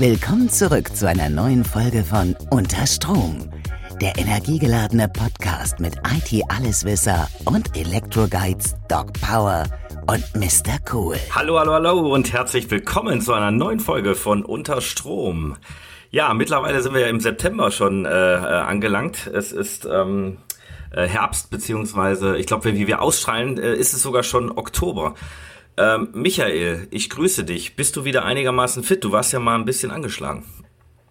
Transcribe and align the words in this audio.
Willkommen 0.00 0.48
zurück 0.48 0.96
zu 0.96 1.06
einer 1.06 1.28
neuen 1.28 1.62
Folge 1.62 2.02
von 2.02 2.34
Unter 2.50 2.86
Strom. 2.86 3.50
Der 4.00 4.16
energiegeladene 4.16 5.10
Podcast 5.10 5.78
mit 5.78 5.94
IT-Alleswisser 5.96 7.28
und 7.44 7.76
Elektro-Guides 7.76 8.76
Doc 8.88 9.12
Power 9.20 9.64
und 10.06 10.24
Mr. 10.34 10.78
Cool. 10.90 11.16
Hallo, 11.34 11.58
hallo, 11.58 11.74
hallo 11.74 12.14
und 12.14 12.32
herzlich 12.32 12.70
willkommen 12.70 13.20
zu 13.20 13.34
einer 13.34 13.50
neuen 13.50 13.78
Folge 13.78 14.14
von 14.14 14.42
Unter 14.42 14.80
Strom. 14.80 15.58
Ja, 16.10 16.32
mittlerweile 16.32 16.80
sind 16.80 16.94
wir 16.94 17.02
ja 17.02 17.08
im 17.08 17.20
September 17.20 17.70
schon 17.70 18.06
äh, 18.06 18.08
äh 18.08 18.38
angelangt. 18.38 19.26
Es 19.26 19.52
ist 19.52 19.84
ähm, 19.84 20.38
äh, 20.92 21.06
Herbst, 21.06 21.50
beziehungsweise 21.50 22.38
ich 22.38 22.46
glaube, 22.46 22.72
wie 22.72 22.86
wir 22.86 23.02
ausstrahlen, 23.02 23.58
äh, 23.58 23.74
ist 23.74 23.92
es 23.92 24.00
sogar 24.00 24.22
schon 24.22 24.50
Oktober. 24.50 25.14
Ähm, 25.80 26.08
Michael, 26.12 26.88
ich 26.90 27.08
grüße 27.08 27.44
dich. 27.44 27.74
Bist 27.74 27.96
du 27.96 28.04
wieder 28.04 28.26
einigermaßen 28.26 28.82
fit? 28.82 29.02
Du 29.02 29.12
warst 29.12 29.32
ja 29.32 29.38
mal 29.38 29.54
ein 29.54 29.64
bisschen 29.64 29.90
angeschlagen. 29.90 30.44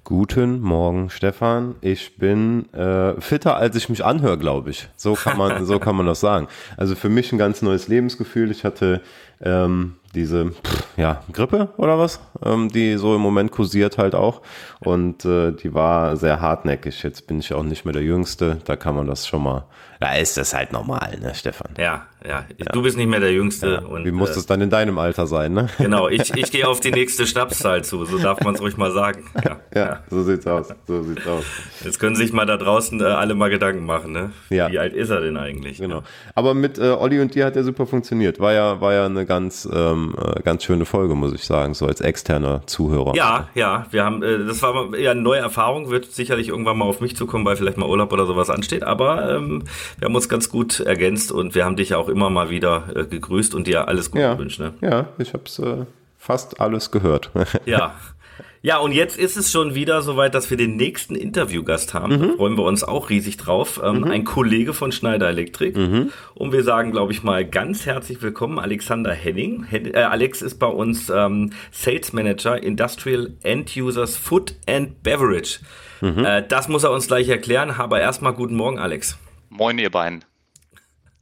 Guten 0.03 0.59
Morgen, 0.61 1.09
Stefan. 1.09 1.75
Ich 1.81 2.17
bin 2.17 2.71
äh, 2.73 3.19
fitter, 3.19 3.57
als 3.57 3.75
ich 3.75 3.89
mich 3.89 4.05
anhöre, 4.05 4.37
glaube 4.37 4.69
ich. 4.69 4.87
So 4.95 5.13
kann 5.13 5.37
man, 5.37 5.65
so 5.65 5.79
kann 5.79 5.95
man 5.95 6.05
das 6.05 6.19
sagen. 6.19 6.47
Also 6.77 6.95
für 6.95 7.09
mich 7.09 7.31
ein 7.31 7.39
ganz 7.39 7.63
neues 7.63 7.87
Lebensgefühl. 7.87 8.51
Ich 8.51 8.63
hatte 8.63 9.01
ähm, 9.41 9.95
diese 10.13 10.51
pff, 10.51 10.87
ja, 10.97 11.23
Grippe 11.31 11.69
oder 11.77 11.97
was, 11.97 12.19
ähm, 12.43 12.69
die 12.69 12.97
so 12.97 13.15
im 13.15 13.21
Moment 13.21 13.51
kursiert 13.51 13.97
halt 13.97 14.15
auch. 14.15 14.41
Und 14.79 15.25
äh, 15.25 15.51
die 15.51 15.73
war 15.73 16.15
sehr 16.17 16.41
hartnäckig. 16.41 17.03
Jetzt 17.03 17.27
bin 17.27 17.39
ich 17.39 17.53
auch 17.53 17.63
nicht 17.63 17.85
mehr 17.85 17.93
der 17.93 18.03
Jüngste. 18.03 18.57
Da 18.65 18.75
kann 18.75 18.95
man 18.95 19.07
das 19.07 19.27
schon 19.27 19.43
mal. 19.43 19.65
Da 19.99 20.15
ist 20.15 20.37
das 20.37 20.53
halt 20.53 20.71
normal, 20.71 21.17
ne, 21.21 21.35
Stefan? 21.35 21.71
Ja, 21.77 22.07
ja. 22.27 22.45
Du 22.73 22.81
bist 22.81 22.97
nicht 22.97 23.07
mehr 23.07 23.21
der 23.21 23.31
Jüngste. 23.31 23.79
Ja. 23.81 23.87
Und, 23.87 24.03
Wie 24.03 24.11
muss 24.11 24.31
äh, 24.31 24.39
es 24.39 24.45
dann 24.45 24.59
in 24.59 24.69
deinem 24.69 24.97
Alter 24.97 25.25
sein, 25.25 25.53
ne? 25.53 25.69
Genau, 25.77 26.09
ich, 26.09 26.33
ich 26.35 26.51
gehe 26.51 26.67
auf 26.67 26.81
die 26.81 26.91
nächste 26.91 27.25
Schnapszahl 27.25 27.83
zu. 27.83 28.03
So 28.05 28.17
darf 28.17 28.41
man 28.41 28.55
es 28.55 28.61
ruhig 28.61 28.75
mal 28.75 28.91
sagen. 28.91 29.23
Ja, 29.43 29.59
ja, 29.73 29.85
ja, 29.85 29.99
so 30.09 30.23
sieht's 30.23 30.45
aus. 30.45 30.67
So 30.85 31.01
sieht's 31.03 31.25
aus. 31.25 31.45
Jetzt 31.83 31.99
können 31.99 32.15
sich 32.17 32.33
mal 32.33 32.45
da 32.45 32.57
draußen 32.57 32.99
äh, 32.99 33.05
alle 33.05 33.35
mal 33.35 33.49
Gedanken 33.49 33.85
machen, 33.85 34.11
ne? 34.11 34.31
Ja. 34.49 34.69
Wie 34.69 34.79
alt 34.79 34.93
ist 34.93 35.09
er 35.09 35.21
denn 35.21 35.37
eigentlich? 35.37 35.77
Genau. 35.77 36.03
Aber 36.35 36.53
mit 36.53 36.77
äh, 36.77 36.89
Olli 36.89 37.21
und 37.21 37.35
dir 37.35 37.45
hat 37.45 37.55
er 37.55 37.63
super 37.63 37.87
funktioniert. 37.87 38.39
War 38.39 38.51
ja, 38.51 38.81
war 38.81 38.93
ja 38.93 39.05
eine 39.05 39.25
ganz, 39.25 39.67
ähm, 39.71 40.13
äh, 40.17 40.41
ganz 40.41 40.65
schöne 40.65 40.85
Folge, 40.85 41.15
muss 41.15 41.33
ich 41.33 41.45
sagen, 41.45 41.73
so 41.73 41.85
als 41.85 42.01
externer 42.01 42.63
Zuhörer. 42.65 43.15
Ja, 43.15 43.47
ja. 43.55 43.85
Wir 43.91 44.03
haben, 44.03 44.23
äh, 44.23 44.45
das 44.45 44.61
war 44.61 44.93
ja 44.97 45.11
eine 45.11 45.21
neue 45.21 45.39
Erfahrung, 45.39 45.89
wird 45.89 46.11
sicherlich 46.11 46.49
irgendwann 46.49 46.77
mal 46.77 46.85
auf 46.85 46.99
mich 46.99 47.15
zukommen, 47.15 47.45
weil 47.45 47.55
vielleicht 47.55 47.77
mal 47.77 47.87
Urlaub 47.87 48.11
oder 48.11 48.25
sowas 48.25 48.49
ansteht. 48.49 48.83
Aber 48.83 49.35
ähm, 49.35 49.63
wir 49.97 50.07
haben 50.07 50.15
uns 50.15 50.27
ganz 50.27 50.49
gut 50.49 50.81
ergänzt 50.81 51.31
und 51.31 51.55
wir 51.55 51.63
haben 51.63 51.77
dich 51.77 51.89
ja 51.89 51.97
auch 51.97 52.08
immer 52.09 52.29
mal 52.29 52.49
wieder 52.49 52.89
äh, 52.95 53.05
gegrüßt 53.05 53.55
und 53.55 53.67
dir 53.67 53.87
alles 53.87 54.11
Gute 54.11 54.23
ja. 54.23 54.33
gewünscht. 54.33 54.59
Ne? 54.59 54.73
Ja, 54.81 55.07
ich 55.17 55.33
habe 55.33 55.43
es 55.45 55.59
äh, 55.59 55.85
fast 56.17 56.59
alles 56.59 56.91
gehört. 56.91 57.31
ja. 57.65 57.95
Ja, 58.61 58.77
und 58.79 58.91
jetzt 58.91 59.17
ist 59.17 59.37
es 59.37 59.51
schon 59.51 59.73
wieder 59.73 60.01
soweit, 60.01 60.35
dass 60.35 60.49
wir 60.49 60.57
den 60.57 60.75
nächsten 60.75 61.15
Interviewgast 61.15 61.93
haben. 61.93 62.17
Mhm. 62.17 62.21
Da 62.21 62.33
freuen 62.35 62.57
wir 62.57 62.63
uns 62.63 62.83
auch 62.83 63.09
riesig 63.09 63.37
drauf. 63.37 63.79
Ähm, 63.81 63.99
mhm. 63.99 64.03
Ein 64.11 64.23
Kollege 64.25 64.73
von 64.73 64.91
Schneider 64.91 65.29
Elektrik. 65.29 65.77
Mhm. 65.77 66.11
Und 66.35 66.51
wir 66.51 66.63
sagen, 66.63 66.91
glaube 66.91 67.13
ich 67.13 67.23
mal, 67.23 67.45
ganz 67.45 67.85
herzlich 67.85 68.21
willkommen, 68.21 68.59
Alexander 68.59 69.13
Henning. 69.13 69.65
Äh, 69.71 70.01
Alex 70.01 70.41
ist 70.41 70.59
bei 70.59 70.67
uns 70.67 71.09
ähm, 71.09 71.51
Sales 71.71 72.11
Manager 72.11 72.61
Industrial 72.61 73.31
End 73.43 73.75
Users 73.77 74.17
Food 74.17 74.55
and 74.67 75.03
Beverage. 75.03 75.59
Mhm. 76.01 76.25
Äh, 76.25 76.43
das 76.45 76.67
muss 76.67 76.83
er 76.83 76.91
uns 76.91 77.07
gleich 77.07 77.29
erklären. 77.29 77.71
Aber 77.71 78.01
erstmal 78.01 78.33
guten 78.33 78.55
Morgen, 78.55 78.77
Alex. 78.77 79.17
Moin, 79.49 79.77
ihr 79.79 79.89
beiden. 79.89 80.28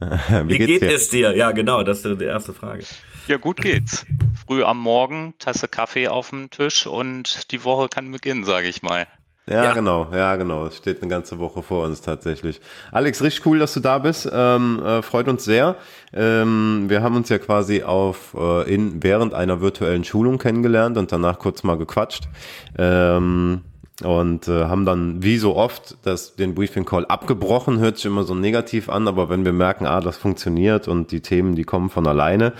Wie, 0.00 0.48
Wie 0.48 0.58
geht 0.58 0.82
dir? 0.82 0.94
es 0.94 1.08
dir? 1.08 1.36
Ja, 1.36 1.50
genau, 1.50 1.82
das 1.82 2.04
ist 2.04 2.20
die 2.20 2.24
erste 2.24 2.52
Frage. 2.52 2.84
Ja, 3.26 3.36
gut 3.36 3.60
geht's. 3.60 4.06
Früh 4.46 4.62
am 4.62 4.78
Morgen, 4.78 5.34
Tasse 5.38 5.68
Kaffee 5.68 6.08
auf 6.08 6.30
dem 6.30 6.50
Tisch 6.50 6.86
und 6.86 7.50
die 7.50 7.64
Woche 7.64 7.88
kann 7.88 8.10
beginnen, 8.10 8.44
sage 8.44 8.68
ich 8.68 8.82
mal. 8.82 9.06
Ja, 9.48 9.64
ja, 9.64 9.72
genau, 9.72 10.08
ja, 10.12 10.36
genau. 10.36 10.66
Es 10.66 10.76
steht 10.76 11.00
eine 11.00 11.10
ganze 11.10 11.38
Woche 11.38 11.62
vor 11.62 11.86
uns 11.86 12.02
tatsächlich. 12.02 12.60
Alex, 12.92 13.22
richtig 13.22 13.46
cool, 13.46 13.58
dass 13.58 13.72
du 13.72 13.80
da 13.80 13.98
bist. 13.98 14.28
Ähm, 14.30 14.82
äh, 14.84 15.00
freut 15.00 15.26
uns 15.26 15.44
sehr. 15.44 15.76
Ähm, 16.12 16.84
wir 16.88 17.02
haben 17.02 17.16
uns 17.16 17.30
ja 17.30 17.38
quasi 17.38 17.82
auf 17.82 18.34
äh, 18.38 18.72
in 18.72 19.02
während 19.02 19.32
einer 19.32 19.62
virtuellen 19.62 20.04
Schulung 20.04 20.36
kennengelernt 20.38 20.98
und 20.98 21.12
danach 21.12 21.38
kurz 21.38 21.62
mal 21.62 21.78
gequatscht. 21.78 22.28
Ähm, 22.76 23.62
und 24.04 24.46
äh, 24.46 24.64
haben 24.64 24.84
dann 24.84 25.22
wie 25.22 25.38
so 25.38 25.56
oft 25.56 25.96
das, 26.02 26.36
den 26.36 26.54
Briefing 26.54 26.84
Call 26.84 27.04
abgebrochen, 27.06 27.80
hört 27.80 27.96
sich 27.96 28.06
immer 28.06 28.22
so 28.22 28.34
negativ 28.34 28.88
an, 28.88 29.08
aber 29.08 29.28
wenn 29.28 29.44
wir 29.44 29.52
merken, 29.52 29.86
ah, 29.86 30.00
das 30.00 30.16
funktioniert 30.16 30.86
und 30.86 31.10
die 31.10 31.20
Themen, 31.20 31.56
die 31.56 31.64
kommen 31.64 31.90
von 31.90 32.06
alleine 32.06 32.52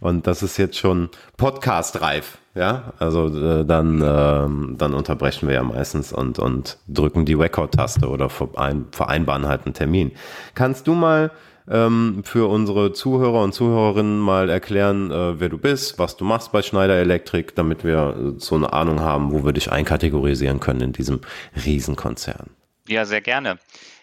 und 0.00 0.26
das 0.26 0.42
ist 0.42 0.56
jetzt 0.56 0.78
schon 0.78 1.08
Podcast-reif, 1.36 2.38
ja, 2.54 2.92
also 3.00 3.26
äh, 3.26 3.64
dann, 3.64 4.00
äh, 4.00 4.76
dann 4.76 4.94
unterbrechen 4.94 5.48
wir 5.48 5.56
ja 5.56 5.62
meistens 5.64 6.12
und, 6.12 6.38
und 6.38 6.78
drücken 6.86 7.24
die 7.24 7.34
Record-Taste 7.34 8.08
oder 8.08 8.30
vereinbaren 8.30 9.48
halt 9.48 9.64
einen 9.64 9.74
Termin. 9.74 10.12
Kannst 10.54 10.86
du 10.86 10.94
mal 10.94 11.32
ähm, 11.68 12.22
für 12.24 12.48
unsere 12.48 12.92
Zuhörer 12.92 13.42
und 13.42 13.52
Zuhörerinnen 13.52 14.18
mal 14.18 14.50
erklären, 14.50 15.10
äh, 15.10 15.40
wer 15.40 15.48
du 15.48 15.58
bist, 15.58 15.98
was 15.98 16.16
du 16.16 16.24
machst 16.24 16.52
bei 16.52 16.62
Schneider 16.62 16.96
Electric, 16.96 17.52
damit 17.54 17.84
wir 17.84 18.34
äh, 18.36 18.40
so 18.40 18.54
eine 18.54 18.72
Ahnung 18.72 19.00
haben, 19.00 19.32
wo 19.32 19.44
wir 19.44 19.52
dich 19.52 19.70
einkategorisieren 19.72 20.60
können 20.60 20.80
in 20.80 20.92
diesem 20.92 21.20
Riesenkonzern. 21.64 22.50
Ja, 22.88 23.04
sehr 23.04 23.20
gerne. 23.20 23.58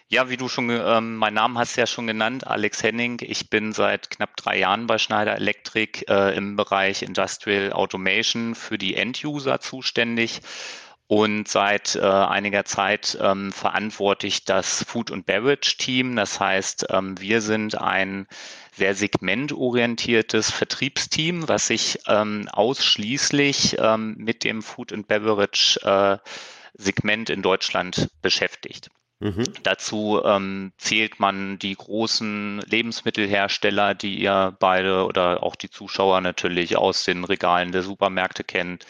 Ja, 0.08 0.28
wie 0.28 0.36
du 0.36 0.46
schon, 0.48 0.68
ähm, 0.68 1.16
mein 1.16 1.32
Name 1.32 1.58
hast 1.58 1.76
du 1.76 1.80
ja 1.80 1.86
schon 1.86 2.06
genannt, 2.06 2.46
Alex 2.46 2.82
Henning. 2.82 3.18
Ich 3.22 3.48
bin 3.48 3.72
seit 3.72 4.10
knapp 4.10 4.36
drei 4.36 4.58
Jahren 4.58 4.86
bei 4.86 4.98
Schneider 4.98 5.36
Electric 5.36 6.04
äh, 6.06 6.36
im 6.36 6.54
Bereich 6.56 7.02
Industrial 7.02 7.72
Automation 7.72 8.54
für 8.54 8.76
die 8.76 8.94
End-User 8.94 9.60
zuständig 9.60 10.42
und 11.12 11.46
seit 11.46 11.94
äh, 11.94 12.00
einiger 12.00 12.64
Zeit 12.64 13.18
ähm, 13.20 13.52
verantworte 13.52 14.26
ich 14.26 14.46
das 14.46 14.82
Food 14.82 15.10
und 15.10 15.26
Beverage 15.26 15.76
Team. 15.76 16.16
Das 16.16 16.40
heißt, 16.40 16.86
ähm, 16.88 17.20
wir 17.20 17.42
sind 17.42 17.78
ein 17.78 18.26
sehr 18.74 18.94
segmentorientiertes 18.94 20.50
Vertriebsteam, 20.50 21.46
was 21.50 21.66
sich 21.66 21.98
ähm, 22.06 22.48
ausschließlich 22.50 23.76
ähm, 23.78 24.14
mit 24.16 24.42
dem 24.42 24.62
Food 24.62 24.90
and 24.90 25.06
Beverage 25.06 25.78
äh, 25.82 26.16
Segment 26.72 27.28
in 27.28 27.42
Deutschland 27.42 28.08
beschäftigt. 28.22 28.88
Mhm. 29.22 29.44
Dazu 29.62 30.20
ähm, 30.24 30.72
zählt 30.78 31.20
man 31.20 31.56
die 31.56 31.76
großen 31.76 32.60
Lebensmittelhersteller, 32.66 33.94
die 33.94 34.20
ihr 34.20 34.56
beide 34.58 35.06
oder 35.06 35.44
auch 35.44 35.54
die 35.54 35.70
Zuschauer 35.70 36.20
natürlich 36.20 36.76
aus 36.76 37.04
den 37.04 37.22
Regalen 37.22 37.70
der 37.70 37.84
Supermärkte 37.84 38.42
kennt, 38.42 38.84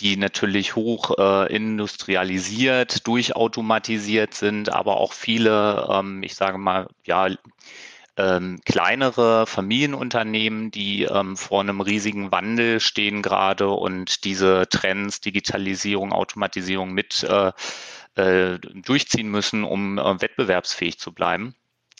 die 0.00 0.16
natürlich 0.16 0.74
hoch 0.74 1.12
äh, 1.16 1.54
industrialisiert, 1.54 3.06
durchautomatisiert 3.06 4.34
sind, 4.34 4.72
aber 4.72 4.96
auch 4.96 5.12
viele, 5.12 5.86
ähm, 5.88 6.24
ich 6.24 6.34
sage 6.34 6.58
mal, 6.58 6.88
ja, 7.04 7.28
ähm, 8.16 8.60
kleinere 8.64 9.46
Familienunternehmen, 9.46 10.72
die 10.72 11.04
ähm, 11.04 11.36
vor 11.36 11.60
einem 11.60 11.80
riesigen 11.80 12.32
Wandel 12.32 12.80
stehen 12.80 13.22
gerade 13.22 13.68
und 13.68 14.24
diese 14.24 14.66
Trends, 14.68 15.20
Digitalisierung, 15.20 16.12
Automatisierung 16.12 16.92
mit 16.92 17.22
äh, 17.22 17.52
äh, 18.16 18.58
durchziehen 18.58 19.30
müssen, 19.30 19.64
um 19.64 19.98
äh, 19.98 20.20
wettbewerbsfähig 20.20 20.98
zu 20.98 21.12
bleiben. 21.12 21.54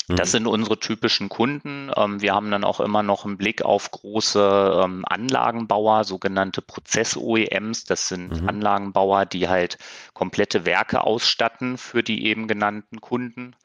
Das 0.08 0.28
mhm. 0.28 0.32
sind 0.32 0.46
unsere 0.46 0.78
typischen 0.78 1.28
Kunden. 1.28 1.90
Ähm, 1.96 2.20
wir 2.20 2.32
haben 2.32 2.50
dann 2.50 2.62
auch 2.62 2.78
immer 2.78 3.02
noch 3.02 3.24
einen 3.24 3.36
Blick 3.36 3.62
auf 3.62 3.90
große 3.90 4.82
ähm, 4.84 5.04
Anlagenbauer, 5.04 6.04
sogenannte 6.04 6.62
Prozess-OEMs. 6.62 7.86
Das 7.86 8.08
sind 8.08 8.40
mhm. 8.40 8.48
Anlagenbauer, 8.48 9.26
die 9.26 9.48
halt 9.48 9.78
komplette 10.14 10.64
Werke 10.64 11.00
ausstatten 11.00 11.76
für 11.76 12.04
die 12.04 12.26
eben 12.26 12.46
genannten 12.46 13.00
Kunden. 13.00 13.56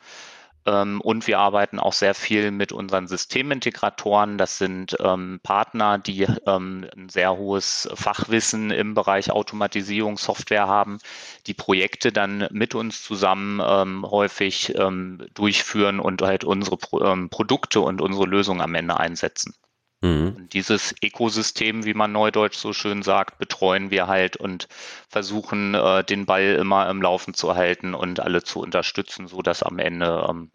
Ähm, 0.66 1.02
und 1.02 1.28
wir 1.28 1.40
arbeiten 1.40 1.80
auch 1.80 1.94
sehr 1.94 2.14
viel 2.14 2.52
mit 2.52 2.72
unseren 2.72 3.08
Systemintegratoren. 3.08 4.38
Das 4.38 4.58
sind 4.58 4.96
ähm, 5.00 5.40
Partner, 5.44 5.98
die 5.98 6.28
ähm, 6.46 6.88
ein 6.96 7.10
sehr 7.10 7.36
hohes 7.36 7.90
Fachwissen 7.94 8.72
im 8.72 8.94
Bereich 8.94 9.32
Automatisierung, 9.32 10.18
Software 10.18 10.68
haben, 10.68 11.00
die 11.48 11.54
Projekte 11.54 12.12
dann 12.12 12.48
mit 12.52 12.76
uns 12.76 13.04
zusammen 13.04 13.62
ähm, 13.66 14.06
häufig 14.10 14.76
ähm, 14.78 15.26
durchführen 15.34 16.00
und 16.00 16.22
halt 16.22 16.44
unsere 16.44 16.78
Pro 16.78 17.02
ähm, 17.02 17.30
Produkte 17.30 17.82
und 17.82 18.02
unsere 18.02 18.26
Lösungen 18.26 18.62
am 18.62 18.76
Ende 18.76 19.00
einsetzen. 19.00 19.56
Mhm. 20.02 20.34
Und 20.36 20.54
dieses 20.54 20.96
Ökosystem, 21.04 21.86
wie 21.86 21.94
man 21.94 22.12
neudeutsch 22.12 22.58
so 22.58 22.74
schön 22.74 23.04
sagt, 23.04 23.38
betreuen 23.38 23.92
wir 23.92 24.08
halt 24.08 24.36
und 24.36 24.68
versuchen, 25.10 25.76
äh, 25.76 26.04
den 26.04 26.26
Ball 26.26 26.56
immer 26.56 26.90
im 26.90 27.02
Laufen 27.02 27.34
zu 27.34 27.56
halten 27.56 27.94
und 27.94 28.20
alle 28.20 28.44
zu 28.44 28.60
unterstützen, 28.60 29.28
so 29.28 29.42
dass 29.42 29.64
am 29.64 29.80
Ende 29.80 30.26
ähm, 30.30 30.52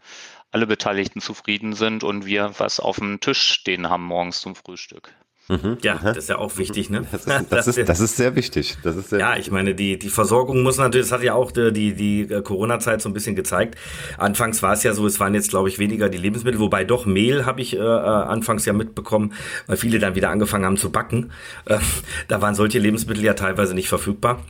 alle 0.50 0.66
Beteiligten 0.66 1.20
zufrieden 1.20 1.74
sind 1.74 2.02
und 2.02 2.26
wir 2.26 2.54
was 2.58 2.80
auf 2.80 2.96
dem 2.96 3.20
Tisch 3.20 3.42
stehen 3.42 3.88
haben 3.88 4.04
morgens 4.04 4.40
zum 4.40 4.54
Frühstück. 4.54 5.14
Mhm. 5.48 5.78
Ja, 5.82 6.00
das 6.02 6.16
ist 6.16 6.28
ja 6.28 6.38
auch 6.38 6.56
wichtig, 6.58 6.90
ne? 6.90 7.06
Das 7.12 7.24
ist, 7.24 7.52
das 7.52 7.66
ist, 7.68 7.88
das 7.88 8.00
ist 8.00 8.16
sehr 8.16 8.34
wichtig. 8.34 8.78
Das 8.82 8.96
ist 8.96 9.10
sehr 9.10 9.20
ja, 9.20 9.36
ich 9.36 9.52
meine, 9.52 9.76
die, 9.76 9.96
die 9.96 10.08
Versorgung 10.08 10.62
muss 10.62 10.76
natürlich, 10.78 11.06
das 11.06 11.12
hat 11.12 11.22
ja 11.22 11.34
auch 11.34 11.52
die, 11.52 11.72
die, 11.72 11.94
die 11.94 12.22
äh, 12.22 12.42
Corona-Zeit 12.42 13.00
so 13.00 13.08
ein 13.08 13.12
bisschen 13.12 13.36
gezeigt. 13.36 13.76
Anfangs 14.18 14.60
war 14.64 14.72
es 14.72 14.82
ja 14.82 14.92
so, 14.92 15.06
es 15.06 15.20
waren 15.20 15.34
jetzt, 15.34 15.50
glaube 15.50 15.68
ich, 15.68 15.78
weniger 15.78 16.08
die 16.08 16.18
Lebensmittel, 16.18 16.58
wobei 16.58 16.82
doch 16.82 17.06
Mehl 17.06 17.46
habe 17.46 17.60
ich 17.60 17.74
äh, 17.74 17.78
äh, 17.78 17.80
anfangs 17.80 18.64
ja 18.64 18.72
mitbekommen, 18.72 19.34
weil 19.68 19.76
viele 19.76 20.00
dann 20.00 20.16
wieder 20.16 20.30
angefangen 20.30 20.64
haben 20.64 20.76
zu 20.76 20.90
backen. 20.90 21.30
Äh, 21.66 21.78
da 22.28 22.40
waren 22.40 22.54
solche 22.54 22.78
Lebensmittel 22.78 23.24
ja 23.24 23.34
teilweise 23.34 23.74
nicht 23.74 23.88
verfügbar. 23.88 24.40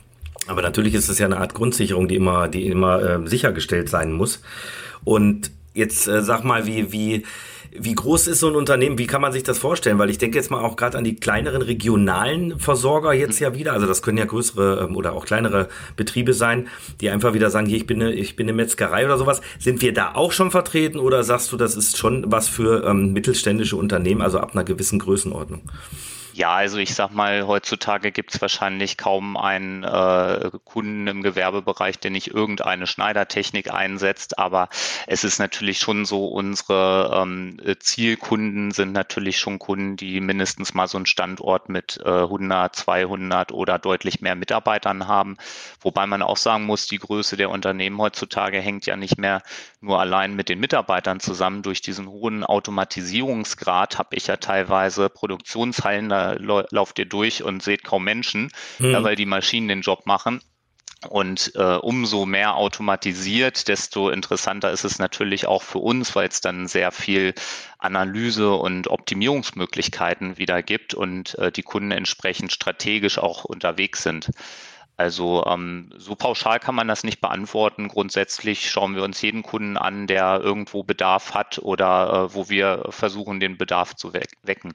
Aber 0.45 0.61
natürlich 0.61 0.93
ist 0.93 1.09
es 1.09 1.17
ja 1.17 1.25
eine 1.25 1.37
Art 1.37 1.53
Grundsicherung, 1.53 2.07
die 2.07 2.15
immer, 2.15 2.47
die 2.47 2.67
immer 2.67 3.01
äh, 3.01 3.27
sichergestellt 3.27 3.89
sein 3.89 4.11
muss. 4.11 4.41
Und 5.03 5.51
jetzt 5.73 6.07
äh, 6.07 6.21
sag 6.21 6.43
mal, 6.43 6.67
wie, 6.67 6.91
wie, 6.91 7.23
wie 7.79 7.95
groß 7.95 8.27
ist 8.27 8.39
so 8.39 8.47
ein 8.47 8.55
Unternehmen? 8.55 8.97
Wie 8.97 9.07
kann 9.07 9.21
man 9.21 9.31
sich 9.31 9.43
das 9.43 9.57
vorstellen? 9.57 9.97
Weil 9.99 10.09
ich 10.09 10.17
denke 10.17 10.37
jetzt 10.37 10.51
mal 10.51 10.61
auch 10.61 10.75
gerade 10.75 10.97
an 10.97 11.03
die 11.03 11.15
kleineren 11.15 11.61
regionalen 11.61 12.59
Versorger 12.59 13.13
jetzt 13.13 13.39
ja 13.39 13.55
wieder. 13.55 13.73
Also 13.73 13.87
das 13.87 14.01
können 14.01 14.17
ja 14.17 14.25
größere 14.25 14.87
ähm, 14.87 14.95
oder 14.95 15.13
auch 15.13 15.25
kleinere 15.25 15.69
Betriebe 15.95 16.33
sein, 16.33 16.67
die 17.01 17.09
einfach 17.09 17.33
wieder 17.33 17.49
sagen, 17.49 17.67
hier, 17.67 17.77
ich 17.77 17.87
bin 17.87 18.01
eine, 18.01 18.13
ich 18.13 18.35
bin 18.35 18.45
eine 18.45 18.53
Metzgerei 18.53 19.05
oder 19.05 19.17
sowas. 19.17 19.41
Sind 19.59 19.81
wir 19.81 19.93
da 19.93 20.15
auch 20.15 20.31
schon 20.31 20.51
vertreten 20.51 20.99
oder 20.99 21.23
sagst 21.23 21.51
du, 21.51 21.57
das 21.57 21.75
ist 21.75 21.97
schon 21.97 22.31
was 22.31 22.47
für 22.47 22.83
ähm, 22.85 23.13
mittelständische 23.13 23.75
Unternehmen, 23.75 24.21
also 24.21 24.39
ab 24.39 24.51
einer 24.53 24.63
gewissen 24.63 24.99
Größenordnung? 24.99 25.61
Ja, 26.37 26.53
also 26.53 26.77
ich 26.77 26.93
sag 26.93 27.09
mal, 27.09 27.47
heutzutage 27.47 28.11
gibt 28.11 28.35
es 28.35 28.39
wahrscheinlich 28.41 28.95
kaum 28.95 29.37
einen 29.37 29.83
äh, 29.83 30.51
Kunden 30.65 31.07
im 31.07 31.23
Gewerbebereich, 31.23 31.97
der 31.97 32.11
nicht 32.11 32.27
irgendeine 32.27 32.85
Schneidertechnik 32.85 33.73
einsetzt. 33.73 34.37
Aber 34.37 34.69
es 35.07 35.23
ist 35.23 35.39
natürlich 35.39 35.79
schon 35.79 36.05
so, 36.05 36.27
unsere 36.27 37.23
ähm, 37.23 37.59
Zielkunden 37.79 38.69
sind 38.69 38.91
natürlich 38.91 39.39
schon 39.39 39.57
Kunden, 39.57 39.97
die 39.97 40.21
mindestens 40.21 40.75
mal 40.75 40.87
so 40.87 40.99
einen 40.99 41.07
Standort 41.07 41.69
mit 41.69 41.99
äh, 42.05 42.07
100, 42.07 42.75
200 42.75 43.51
oder 43.51 43.79
deutlich 43.79 44.21
mehr 44.21 44.35
Mitarbeitern 44.35 45.07
haben. 45.07 45.37
Wobei 45.81 46.05
man 46.05 46.21
auch 46.21 46.37
sagen 46.37 46.65
muss, 46.65 46.85
die 46.85 46.99
Größe 46.99 47.35
der 47.35 47.49
Unternehmen 47.49 47.97
heutzutage 47.97 48.61
hängt 48.61 48.85
ja 48.85 48.95
nicht 48.95 49.17
mehr 49.17 49.41
nur 49.81 49.99
allein 49.99 50.35
mit 50.35 50.49
den 50.49 50.59
Mitarbeitern 50.59 51.19
zusammen. 51.19 51.63
Durch 51.63 51.81
diesen 51.81 52.07
hohen 52.07 52.43
Automatisierungsgrad 52.43 53.97
habe 53.97 54.15
ich 54.15 54.27
ja 54.27 54.37
teilweise 54.37 55.09
Produktionshallen, 55.09 56.09
da 56.09 56.26
lauft 56.35 56.99
ihr 56.99 57.05
durch 57.05 57.43
und 57.43 57.63
seht 57.63 57.83
kaum 57.83 58.03
Menschen, 58.03 58.51
mhm. 58.79 58.91
ja, 58.91 59.03
weil 59.03 59.15
die 59.15 59.25
Maschinen 59.25 59.67
den 59.67 59.81
Job 59.81 60.05
machen. 60.05 60.41
Und 61.09 61.51
äh, 61.55 61.75
umso 61.75 62.25
mehr 62.25 62.55
automatisiert, 62.55 63.67
desto 63.67 64.09
interessanter 64.09 64.71
ist 64.71 64.83
es 64.83 64.97
natürlich 64.97 65.45
auch 65.45 65.61
für 65.61 65.77
uns, 65.77 66.15
weil 66.15 66.27
es 66.27 66.41
dann 66.41 66.67
sehr 66.67 66.91
viel 66.91 67.35
Analyse 67.77 68.53
und 68.53 68.87
Optimierungsmöglichkeiten 68.87 70.39
wieder 70.39 70.63
gibt 70.63 70.95
und 70.95 71.37
äh, 71.37 71.51
die 71.51 71.61
Kunden 71.61 71.91
entsprechend 71.91 72.51
strategisch 72.51 73.19
auch 73.19 73.45
unterwegs 73.45 74.01
sind. 74.01 74.31
Also 74.97 75.45
ähm, 75.45 75.91
so 75.95 76.15
pauschal 76.15 76.59
kann 76.59 76.73
man 76.73 76.87
das 76.87 77.03
nicht 77.03 77.21
beantworten. 77.21 77.87
Grundsätzlich 77.87 78.71
schauen 78.71 78.95
wir 78.95 79.03
uns 79.03 79.21
jeden 79.21 79.43
Kunden 79.43 79.77
an, 79.77 80.07
der 80.07 80.41
irgendwo 80.41 80.81
Bedarf 80.81 81.35
hat 81.35 81.59
oder 81.59 82.29
äh, 82.31 82.33
wo 82.33 82.49
wir 82.49 82.85
versuchen, 82.89 83.39
den 83.39 83.59
Bedarf 83.59 83.95
zu 83.95 84.13
we 84.13 84.23
wecken. 84.41 84.73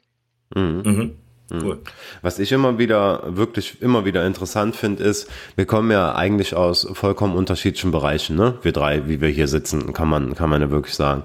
Mhm. 0.55 0.83
Mhm. 0.85 1.19
Cool. 1.61 1.79
Was 2.23 2.39
ich 2.39 2.53
immer 2.53 2.79
wieder, 2.79 3.23
wirklich 3.37 3.83
immer 3.83 4.05
wieder 4.05 4.27
interessant 4.27 4.77
finde, 4.77 5.05
ist, 5.05 5.29
wir 5.57 5.67
kommen 5.67 5.91
ja 5.91 6.15
eigentlich 6.15 6.55
aus 6.55 6.89
vollkommen 6.93 7.35
unterschiedlichen 7.37 7.91
Bereichen, 7.91 8.37
ne? 8.37 8.59
Wir 8.63 8.73
drei, 8.73 9.09
wie 9.09 9.21
wir 9.21 9.29
hier 9.29 9.49
sitzen, 9.49 9.93
kann 9.93 10.09
man, 10.09 10.35
kann 10.35 10.49
man 10.51 10.63
ja 10.63 10.71
wirklich 10.71 10.95
sagen. 10.95 11.25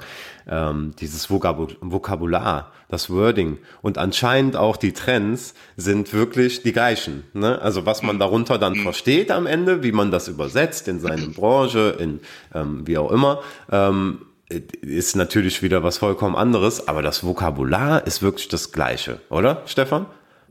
Ähm, 0.50 0.94
dieses 1.00 1.30
Vokabular, 1.30 2.72
das 2.90 3.10
Wording 3.10 3.58
und 3.82 3.98
anscheinend 3.98 4.56
auch 4.56 4.78
die 4.78 4.94
Trends 4.94 5.54
sind 5.76 6.14
wirklich 6.14 6.64
die 6.64 6.72
gleichen. 6.72 7.24
Ne? 7.34 7.62
Also 7.62 7.86
was 7.86 8.02
man 8.02 8.18
darunter 8.18 8.58
dann 8.58 8.76
versteht 8.76 9.30
am 9.30 9.46
Ende, 9.46 9.84
wie 9.84 9.92
man 9.92 10.10
das 10.10 10.30
übersetzt 10.30 10.88
in 10.88 11.02
seine 11.02 11.28
Branche, 11.28 11.98
in 12.00 12.22
ähm, 12.56 12.88
wie 12.88 12.98
auch 12.98 13.12
immer, 13.12 13.42
ähm, 13.70 14.20
ist 14.50 15.16
natürlich 15.16 15.62
wieder 15.62 15.84
was 15.84 15.98
vollkommen 15.98 16.36
anderes, 16.36 16.88
aber 16.88 17.02
das 17.02 17.24
Vokabular 17.24 18.06
ist 18.08 18.22
wirklich 18.22 18.48
das 18.48 18.72
gleiche, 18.72 19.20
oder, 19.30 19.64
Stefan? 19.66 20.06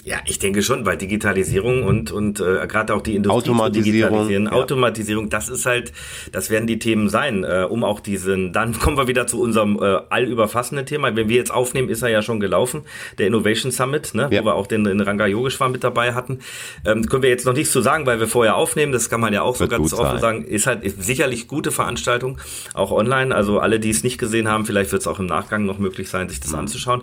Ja, 0.06 0.18
ich 0.24 0.38
denke 0.38 0.62
schon, 0.62 0.86
weil 0.86 0.96
Digitalisierung 0.96 1.82
und, 1.82 2.12
und 2.12 2.38
äh, 2.38 2.68
gerade 2.68 2.94
auch 2.94 3.02
die 3.02 3.16
Industrie 3.16 3.50
Automatisierung, 3.50 4.30
ja. 4.30 4.52
Automatisierung, 4.52 5.30
das 5.30 5.48
ist 5.48 5.66
halt, 5.66 5.92
das 6.30 6.48
werden 6.48 6.68
die 6.68 6.78
Themen 6.78 7.08
sein, 7.08 7.42
äh, 7.42 7.66
um 7.68 7.82
auch 7.82 7.98
diesen, 7.98 8.52
dann 8.52 8.72
kommen 8.78 8.96
wir 8.96 9.08
wieder 9.08 9.26
zu 9.26 9.40
unserem 9.40 9.82
äh, 9.82 9.98
allüberfassenden 10.08 10.86
Thema. 10.86 11.16
Wenn 11.16 11.28
wir 11.28 11.34
jetzt 11.34 11.52
aufnehmen, 11.52 11.88
ist 11.88 12.02
er 12.02 12.08
ja 12.10 12.22
schon 12.22 12.38
gelaufen, 12.38 12.82
der 13.18 13.26
Innovation 13.26 13.72
Summit, 13.72 14.14
ne, 14.14 14.28
ja. 14.30 14.42
wo 14.42 14.46
wir 14.46 14.54
auch 14.54 14.68
den, 14.68 14.84
den 14.84 15.00
Ranga 15.00 15.26
Yogeshwar 15.26 15.70
mit 15.70 15.82
dabei 15.82 16.14
hatten. 16.14 16.38
Ähm, 16.84 17.06
können 17.06 17.24
wir 17.24 17.30
jetzt 17.30 17.44
noch 17.44 17.54
nichts 17.54 17.72
zu 17.72 17.80
sagen, 17.80 18.06
weil 18.06 18.20
wir 18.20 18.28
vorher 18.28 18.54
aufnehmen, 18.54 18.92
das 18.92 19.10
kann 19.10 19.20
man 19.20 19.32
ja 19.32 19.42
auch 19.42 19.58
Wird 19.58 19.72
so 19.72 19.76
ganz 19.76 19.92
offen 19.92 20.04
sein. 20.04 20.20
sagen, 20.20 20.44
ist 20.44 20.68
halt 20.68 20.84
ist 20.84 21.02
sicherlich 21.02 21.48
gute 21.48 21.72
Veranstaltung, 21.72 22.38
auch 22.74 22.92
online. 22.92 23.34
Also 23.34 23.58
alle, 23.58 23.80
die 23.80 23.90
es 23.90 24.04
nicht 24.04 24.18
gesehen 24.18 24.46
haben, 24.46 24.66
vielleicht 24.66 24.92
wird 24.92 25.02
es 25.02 25.08
auch 25.08 25.18
im 25.18 25.26
Nachgang 25.26 25.66
noch 25.66 25.80
möglich 25.80 26.08
sein, 26.08 26.28
sich 26.28 26.38
das 26.38 26.52
mhm. 26.52 26.60
anzuschauen. 26.60 27.02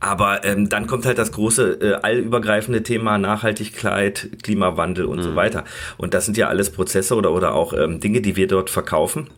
Aber 0.00 0.44
ähm, 0.44 0.68
dann 0.68 0.86
kommt 0.86 1.06
halt 1.06 1.16
das 1.16 1.32
große 1.32 1.78
äh, 1.80 1.94
allüber 2.02 2.41
übergreifende 2.42 2.82
Thema 2.82 3.18
Nachhaltigkeit, 3.18 4.28
Klimawandel 4.42 5.04
und 5.04 5.18
mhm. 5.18 5.22
so 5.22 5.36
weiter. 5.36 5.64
Und 5.96 6.14
das 6.14 6.24
sind 6.24 6.36
ja 6.36 6.48
alles 6.48 6.70
Prozesse 6.70 7.14
oder, 7.14 7.32
oder 7.32 7.54
auch 7.54 7.72
ähm, 7.72 8.00
Dinge, 8.00 8.20
die 8.20 8.36
wir 8.36 8.48
dort 8.48 8.70
verkaufen 8.70 9.28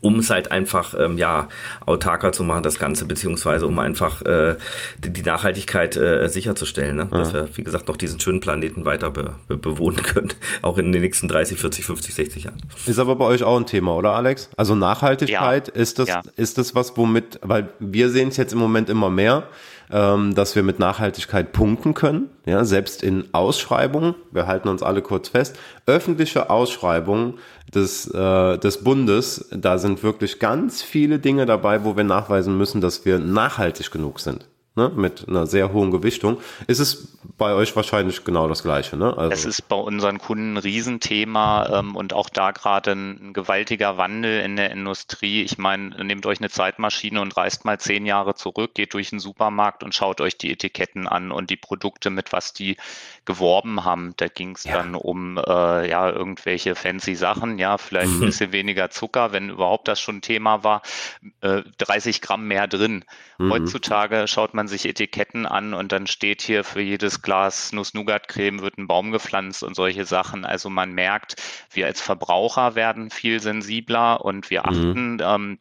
um 0.00 0.18
es 0.18 0.28
halt 0.28 0.52
einfach 0.52 0.94
ähm, 0.98 1.16
ja 1.16 1.48
autarker 1.86 2.30
zu 2.30 2.44
machen 2.44 2.62
das 2.62 2.78
Ganze 2.78 3.06
beziehungsweise 3.06 3.66
um 3.66 3.78
einfach 3.78 4.20
äh, 4.20 4.56
die, 4.98 5.08
die 5.10 5.22
Nachhaltigkeit 5.22 5.96
äh, 5.96 6.28
sicherzustellen, 6.28 6.96
ne? 6.96 7.08
dass 7.10 7.32
ja. 7.32 7.40
wir 7.40 7.56
wie 7.56 7.64
gesagt 7.64 7.88
noch 7.88 7.96
diesen 7.96 8.20
schönen 8.20 8.40
Planeten 8.40 8.84
weiter 8.84 9.10
be, 9.10 9.32
be, 9.48 9.56
bewohnen 9.56 10.02
können, 10.02 10.30
auch 10.62 10.76
in 10.76 10.92
den 10.92 11.00
nächsten 11.00 11.26
30, 11.26 11.58
40, 11.58 11.86
50, 11.86 12.14
60 12.14 12.44
Jahren. 12.44 12.58
Ist 12.84 12.98
aber 12.98 13.16
bei 13.16 13.24
euch 13.24 13.44
auch 13.44 13.56
ein 13.56 13.64
Thema, 13.64 13.96
oder 13.96 14.12
Alex? 14.12 14.50
Also 14.58 14.74
Nachhaltigkeit 14.74 15.68
ja. 15.68 15.74
ist 15.74 15.98
das 15.98 16.08
ja. 16.08 16.20
ist 16.36 16.58
das 16.58 16.74
was 16.74 16.94
womit, 16.98 17.40
weil 17.40 17.70
wir 17.78 18.10
sehen 18.10 18.28
es 18.28 18.36
jetzt 18.36 18.52
im 18.52 18.58
Moment 18.58 18.90
immer 18.90 19.08
mehr 19.08 19.48
ähm, 19.90 20.34
dass 20.34 20.56
wir 20.56 20.62
mit 20.62 20.78
Nachhaltigkeit 20.78 21.52
punkten 21.52 21.94
können. 21.94 22.30
Ja, 22.46 22.64
selbst 22.64 23.02
in 23.02 23.24
Ausschreibungen, 23.32 24.14
wir 24.30 24.46
halten 24.46 24.68
uns 24.68 24.82
alle 24.82 25.02
kurz 25.02 25.28
fest, 25.28 25.58
öffentliche 25.86 26.50
Ausschreibungen 26.50 27.34
des, 27.74 28.06
äh, 28.12 28.58
des 28.58 28.84
Bundes, 28.84 29.48
da 29.50 29.78
sind 29.78 30.02
wirklich 30.02 30.38
ganz 30.38 30.82
viele 30.82 31.18
Dinge 31.18 31.46
dabei, 31.46 31.84
wo 31.84 31.96
wir 31.96 32.04
nachweisen 32.04 32.56
müssen, 32.56 32.80
dass 32.80 33.04
wir 33.04 33.18
nachhaltig 33.18 33.90
genug 33.90 34.20
sind 34.20 34.46
ne, 34.76 34.90
mit 34.94 35.28
einer 35.28 35.46
sehr 35.46 35.72
hohen 35.72 35.90
Gewichtung. 35.90 36.38
Ist 36.66 36.80
es 36.80 37.18
bei 37.38 37.54
euch 37.54 37.74
wahrscheinlich 37.76 38.24
genau 38.24 38.48
das 38.48 38.62
Gleiche? 38.62 38.96
Ne? 38.96 39.16
Also 39.16 39.32
es 39.32 39.44
ist 39.44 39.68
bei 39.68 39.76
unseren 39.76 40.18
Kunden 40.18 40.54
ein 40.54 40.56
Riesenthema 40.58 41.78
ähm, 41.78 41.96
und 41.96 42.12
auch 42.12 42.28
da 42.28 42.50
gerade 42.50 42.92
ein, 42.92 43.28
ein, 43.28 43.32
gewaltiger 43.32 43.96
Wandel 43.96 44.40
in 44.40 44.56
der 44.56 44.70
Industrie. 44.70 45.42
Ich 45.42 45.58
meine, 45.58 46.04
nehmt 46.04 46.26
euch 46.26 46.38
eine 46.38 46.50
Zeitmaschine 46.50 47.20
und 47.20 47.36
reist 47.36 47.64
mal 47.64 47.78
zehn 47.78 48.06
Jahre 48.06 48.34
zurück, 48.34 48.74
geht 48.74 48.94
durch 48.94 49.10
den 49.10 49.20
Supermarkt 49.20 49.82
und 49.82 49.94
schaut 49.94 50.20
euch 50.20 50.36
die 50.36 50.52
Etiketten 50.52 51.06
an 51.08 51.30
und 51.30 51.50
die 51.50 51.56
Produkte, 51.56 52.10
mit 52.10 52.32
was 52.32 52.52
die 52.52 52.76
geworben 53.24 53.84
haben. 53.84 54.14
Da 54.16 54.28
ging 54.28 54.54
es 54.54 54.64
ja. 54.64 54.74
dann 54.74 54.94
um 54.94 55.38
äh, 55.38 55.88
ja 55.88 56.10
irgendwelche 56.10 56.74
fancy 56.74 57.14
Sachen, 57.14 57.58
ja, 57.58 57.78
vielleicht 57.78 58.12
mhm. 58.12 58.22
ein 58.22 58.26
bisschen 58.26 58.52
weniger 58.52 58.90
Zucker, 58.90 59.32
wenn 59.32 59.50
überhaupt 59.50 59.88
das 59.88 60.00
schon 60.00 60.20
Thema 60.20 60.64
war, 60.64 60.82
äh, 61.40 61.62
30 61.78 62.20
Gramm 62.20 62.46
mehr 62.46 62.66
drin. 62.66 63.04
Mhm. 63.38 63.52
Heutzutage 63.52 64.26
schaut 64.28 64.54
man 64.54 64.68
sich 64.68 64.86
Etiketten 64.86 65.46
an 65.46 65.74
und 65.74 65.92
dann 65.92 66.06
steht 66.06 66.42
hier 66.42 66.64
für 66.64 66.80
jedes 66.80 67.22
Glas 67.22 67.72
Nuss-Nougat-Creme 67.72 68.60
wird 68.60 68.78
ein 68.78 68.86
Baum 68.86 69.12
gepflanzt 69.12 69.62
und 69.62 69.74
solche 69.74 70.04
Sachen. 70.04 70.44
Also 70.44 70.70
man 70.70 70.92
merkt, 70.92 71.36
wir 71.70 71.86
als 71.86 72.00
Verbraucher 72.00 72.74
werden 72.74 73.10
viel 73.10 73.40
sensibler 73.40 74.24
und 74.24 74.50
wir 74.50 74.60
mhm. 74.60 74.66
achten 74.66 75.12
mhm. 75.14 75.20
ähm, 75.22 75.58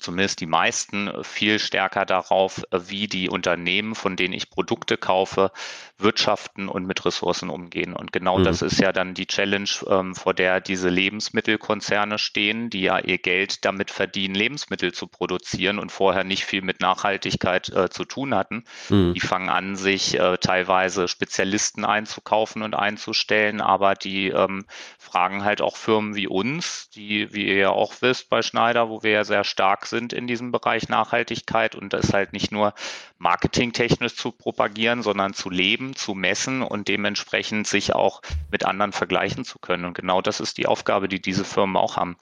zumindest 0.00 0.40
die 0.40 0.46
meisten 0.46 1.10
viel 1.22 1.58
stärker 1.58 2.04
darauf, 2.04 2.62
wie 2.70 3.06
die 3.06 3.28
Unternehmen, 3.28 3.94
von 3.94 4.16
denen 4.16 4.34
ich 4.34 4.50
Produkte 4.50 4.96
kaufe, 4.96 5.50
wirtschaften 5.98 6.68
und 6.68 6.86
mit 6.86 7.04
Ressourcen 7.04 7.50
umgehen. 7.50 7.92
Und 7.92 8.12
genau 8.12 8.38
mhm. 8.38 8.44
das 8.44 8.62
ist 8.62 8.80
ja 8.80 8.92
dann 8.92 9.14
die 9.14 9.26
Challenge, 9.26 9.68
ähm, 9.88 10.14
vor 10.14 10.32
der 10.32 10.60
diese 10.60 10.88
Lebensmittelkonzerne 10.88 12.18
stehen, 12.18 12.70
die 12.70 12.82
ja 12.82 12.98
ihr 12.98 13.18
Geld 13.18 13.64
damit 13.64 13.90
verdienen, 13.90 14.34
Lebensmittel 14.34 14.92
zu 14.92 15.08
produzieren 15.08 15.78
und 15.78 15.90
vorher 15.90 16.24
nicht 16.24 16.44
viel 16.44 16.62
mit 16.62 16.80
Nachhaltigkeit 16.80 17.68
äh, 17.70 17.90
zu 17.90 18.04
tun 18.04 18.34
hatten. 18.34 18.64
Mhm. 18.88 19.14
Die 19.14 19.20
fangen 19.20 19.48
an, 19.48 19.74
sich 19.76 20.18
äh, 20.18 20.38
teilweise 20.38 21.08
Spezialisten 21.08 21.84
einzukaufen 21.84 22.62
und 22.62 22.74
einzustellen, 22.74 23.60
aber 23.60 23.94
die 23.94 24.28
ähm, 24.28 24.66
fragen 24.98 25.44
halt 25.44 25.60
auch 25.60 25.76
Firmen 25.76 26.14
wie 26.14 26.28
uns, 26.28 26.90
die, 26.90 27.32
wie 27.32 27.48
ihr 27.48 27.56
ja 27.56 27.70
auch 27.70 27.94
wisst, 28.00 28.30
bei 28.30 28.42
Schneider, 28.42 28.88
wo 28.88 29.02
wir 29.02 29.10
ja 29.10 29.24
sehr 29.24 29.44
stark 29.44 29.86
sind 29.90 30.12
in 30.12 30.26
diesem 30.26 30.52
Bereich 30.52 30.88
Nachhaltigkeit 30.88 31.74
und 31.74 31.92
das 31.92 32.12
halt 32.12 32.32
nicht 32.32 32.52
nur 32.52 32.74
marketingtechnisch 33.18 34.14
zu 34.14 34.32
propagieren, 34.32 35.02
sondern 35.02 35.34
zu 35.34 35.50
leben, 35.50 35.96
zu 35.96 36.14
messen 36.14 36.62
und 36.62 36.88
dementsprechend 36.88 37.66
sich 37.66 37.94
auch 37.94 38.22
mit 38.50 38.64
anderen 38.64 38.92
vergleichen 38.92 39.44
zu 39.44 39.58
können. 39.58 39.84
Und 39.84 39.94
genau 39.94 40.22
das 40.22 40.40
ist 40.40 40.58
die 40.58 40.66
Aufgabe, 40.66 41.08
die 41.08 41.20
diese 41.20 41.44
Firmen 41.44 41.76
auch 41.76 41.96
haben, 41.96 42.16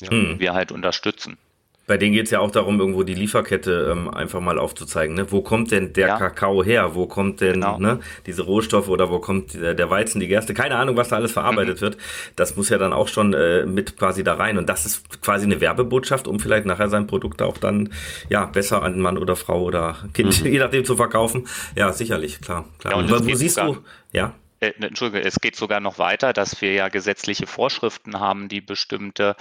ja. 0.00 0.08
die 0.08 0.38
wir 0.38 0.54
halt 0.54 0.72
unterstützen. 0.72 1.38
Bei 1.90 1.96
denen 1.96 2.12
geht 2.12 2.26
es 2.26 2.30
ja 2.30 2.38
auch 2.38 2.52
darum, 2.52 2.78
irgendwo 2.78 3.02
die 3.02 3.14
Lieferkette 3.14 3.88
ähm, 3.90 4.08
einfach 4.08 4.38
mal 4.38 4.60
aufzuzeigen. 4.60 5.16
Ne? 5.16 5.32
Wo 5.32 5.42
kommt 5.42 5.72
denn 5.72 5.92
der 5.92 6.06
ja. 6.06 6.18
Kakao 6.18 6.62
her? 6.62 6.94
Wo 6.94 7.06
kommt 7.06 7.40
denn 7.40 7.54
genau. 7.54 7.80
ne, 7.80 7.98
diese 8.26 8.42
Rohstoffe 8.42 8.88
oder 8.88 9.10
wo 9.10 9.18
kommt 9.18 9.54
der, 9.54 9.74
der, 9.74 9.90
Weizen, 9.90 10.20
die 10.20 10.28
Gerste? 10.28 10.54
Keine 10.54 10.76
Ahnung, 10.76 10.96
was 10.96 11.08
da 11.08 11.16
alles 11.16 11.32
verarbeitet 11.32 11.78
mhm. 11.78 11.80
wird. 11.80 11.96
Das 12.36 12.54
muss 12.54 12.68
ja 12.68 12.78
dann 12.78 12.92
auch 12.92 13.08
schon 13.08 13.34
äh, 13.34 13.66
mit 13.66 13.96
quasi 13.98 14.22
da 14.22 14.34
rein. 14.34 14.56
Und 14.56 14.68
das 14.68 14.86
ist 14.86 15.20
quasi 15.20 15.46
eine 15.46 15.60
Werbebotschaft, 15.60 16.28
um 16.28 16.38
vielleicht 16.38 16.64
nachher 16.64 16.88
sein 16.88 17.08
Produkt 17.08 17.42
auch 17.42 17.58
dann 17.58 17.88
ja 18.28 18.44
besser 18.44 18.84
an 18.84 19.00
Mann 19.00 19.18
oder 19.18 19.34
Frau 19.34 19.60
oder 19.64 19.96
Kind, 20.14 20.44
mhm. 20.44 20.46
je 20.52 20.60
nachdem 20.60 20.84
zu 20.84 20.94
verkaufen. 20.94 21.48
Ja, 21.74 21.92
sicherlich, 21.92 22.40
klar. 22.40 22.66
klar. 22.78 22.92
Ja, 22.94 23.00
und 23.00 23.10
wo 23.10 23.34
siehst 23.34 23.58
du? 23.58 23.78
Ja 24.12 24.34
äh, 24.60 24.72
ne, 24.78 24.88
Entschuldige, 24.88 25.24
es 25.24 25.40
geht 25.40 25.56
sogar 25.56 25.80
noch 25.80 25.98
weiter, 25.98 26.32
dass 26.32 26.60
wir 26.60 26.72
ja 26.72 26.88
gesetzliche 26.88 27.46
Vorschriften 27.46 28.20
haben, 28.20 28.48
die 28.48 28.60
bestimmte 28.60 29.36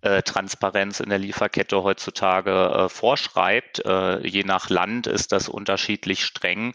äh, 0.00 0.22
Transparenz 0.22 1.00
in 1.00 1.10
der 1.10 1.18
Lieferkette 1.18 1.82
heutzutage 1.82 2.50
äh, 2.50 2.88
vorschreibt. 2.88 3.84
Äh, 3.84 4.26
je 4.26 4.44
nach 4.44 4.70
Land 4.70 5.06
ist 5.06 5.32
das 5.32 5.48
unterschiedlich 5.48 6.24
streng. 6.24 6.74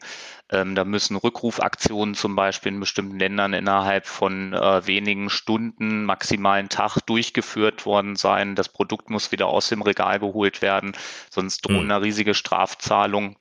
Ähm, 0.50 0.76
da 0.76 0.86
müssen 0.86 1.18
Rückrufaktionen 1.18 2.16
zum 2.16 2.36
Beispiel 2.36 2.72
in 2.72 2.80
bestimmten 2.80 3.20
Ländern 3.20 3.54
innerhalb 3.54 4.06
von 4.06 4.54
äh, 4.54 4.88
wenigen 4.88 5.30
Stunden, 5.30 6.06
maximalen 6.06 6.70
Tag 6.70 7.02
durchgeführt 7.02 7.86
worden 7.86 8.16
sein. 8.16 8.56
Das 8.56 8.70
Produkt 8.70 9.10
muss 9.10 9.32
wieder 9.32 9.48
aus 9.48 9.68
dem 9.70 9.82
Regal 9.82 10.20
geholt 10.20 10.62
werden, 10.62 10.94
sonst 11.30 11.62
drohen 11.66 11.86
mhm. 11.86 11.92
eine 11.92 12.02
riesige 12.04 12.34
Strafzahlung. 12.34 13.36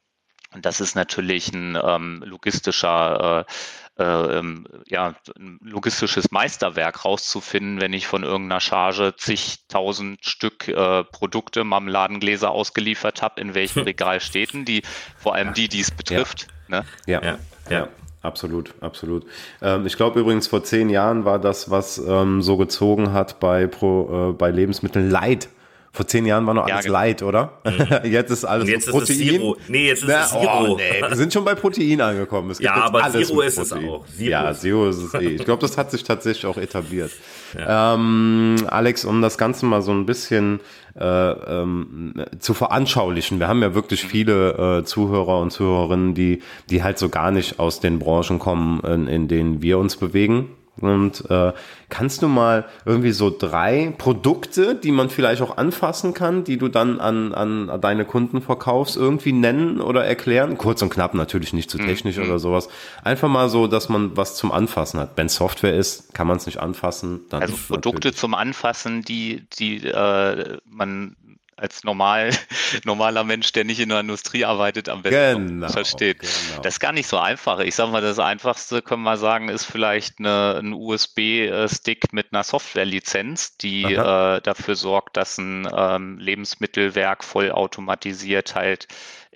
Und 0.52 0.64
das 0.64 0.80
ist 0.80 0.94
natürlich 0.94 1.52
ein 1.52 1.78
ähm, 1.80 2.22
logistischer 2.24 3.46
äh, 3.46 3.52
ähm, 3.98 4.66
ja, 4.86 5.14
ein 5.38 5.58
logistisches 5.62 6.30
Meisterwerk 6.30 7.04
rauszufinden, 7.04 7.80
wenn 7.80 7.92
ich 7.92 8.06
von 8.06 8.24
irgendeiner 8.24 8.60
Charge 8.60 9.14
zigtausend 9.16 10.24
Stück 10.24 10.68
äh, 10.68 11.04
Produkte, 11.04 11.64
Marmeladengläser 11.64 12.50
ausgeliefert 12.50 13.22
habe, 13.22 13.40
in 13.40 13.54
welchem 13.54 13.82
Regal 13.84 14.20
steht 14.20 14.46
die, 14.52 14.82
vor 15.18 15.34
allem 15.34 15.54
die, 15.54 15.68
die 15.68 15.80
es 15.80 15.90
betrifft. 15.90 16.46
Ja, 16.68 16.80
ne? 16.80 16.86
ja. 17.06 17.22
ja. 17.22 17.38
ja. 17.70 17.88
Absolut, 18.22 18.74
absolut. 18.80 19.24
Ähm, 19.62 19.86
ich 19.86 19.96
glaube 19.96 20.18
übrigens, 20.18 20.48
vor 20.48 20.64
zehn 20.64 20.88
Jahren 20.88 21.24
war 21.24 21.38
das, 21.38 21.70
was 21.70 21.98
ähm, 21.98 22.42
so 22.42 22.56
gezogen 22.56 23.12
hat 23.12 23.38
bei, 23.38 23.68
Pro, 23.68 24.30
äh, 24.30 24.32
bei 24.32 24.50
Lebensmitteln 24.50 25.08
Leid 25.08 25.48
vor 25.96 26.06
zehn 26.06 26.26
Jahren 26.26 26.46
war 26.46 26.52
noch 26.52 26.64
alles 26.64 26.76
ja, 26.76 26.80
genau. 26.82 26.92
light, 26.92 27.22
oder? 27.22 27.52
Mhm. 27.64 28.04
jetzt 28.10 28.30
ist 28.30 28.44
alles 28.44 28.68
jetzt 28.68 28.90
Protein. 28.90 29.18
Ist 29.18 29.28
Zero. 29.28 29.56
Nee, 29.66 29.86
jetzt 29.88 30.02
ist 30.02 30.08
Na, 30.08 30.24
es 30.24 30.30
Zero. 30.30 30.72
Oh, 30.72 30.76
nee, 30.76 31.08
wir 31.08 31.16
sind 31.16 31.32
schon 31.32 31.44
bei 31.44 31.54
Protein 31.54 32.00
angekommen. 32.02 32.54
ja, 32.60 32.74
aber 32.74 33.10
Zero 33.10 33.40
ist 33.40 33.58
es 33.58 33.72
auch. 33.72 33.78
Zero 33.78 34.04
ja, 34.18 34.52
Zero 34.52 34.88
ist 34.90 34.98
es 34.98 35.14
eh. 35.14 35.28
Ich 35.30 35.44
glaube, 35.44 35.62
das 35.62 35.78
hat 35.78 35.90
sich 35.90 36.04
tatsächlich 36.04 36.44
auch 36.44 36.58
etabliert. 36.58 37.12
Ja. 37.58 37.94
Ähm, 37.94 38.56
Alex, 38.68 39.06
um 39.06 39.22
das 39.22 39.38
Ganze 39.38 39.64
mal 39.64 39.80
so 39.80 39.92
ein 39.92 40.04
bisschen 40.04 40.60
äh, 40.98 41.04
ähm, 41.04 42.14
zu 42.38 42.52
veranschaulichen. 42.52 43.38
Wir 43.38 43.48
haben 43.48 43.62
ja 43.62 43.74
wirklich 43.74 44.04
mhm. 44.04 44.08
viele 44.08 44.78
äh, 44.80 44.84
Zuhörer 44.84 45.40
und 45.40 45.50
Zuhörerinnen, 45.50 46.14
die, 46.14 46.42
die 46.68 46.82
halt 46.82 46.98
so 46.98 47.08
gar 47.08 47.30
nicht 47.30 47.58
aus 47.58 47.80
den 47.80 47.98
Branchen 47.98 48.38
kommen, 48.38 48.80
in, 48.80 49.06
in 49.06 49.28
denen 49.28 49.62
wir 49.62 49.78
uns 49.78 49.96
bewegen. 49.96 50.50
Und 50.80 51.28
äh, 51.30 51.52
kannst 51.88 52.22
du 52.22 52.28
mal 52.28 52.66
irgendwie 52.84 53.12
so 53.12 53.34
drei 53.36 53.94
Produkte, 53.96 54.74
die 54.74 54.92
man 54.92 55.08
vielleicht 55.08 55.40
auch 55.40 55.56
anfassen 55.56 56.12
kann, 56.12 56.44
die 56.44 56.58
du 56.58 56.68
dann 56.68 57.00
an, 57.00 57.32
an 57.32 57.80
deine 57.80 58.04
Kunden 58.04 58.42
verkaufst, 58.42 58.96
irgendwie 58.96 59.32
nennen 59.32 59.80
oder 59.80 60.04
erklären? 60.04 60.58
Kurz 60.58 60.82
und 60.82 60.90
knapp, 60.90 61.14
natürlich 61.14 61.52
nicht 61.52 61.70
zu 61.70 61.78
technisch 61.78 62.18
mhm. 62.18 62.24
oder 62.24 62.38
sowas. 62.38 62.68
Einfach 63.02 63.28
mal 63.28 63.48
so, 63.48 63.66
dass 63.66 63.88
man 63.88 64.16
was 64.16 64.36
zum 64.36 64.52
Anfassen 64.52 65.00
hat. 65.00 65.12
Wenn 65.16 65.28
Software 65.28 65.74
ist, 65.74 66.12
kann 66.14 66.26
man 66.26 66.36
es 66.36 66.46
nicht 66.46 66.58
anfassen. 66.58 67.20
also 67.30 67.56
Produkte 67.68 68.12
zum 68.12 68.34
Anfassen, 68.34 69.02
die, 69.02 69.46
die 69.58 69.86
äh, 69.86 70.58
man 70.66 71.16
als 71.56 71.84
normal, 71.84 72.30
normaler 72.84 73.24
Mensch, 73.24 73.52
der 73.52 73.64
nicht 73.64 73.80
in 73.80 73.88
der 73.88 74.00
Industrie 74.00 74.44
arbeitet, 74.44 74.88
am 74.88 75.02
besten 75.02 75.46
genau, 75.46 75.68
versteht. 75.68 76.20
Genau. 76.20 76.62
Das 76.62 76.74
ist 76.74 76.80
gar 76.80 76.92
nicht 76.92 77.06
so 77.06 77.18
einfach. 77.18 77.60
Ich 77.60 77.74
sage 77.74 77.90
mal, 77.90 78.02
das 78.02 78.18
Einfachste, 78.18 78.82
können 78.82 79.02
wir 79.02 79.16
sagen, 79.16 79.48
ist 79.48 79.64
vielleicht 79.64 80.18
eine, 80.18 80.58
ein 80.58 80.72
USB-Stick 80.72 82.12
mit 82.12 82.32
einer 82.32 82.44
Software-Lizenz, 82.44 83.56
die 83.56 83.84
äh, 83.84 84.40
dafür 84.40 84.76
sorgt, 84.76 85.16
dass 85.16 85.38
ein 85.38 85.68
ähm, 85.74 86.18
Lebensmittelwerk 86.18 87.24
vollautomatisiert 87.24 88.54
halt 88.54 88.86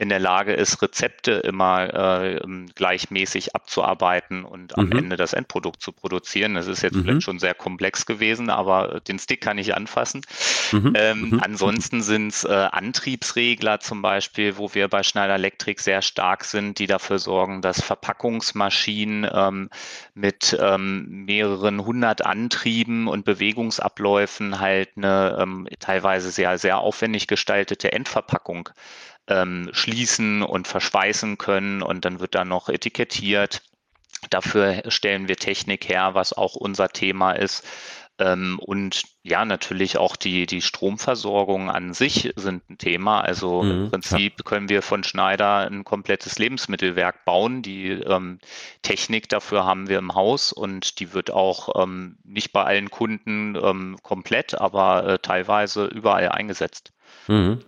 in 0.00 0.08
der 0.08 0.18
Lage 0.18 0.54
ist, 0.54 0.80
Rezepte 0.80 1.32
immer 1.32 2.22
äh, 2.24 2.40
gleichmäßig 2.74 3.54
abzuarbeiten 3.54 4.46
und 4.46 4.78
am 4.78 4.86
mhm. 4.86 4.96
Ende 4.96 5.16
das 5.18 5.34
Endprodukt 5.34 5.82
zu 5.82 5.92
produzieren. 5.92 6.54
Das 6.54 6.68
ist 6.68 6.80
jetzt 6.80 6.94
mhm. 6.96 7.02
vielleicht 7.02 7.22
schon 7.22 7.38
sehr 7.38 7.52
komplex 7.52 8.06
gewesen, 8.06 8.48
aber 8.48 9.00
den 9.06 9.18
Stick 9.18 9.42
kann 9.42 9.58
ich 9.58 9.74
anfassen. 9.74 10.22
Mhm. 10.72 10.92
Ähm, 10.96 11.20
mhm. 11.20 11.40
ansonsten 11.44 12.00
sind 12.00 12.28
es 12.28 12.44
äh, 12.44 12.48
Antriebsregler 12.48 13.80
zum 13.80 14.00
Beispiel, 14.00 14.56
wo 14.56 14.72
wir 14.72 14.88
bei 14.88 15.02
Schneider 15.02 15.34
Electric 15.34 15.82
sehr 15.82 16.00
stark 16.00 16.44
sind, 16.44 16.78
die 16.78 16.86
dafür 16.86 17.18
sorgen, 17.18 17.60
dass 17.60 17.82
Verpackungsmaschinen 17.82 19.30
ähm, 19.30 19.68
mit 20.14 20.56
ähm, 20.58 21.26
mehreren 21.26 21.84
hundert 21.84 22.24
Antrieben 22.24 23.06
und 23.06 23.26
Bewegungsabläufen 23.26 24.60
halt 24.60 24.88
eine 24.96 25.36
ähm, 25.38 25.68
teilweise 25.78 26.30
sehr, 26.30 26.56
sehr 26.56 26.78
aufwendig 26.78 27.26
gestaltete 27.26 27.92
Endverpackung 27.92 28.70
ähm, 29.26 29.70
schließen 29.72 30.42
und 30.42 30.68
verschweißen 30.68 31.38
können 31.38 31.82
und 31.82 32.04
dann 32.04 32.20
wird 32.20 32.34
da 32.34 32.44
noch 32.44 32.68
etikettiert. 32.68 33.62
Dafür 34.28 34.82
stellen 34.88 35.28
wir 35.28 35.36
Technik 35.36 35.88
her, 35.88 36.14
was 36.14 36.32
auch 36.32 36.54
unser 36.54 36.88
Thema 36.88 37.32
ist. 37.32 37.64
Ähm, 38.20 38.58
und 38.58 39.04
ja, 39.22 39.46
natürlich 39.46 39.96
auch 39.96 40.14
die, 40.14 40.44
die 40.44 40.60
Stromversorgung 40.60 41.70
an 41.70 41.94
sich 41.94 42.32
sind 42.36 42.68
ein 42.68 42.76
Thema. 42.76 43.22
Also 43.22 43.62
mhm, 43.62 43.70
im 43.70 43.90
Prinzip 43.90 44.34
ja. 44.38 44.44
können 44.44 44.68
wir 44.68 44.82
von 44.82 45.02
Schneider 45.04 45.66
ein 45.66 45.84
komplettes 45.84 46.38
Lebensmittelwerk 46.38 47.24
bauen. 47.24 47.62
Die 47.62 47.88
ähm, 47.88 48.38
Technik 48.82 49.30
dafür 49.30 49.64
haben 49.64 49.88
wir 49.88 49.98
im 49.98 50.14
Haus 50.14 50.52
und 50.52 51.00
die 51.00 51.14
wird 51.14 51.30
auch 51.30 51.82
ähm, 51.82 52.18
nicht 52.22 52.52
bei 52.52 52.62
allen 52.62 52.90
Kunden 52.90 53.56
ähm, 53.56 53.96
komplett, 54.02 54.60
aber 54.60 55.06
äh, 55.06 55.18
teilweise 55.18 55.86
überall 55.86 56.28
eingesetzt. 56.28 56.92
Mhm. 57.26 57.60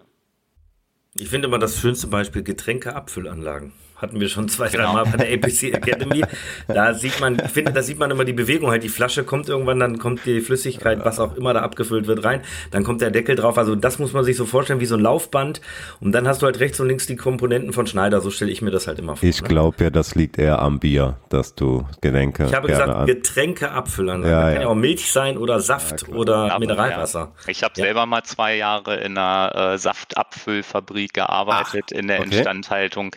Ich 1.15 1.29
finde 1.29 1.49
immer 1.49 1.59
das 1.59 1.79
schönste 1.79 2.07
Beispiel 2.07 2.43
Getränkeabfüllanlagen 2.43 3.73
hatten 4.03 4.21
wir 4.21 4.29
schon 4.29 4.49
zwei, 4.49 4.69
genau. 4.69 4.93
drei 4.93 4.93
Mal 4.93 5.05
bei 5.05 5.25
der 5.25 5.35
APC 5.35 5.63
Academy. 5.75 6.25
Da 6.69 6.95
sieht 6.95 7.21
man, 7.21 7.41
ich 7.43 7.51
finde, 7.51 7.73
da 7.73 7.83
sieht 7.83 7.99
man 7.99 8.11
immer 8.11 8.25
die 8.25 8.33
Bewegung 8.33 8.71
halt. 8.71 8.83
Die 8.83 8.89
Flasche 8.89 9.25
kommt 9.25 9.49
irgendwann, 9.49 9.81
dann 9.81 9.99
kommt 9.99 10.27
die 10.27 10.41
Flüssigkeit, 10.41 11.05
was 11.05 11.21
auch 11.21 11.37
immer 11.37 11.55
da 11.55 11.63
abgefüllt 11.63 12.07
wird, 12.07 12.25
rein. 12.25 12.43
Dann 12.71 12.85
kommt 12.85 13.01
der 13.01 13.11
Deckel 13.11 13.37
drauf. 13.37 13.59
Also 13.59 13.75
das 13.77 13.99
muss 13.99 14.13
man 14.13 14.25
sich 14.25 14.37
so 14.37 14.45
vorstellen 14.45 14.81
wie 14.81 14.87
so 14.87 14.97
ein 14.97 15.01
Laufband. 15.01 15.61
Und 16.01 16.13
dann 16.13 16.27
hast 16.27 16.43
du 16.43 16.47
halt 16.47 16.61
rechts 16.61 16.81
und 16.81 16.89
links 16.89 17.07
die 17.07 17.17
Komponenten 17.17 17.73
von 17.73 17.87
Schneider. 17.87 18.21
So 18.21 18.31
stelle 18.31 18.51
ich 18.51 18.63
mir 18.63 18.71
das 18.71 18.87
halt 18.87 18.99
immer 18.99 19.17
vor. 19.17 19.29
Ich 19.29 19.41
ne? 19.41 19.49
glaube 19.49 19.85
ja, 19.85 19.91
das 19.91 20.15
liegt 20.15 20.39
eher 20.39 20.61
am 20.61 20.81
Bier, 20.81 21.17
dass 21.29 21.55
du 21.55 21.87
Getränke. 22.01 22.47
Ich 22.47 22.55
habe 22.55 22.69
gesagt, 22.69 22.91
an. 22.91 23.07
Getränke 23.07 23.71
abfüllen. 23.71 24.23
Ja, 24.25 24.53
kann 24.53 24.63
ja 24.63 24.69
auch 24.69 24.75
Milch 24.75 25.11
sein 25.11 25.39
oder 25.39 25.61
Saft 25.61 26.07
ja, 26.09 26.15
oder 26.15 26.59
Mineralwasser. 26.59 27.33
Ich 27.47 27.63
habe 27.63 27.75
selber 27.75 28.07
mal 28.07 28.23
zwei 28.23 28.57
Jahre 28.57 28.97
in 28.97 29.17
einer 29.17 29.75
äh, 29.75 29.79
Saftabfüllfabrik 29.79 31.15
gearbeitet, 31.15 31.87
Ach, 31.93 31.99
in 31.99 32.09
der 32.09 32.21
okay. 32.21 32.37
Instandhaltung. 32.39 33.15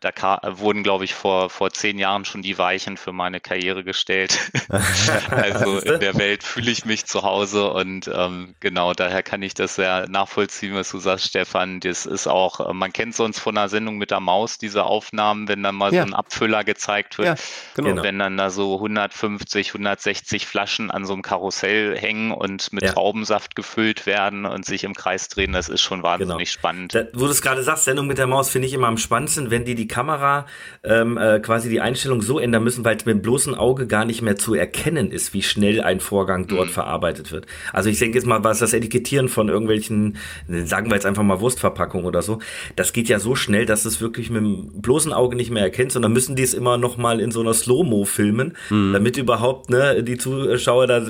Da 0.00 0.10
wurden, 0.58 0.82
glaube 0.82 1.04
ich, 1.04 1.14
vor, 1.14 1.50
vor 1.50 1.70
zehn 1.70 1.98
Jahren 1.98 2.24
schon 2.24 2.40
die 2.40 2.56
Weichen 2.56 2.96
für 2.96 3.12
meine 3.12 3.38
Karriere 3.38 3.84
gestellt. 3.84 4.50
also 5.30 5.78
in 5.78 6.00
der 6.00 6.16
Welt 6.16 6.42
fühle 6.42 6.70
ich 6.70 6.86
mich 6.86 7.04
zu 7.04 7.22
Hause 7.22 7.70
und 7.70 8.10
ähm, 8.12 8.54
genau 8.60 8.94
daher 8.94 9.22
kann 9.22 9.42
ich 9.42 9.52
das 9.52 9.74
sehr 9.74 10.08
nachvollziehen, 10.08 10.74
was 10.74 10.90
du 10.90 10.98
sagst, 10.98 11.26
Stefan. 11.26 11.80
Das 11.80 12.06
ist 12.06 12.26
auch, 12.26 12.60
äh, 12.66 12.72
man 12.72 12.92
kennt 12.92 13.14
sonst 13.14 13.40
von 13.40 13.58
einer 13.58 13.68
Sendung 13.68 13.98
mit 13.98 14.10
der 14.10 14.20
Maus, 14.20 14.56
diese 14.56 14.84
Aufnahmen, 14.84 15.48
wenn 15.48 15.62
dann 15.62 15.74
mal 15.74 15.92
ja. 15.92 16.02
so 16.02 16.08
ein 16.08 16.14
Abfüller 16.14 16.64
gezeigt 16.64 17.18
wird. 17.18 17.28
Ja, 17.28 17.34
genau. 17.74 17.90
Und 17.90 18.02
wenn 18.02 18.18
dann 18.18 18.38
da 18.38 18.48
so 18.48 18.76
150, 18.76 19.68
160 19.68 20.46
Flaschen 20.46 20.90
an 20.90 21.04
so 21.04 21.12
einem 21.12 21.22
Karussell 21.22 21.98
hängen 21.98 22.32
und 22.32 22.72
mit 22.72 22.84
ja. 22.84 22.92
Traubensaft 22.92 23.54
gefüllt 23.54 24.06
werden 24.06 24.46
und 24.46 24.64
sich 24.64 24.84
im 24.84 24.94
Kreis 24.94 25.28
drehen, 25.28 25.52
das 25.52 25.68
ist 25.68 25.82
schon 25.82 26.02
wahnsinnig 26.02 26.48
genau. 26.48 26.58
spannend. 26.58 26.94
Da, 26.94 27.04
wo 27.12 27.26
du 27.26 27.30
es 27.30 27.42
gerade 27.42 27.62
sagst, 27.62 27.84
Sendung 27.84 28.06
mit 28.06 28.16
der 28.16 28.26
Maus 28.26 28.48
finde 28.48 28.66
ich 28.66 28.72
immer 28.72 28.88
am 28.88 28.96
spannendsten, 28.96 29.50
wenn 29.50 29.64
die 29.64 29.74
die 29.74 29.89
Kamera 29.90 30.46
ähm, 30.82 31.18
äh, 31.18 31.40
quasi 31.40 31.68
die 31.68 31.80
Einstellung 31.82 32.22
so 32.22 32.38
ändern 32.38 32.64
müssen, 32.64 32.84
weil 32.84 32.96
es 32.96 33.04
mit 33.04 33.16
dem 33.16 33.22
bloßen 33.22 33.54
Auge 33.54 33.86
gar 33.86 34.06
nicht 34.06 34.22
mehr 34.22 34.36
zu 34.36 34.54
erkennen 34.54 35.10
ist, 35.10 35.34
wie 35.34 35.42
schnell 35.42 35.82
ein 35.82 36.00
Vorgang 36.00 36.46
dort 36.46 36.68
mhm. 36.68 36.72
verarbeitet 36.72 37.32
wird. 37.32 37.46
Also 37.72 37.90
ich 37.90 37.98
denke 37.98 38.16
jetzt 38.16 38.26
mal, 38.26 38.42
was 38.44 38.60
das 38.60 38.72
Etikettieren 38.72 39.28
von 39.28 39.48
irgendwelchen, 39.48 40.16
sagen 40.48 40.90
wir 40.90 40.94
jetzt 40.94 41.06
einfach 41.06 41.22
mal 41.22 41.40
Wurstverpackungen 41.40 42.06
oder 42.06 42.22
so, 42.22 42.38
das 42.76 42.92
geht 42.92 43.08
ja 43.08 43.18
so 43.18 43.34
schnell, 43.34 43.66
dass 43.66 43.84
es 43.84 44.00
wirklich 44.00 44.30
mit 44.30 44.42
dem 44.42 44.80
bloßen 44.80 45.12
Auge 45.12 45.36
nicht 45.36 45.50
mehr 45.50 45.62
erkennt, 45.62 45.92
sondern 45.92 46.12
müssen 46.12 46.36
die 46.36 46.42
es 46.42 46.54
immer 46.54 46.78
noch 46.78 46.96
mal 46.96 47.20
in 47.20 47.30
so 47.30 47.40
einer 47.40 47.52
Slow-Mo 47.54 48.04
filmen, 48.04 48.56
mhm. 48.70 48.92
damit 48.92 49.16
überhaupt 49.16 49.70
ne, 49.70 50.02
die 50.02 50.16
Zuschauer 50.16 50.86
da 50.86 51.04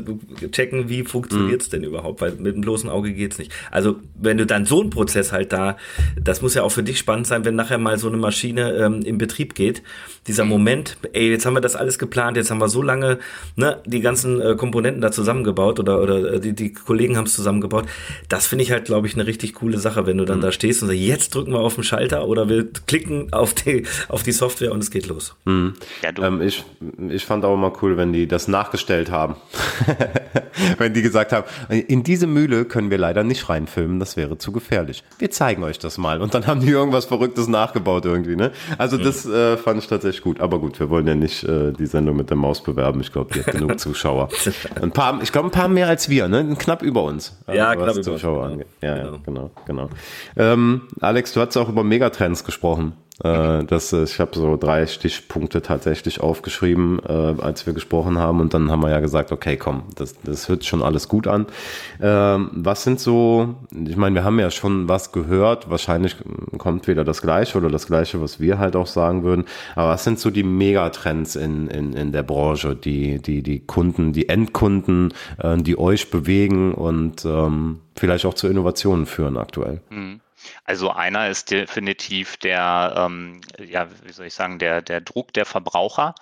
checken, 0.51 0.89
wie 0.89 1.05
funktioniert 1.05 1.63
es 1.63 1.69
mhm. 1.69 1.73
denn 1.73 1.85
überhaupt, 1.85 2.21
weil 2.21 2.33
mit 2.33 2.55
dem 2.55 2.63
bloßen 2.63 2.89
Auge 2.89 3.13
geht's 3.13 3.39
nicht. 3.39 3.53
Also 3.71 3.97
wenn 4.15 4.39
du 4.39 4.47
dann 4.47 4.65
so 4.65 4.81
einen 4.81 4.91
Prozess 4.91 5.33
halt 5.33 5.53
da, 5.53 5.77
das 6.21 6.43
muss 6.43 6.55
ja 6.55 6.63
auch 6.63 6.71
für 6.73 6.83
dich 6.83 6.99
spannend 6.99 7.27
sein, 7.27 7.45
wenn 7.45 7.55
nachher 7.55 7.79
mal 7.79 7.99
so 7.99 8.09
eine 8.09 8.17
Maschine 8.17 8.70
ähm, 8.77 9.03
in 9.03 9.19
Betrieb 9.19 9.55
geht. 9.55 9.83
Dieser 10.27 10.45
Moment, 10.45 10.97
ey, 11.12 11.31
jetzt 11.31 11.47
haben 11.47 11.55
wir 11.55 11.61
das 11.61 11.77
alles 11.77 11.99
geplant, 11.99 12.37
jetzt 12.37 12.50
haben 12.50 12.61
wir 12.61 12.69
so 12.69 12.83
lange 12.83 13.19
ne, 13.57 13.81
die 13.87 14.00
ganzen 14.00 14.41
äh, 14.41 14.55
Komponenten 14.55 15.00
da 15.00 15.11
zusammengebaut 15.11 15.81
oder, 15.81 16.00
oder 16.00 16.35
äh, 16.35 16.41
die, 16.41 16.53
die 16.53 16.73
Kollegen 16.73 17.17
haben 17.17 17.27
es 17.27 17.35
zusammengebaut. 17.35 17.87
Das 18.29 18.47
finde 18.47 18.65
ich 18.65 18.71
halt, 18.71 18.85
glaube 18.85 19.07
ich, 19.07 19.15
eine 19.15 19.27
richtig 19.27 19.55
coole 19.55 19.79
Sache, 19.79 20.07
wenn 20.07 20.19
du 20.19 20.25
dann 20.25 20.39
mhm. 20.39 20.43
da 20.43 20.53
stehst 20.53 20.83
und 20.83 20.89
sagst, 20.89 21.00
jetzt 21.00 21.35
drücken 21.35 21.53
wir 21.53 21.61
auf 21.61 21.75
den 21.75 21.85
Schalter 21.85 22.27
oder 22.27 22.49
wir 22.49 22.69
klicken 22.87 23.33
auf 23.33 23.55
die, 23.55 23.85
auf 24.09 24.23
die 24.23 24.33
Software 24.33 24.73
und 24.73 24.83
es 24.83 24.91
geht 24.91 25.07
los. 25.07 25.35
Mhm. 25.45 25.75
Ja, 26.03 26.11
ähm, 26.25 26.43
ich, 26.43 26.65
ich 27.09 27.25
fand 27.25 27.45
auch 27.45 27.55
immer 27.55 27.73
cool, 27.83 27.97
wenn 27.97 28.12
die 28.12 28.27
das 28.27 28.49
nachgestellt 28.49 29.11
haben. 29.11 29.37
wenn 30.79 30.95
die 30.95 31.03
gesagt 31.03 31.33
haben, 31.33 31.47
in 31.69 32.03
diese 32.03 32.27
Mühle 32.27 32.65
können 32.65 32.91
wir 32.91 32.99
leider 32.99 33.25
nicht 33.25 33.49
reinfilmen, 33.49 33.99
das 33.99 34.17
wäre 34.17 34.39
zu 34.39 34.53
gefährlich. 34.53 35.03
Wir 35.19 35.31
zeigen 35.31 35.62
euch 35.62 35.79
das 35.79 35.99
mal. 35.99 36.21
Und 36.21 36.35
dann 36.35 36.47
haben 36.47 36.61
die 36.61 36.69
irgendwas 36.71 37.07
Verrücktes 37.07 37.49
nachgebaut 37.49 38.05
irgendwie, 38.05 38.37
ne? 38.37 38.53
Also 38.79 38.97
das 38.97 39.26
äh, 39.26 39.57
fand 39.57 39.83
ich 39.83 39.88
tatsächlich 39.88 40.23
gut. 40.23 40.40
Aber 40.40 40.59
gut, 40.59 40.79
wir 40.81 40.90
wollen 40.90 41.07
ja 41.07 41.14
nicht 41.14 41.45
äh, 41.45 41.73
die 41.73 41.87
Sendung 41.87 42.17
mit 42.17 42.31
der 42.31 42.37
Maus 42.37 42.62
bewerben. 42.62 43.00
Ich 43.00 43.12
glaube, 43.12 43.35
die 43.35 43.40
hat 43.40 43.52
genug 43.52 43.79
Zuschauer. 43.81 44.29
Ein 44.81 44.93
paar, 44.93 45.21
ich 45.23 45.33
glaube, 45.33 45.49
ein 45.49 45.52
paar 45.52 45.69
mehr 45.69 45.88
als 45.88 46.09
wir, 46.09 46.29
ne? 46.29 46.55
Knapp 46.59 46.83
über 46.83 47.05
uns. 47.05 47.38
Ja, 47.47 47.75
knapp 47.75 47.93
über 47.93 48.02
Zuschauer 48.02 48.45
uns. 48.45 48.52
Angeht. 48.52 48.67
Ja, 48.81 48.95
genau. 48.97 49.12
ja, 49.12 49.19
genau, 49.25 49.50
genau. 49.67 49.90
Ähm, 50.37 50.83
Alex, 51.00 51.33
du 51.33 51.40
hast 51.40 51.57
auch 51.57 51.69
über 51.69 51.85
Megatrends 51.85 52.45
gesprochen. 52.45 52.93
Äh, 53.25 53.65
das, 53.65 53.93
ich 53.93 54.19
habe 54.19 54.31
so 54.35 54.57
drei 54.57 54.87
Stichpunkte 54.87 55.62
tatsächlich 55.62 56.21
aufgeschrieben, 56.21 57.00
äh, 57.07 57.12
als 57.41 57.67
wir 57.67 57.73
gesprochen 57.73 58.19
haben. 58.19 58.41
Und 58.41 58.55
dann 58.55 58.71
haben 58.71 58.83
wir 58.83 58.91
ja 58.91 59.00
gesagt, 59.00 59.33
okay, 59.33 59.57
komm, 59.57 59.85
das, 59.97 60.15
das 60.23 60.49
hört 60.49 60.65
schon 60.65 60.83
alles 60.83 61.09
gut 61.09 61.27
an. 61.27 61.47
Ähm, 62.00 62.50
was 62.53 62.85
sind 62.85 63.00
so, 63.00 63.55
ich 63.73 63.97
meine, 63.97 64.15
wir 64.15 64.25
haben 64.25 64.39
ja 64.39 64.50
schon 64.50 64.89
was 64.89 65.12
gehört. 65.12 65.71
Wahrscheinlich 65.71 66.17
kommt 66.59 66.89
wieder 66.89 67.05
das 67.05 67.23
Gleiche 67.23 67.59
oder 67.59 67.69
das 67.69 67.87
Gleiche, 67.87 68.21
was 68.21 68.41
wir 68.41 68.59
halt 68.59 68.77
auch 68.77 68.87
sagen 68.87 69.23
würden. 69.23 69.45
Aber 69.75 69.91
was 69.91 70.05
sind 70.05 70.19
so 70.19 70.31
die 70.31 70.43
Megatrends 70.45 71.37
in, 71.37 71.69
in, 71.69 71.93
in 71.93 72.12
der 72.12 72.23
Branche, 72.23 72.75
die, 72.75 73.21
die, 73.21 73.43
die 73.43 73.61
Kunden, 73.61 74.12
die 74.12 74.29
Endkunden, 74.29 75.12
äh, 75.39 75.57
die 75.59 75.79
euch 75.79 76.11
bewegen 76.11 76.75
und 76.75 77.25
ähm, 77.25 77.81
vielleicht 77.97 78.25
auch 78.25 78.35
zu 78.35 78.49
Innovationen 78.49 79.07
führen 79.07 79.37
aktuell? 79.37 79.81
Mhm. 79.91 80.21
Also 80.65 80.91
einer 80.91 81.29
ist 81.29 81.51
definitiv 81.51 82.37
der, 82.37 82.95
ähm, 82.97 83.41
ja, 83.59 83.89
wie 84.05 84.13
soll 84.13 84.27
ich 84.27 84.35
sagen, 84.35 84.59
der, 84.59 84.83
der 84.83 85.01
Druck 85.01 85.33
der 85.33 85.47
Verbraucher. 85.47 86.15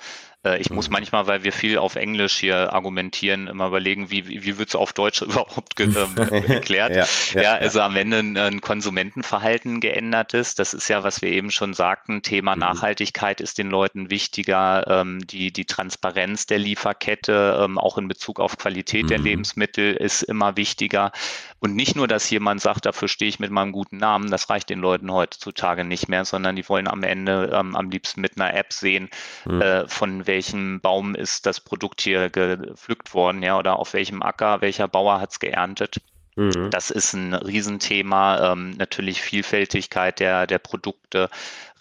Äh, 0.45 0.61
ich 0.61 0.71
muss 0.71 0.89
mhm. 0.89 0.95
manchmal, 0.95 1.27
weil 1.27 1.45
wir 1.45 1.53
viel 1.53 1.79
auf 1.79 1.97
Englisch 1.97 2.37
hier 2.37 2.73
argumentieren, 2.73 3.49
immer 3.49 3.69
überlegen, 3.69 4.11
wie, 4.11 4.29
wie 4.29 4.59
wird 4.59 4.69
es 4.69 4.75
auf 4.77 4.93
Deutsch 4.93 5.23
überhaupt 5.23 5.79
ähm, 5.81 6.17
erklärt. 6.17 6.95
ja, 6.95 7.07
ja, 7.35 7.43
ja, 7.43 7.55
also 7.55 7.81
am 7.81 7.97
Ende 7.97 8.19
ein, 8.19 8.37
ein 8.37 8.61
Konsumentenverhalten 8.61 9.81
geändert 9.81 10.35
ist. 10.35 10.59
Das 10.59 10.75
ist 10.75 10.89
ja, 10.89 11.03
was 11.03 11.23
wir 11.23 11.31
eben 11.31 11.51
schon 11.51 11.75
sagten, 11.75 12.23
Thema 12.23 12.55
mhm. 12.55 12.61
Nachhaltigkeit 12.61 13.41
ist 13.41 13.59
den 13.59 13.69
Leuten 13.69 14.11
wichtiger, 14.11 14.87
ähm, 14.89 15.27
die, 15.27 15.53
die 15.53 15.65
Transparenz 15.65 16.47
der 16.47 16.59
Lieferkette, 16.59 17.61
ähm, 17.63 17.79
auch 17.79 17.99
in 17.99 18.09
Bezug 18.09 18.41
auf 18.41 18.59
Qualität 18.59 19.05
mhm. 19.05 19.09
der 19.09 19.19
Lebensmittel 19.19 19.95
ist 19.95 20.23
immer 20.23 20.57
wichtiger. 20.57 21.13
Und 21.61 21.75
nicht 21.75 21.97
nur, 21.97 22.07
dass 22.07 22.31
jemand 22.31 22.61
sagt, 22.61 22.87
dafür 22.87 23.09
stehe 23.09 23.29
ich 23.29 23.41
mit 23.41 23.51
meinem 23.51 23.73
guten 23.73 23.97
Namen, 23.97 24.31
das 24.31 24.49
reicht 24.49 24.71
den 24.71 24.79
Leuten 24.79 25.13
heutzutage 25.13 25.85
nicht 25.85 26.09
mehr, 26.09 26.25
sondern 26.25 26.55
die 26.55 26.69
wollen 26.69 26.87
am 26.87 27.03
Ende 27.03 27.51
ähm, 27.53 27.75
am 27.75 27.91
liebsten 27.91 28.21
mit 28.21 28.37
einer 28.37 28.55
App 28.55 28.73
sehen, 28.73 29.11
mhm. 29.45 29.61
äh, 29.61 29.89
von 29.89 30.27
welchem 30.27 30.81
Baum 30.81 31.15
ist 31.15 31.47
das 31.47 31.61
Produkt 31.61 32.01
hier 32.01 32.31
gepflückt 32.31 33.13
worden, 33.13 33.43
ja, 33.43 33.59
oder 33.59 33.79
auf 33.79 33.93
welchem 33.93 34.23
Acker, 34.23 34.61
welcher 34.61 34.87
Bauer 34.87 35.21
hat 35.21 35.33
es 35.33 35.41
geerntet. 35.41 36.01
Mhm. 36.39 36.71
Das 36.71 36.91
ist 36.91 37.15
ein 37.15 37.35
Riesenthema. 37.35 38.53
Ähm, 38.53 38.71
natürlich 38.71 39.21
Vielfältigkeit 39.21 40.21
der, 40.21 40.47
der 40.47 40.61
Produkte. 40.61 41.31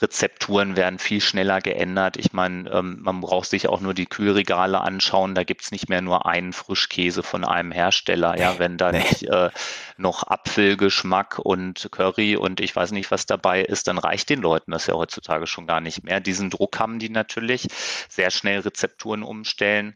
Rezepturen 0.02 0.76
werden 0.76 1.00
viel 1.00 1.22
schneller 1.22 1.62
geändert. 1.62 2.18
Ich 2.18 2.34
meine, 2.34 2.70
ähm, 2.72 2.98
man 3.02 3.22
braucht 3.22 3.50
sich 3.50 3.68
auch 3.68 3.82
nur 3.82 3.94
die 3.94 4.08
Kühlregale 4.08 4.82
anschauen. 4.82 5.36
Da 5.36 5.44
gibt 5.44 5.64
es 5.64 5.72
nicht 5.72 5.90
mehr 5.90 6.02
nur 6.02 6.26
einen 6.26 6.54
Frischkäse 6.54 7.22
von 7.22 7.44
einem 7.44 7.72
Hersteller. 7.72 8.38
Ja, 8.40 8.58
wenn 8.58 8.78
da 8.78 8.92
nee. 8.92 9.00
nicht 9.00 9.24
äh, 9.24 9.50
noch 9.98 10.24
Apfelgeschmack 10.24 11.40
und 11.40 11.90
Curry 11.92 12.36
und 12.36 12.60
ich 12.60 12.76
weiß 12.76 12.92
nicht, 12.92 13.12
was 13.12 13.28
dabei 13.28 13.62
ist, 13.62 13.88
dann 13.88 14.00
reicht 14.00 14.30
den 14.30 14.42
Leuten 14.42 14.72
das 14.72 14.88
ja 14.88 14.96
heutzutage 14.96 15.46
schon 15.46 15.68
gar 15.68 15.82
nicht 15.82 16.04
mehr. 16.04 16.20
Diesen 16.20 16.50
Druck 16.50 16.80
haben 16.80 16.98
die 16.98 17.10
natürlich. 17.10 17.68
Sehr 18.10 18.32
schnell 18.32 18.62
Rezepturen 18.62 19.22
umstellen. 19.22 19.96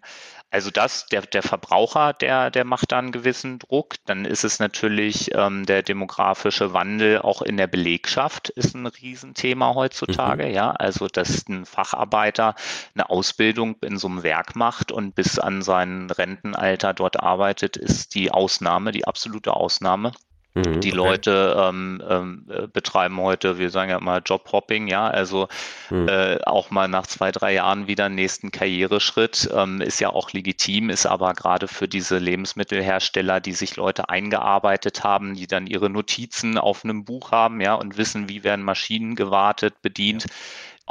Also 0.51 0.69
das, 0.69 1.05
der, 1.05 1.21
der 1.21 1.43
Verbraucher, 1.43 2.11
der, 2.11 2.51
der 2.51 2.65
macht 2.65 2.91
da 2.91 2.99
einen 2.99 3.13
gewissen 3.13 3.57
Druck. 3.59 3.95
Dann 4.05 4.25
ist 4.25 4.43
es 4.43 4.59
natürlich 4.59 5.33
ähm, 5.33 5.65
der 5.65 5.81
demografische 5.81 6.73
Wandel 6.73 7.19
auch 7.19 7.41
in 7.41 7.55
der 7.55 7.67
Belegschaft 7.67 8.49
ist 8.49 8.75
ein 8.75 8.85
Riesenthema 8.85 9.73
heutzutage. 9.75 10.47
Mhm. 10.47 10.53
Ja, 10.53 10.71
also 10.71 11.07
dass 11.07 11.47
ein 11.47 11.65
Facharbeiter 11.65 12.55
eine 12.93 13.09
Ausbildung 13.09 13.77
in 13.81 13.97
so 13.97 14.09
einem 14.09 14.23
Werk 14.23 14.57
macht 14.57 14.91
und 14.91 15.15
bis 15.15 15.39
an 15.39 15.61
sein 15.61 16.11
Rentenalter 16.11 16.93
dort 16.93 17.21
arbeitet, 17.21 17.77
ist 17.77 18.13
die 18.13 18.29
Ausnahme, 18.29 18.91
die 18.91 19.07
absolute 19.07 19.53
Ausnahme. 19.53 20.11
Mhm, 20.53 20.81
die 20.81 20.89
okay. 20.89 20.97
Leute 20.97 21.55
ähm, 21.57 22.03
ähm, 22.07 22.45
äh, 22.49 22.67
betreiben 22.67 23.17
heute, 23.21 23.57
wir 23.57 23.69
sagen 23.69 23.89
ja 23.89 23.97
immer 23.97 24.19
Jobhopping, 24.19 24.87
ja, 24.87 25.07
also 25.07 25.47
mhm. 25.89 26.09
äh, 26.09 26.39
auch 26.43 26.71
mal 26.71 26.89
nach 26.89 27.07
zwei, 27.07 27.31
drei 27.31 27.53
Jahren 27.53 27.87
wieder 27.87 28.05
einen 28.05 28.15
nächsten 28.15 28.51
Karriereschritt, 28.51 29.49
ähm, 29.55 29.79
ist 29.79 30.01
ja 30.01 30.09
auch 30.09 30.33
legitim, 30.33 30.89
ist 30.89 31.05
aber 31.05 31.33
gerade 31.35 31.69
für 31.69 31.87
diese 31.87 32.17
Lebensmittelhersteller, 32.17 33.39
die 33.39 33.53
sich 33.53 33.77
Leute 33.77 34.09
eingearbeitet 34.09 35.05
haben, 35.05 35.35
die 35.35 35.47
dann 35.47 35.67
ihre 35.67 35.89
Notizen 35.89 36.57
auf 36.57 36.83
einem 36.83 37.05
Buch 37.05 37.31
haben, 37.31 37.61
ja, 37.61 37.75
und 37.75 37.97
wissen, 37.97 38.27
wie 38.27 38.43
werden 38.43 38.65
Maschinen 38.65 39.15
gewartet, 39.15 39.81
bedient. 39.81 40.23
Ja 40.23 40.29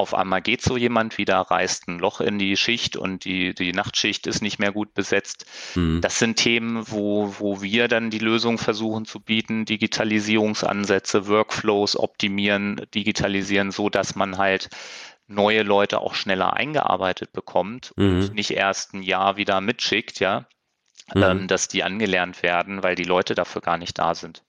auf 0.01 0.15
einmal 0.15 0.43
geht 0.43 0.63
so 0.63 0.77
jemand 0.77 1.19
wieder, 1.19 1.37
reißt 1.37 1.89
ein 1.89 1.99
Loch 1.99 2.21
in 2.21 2.39
die 2.39 2.57
Schicht 2.57 2.97
und 2.97 3.25
die, 3.25 3.55
die 3.55 3.73
Nachtschicht 3.73 4.27
ist 4.27 4.43
nicht 4.43 4.59
mehr 4.59 4.73
gut 4.73 4.95
besetzt. 4.95 5.47
Mhm. 5.75 6.01
Das 6.01 6.19
sind 6.19 6.37
Themen, 6.37 6.91
wo, 6.91 7.35
wo 7.39 7.63
wir 7.63 7.87
dann 7.87 8.11
die 8.11 8.19
Lösung 8.19 8.59
versuchen 8.59 9.05
zu 9.05 9.21
bieten, 9.21 9.65
Digitalisierungsansätze, 9.65 11.29
Workflows 11.29 11.97
optimieren, 11.97 12.87
digitalisieren, 12.95 13.71
so 13.71 13.89
dass 13.91 14.15
man 14.15 14.39
halt 14.39 14.71
neue 15.29 15.63
Leute 15.63 16.01
auch 16.01 16.15
schneller 16.15 16.55
eingearbeitet 16.55 17.33
bekommt 17.33 17.93
mhm. 17.97 18.23
und 18.23 18.35
nicht 18.35 18.51
erst 18.51 18.95
ein 18.95 19.03
Jahr 19.03 19.37
wieder 19.37 19.61
mitschickt, 19.61 20.19
ja, 20.19 20.47
mhm. 21.15 21.23
ähm, 21.23 21.49
dass 21.49 21.69
die 21.69 21.83
angelernt 21.83 22.43
werden, 22.43 22.83
weil 22.83 22.97
die 22.97 23.05
Leute 23.05 23.35
dafür 23.35 23.63
gar 23.63 23.79
nicht 23.79 23.99
da 23.99 24.15
sind. 24.15 24.43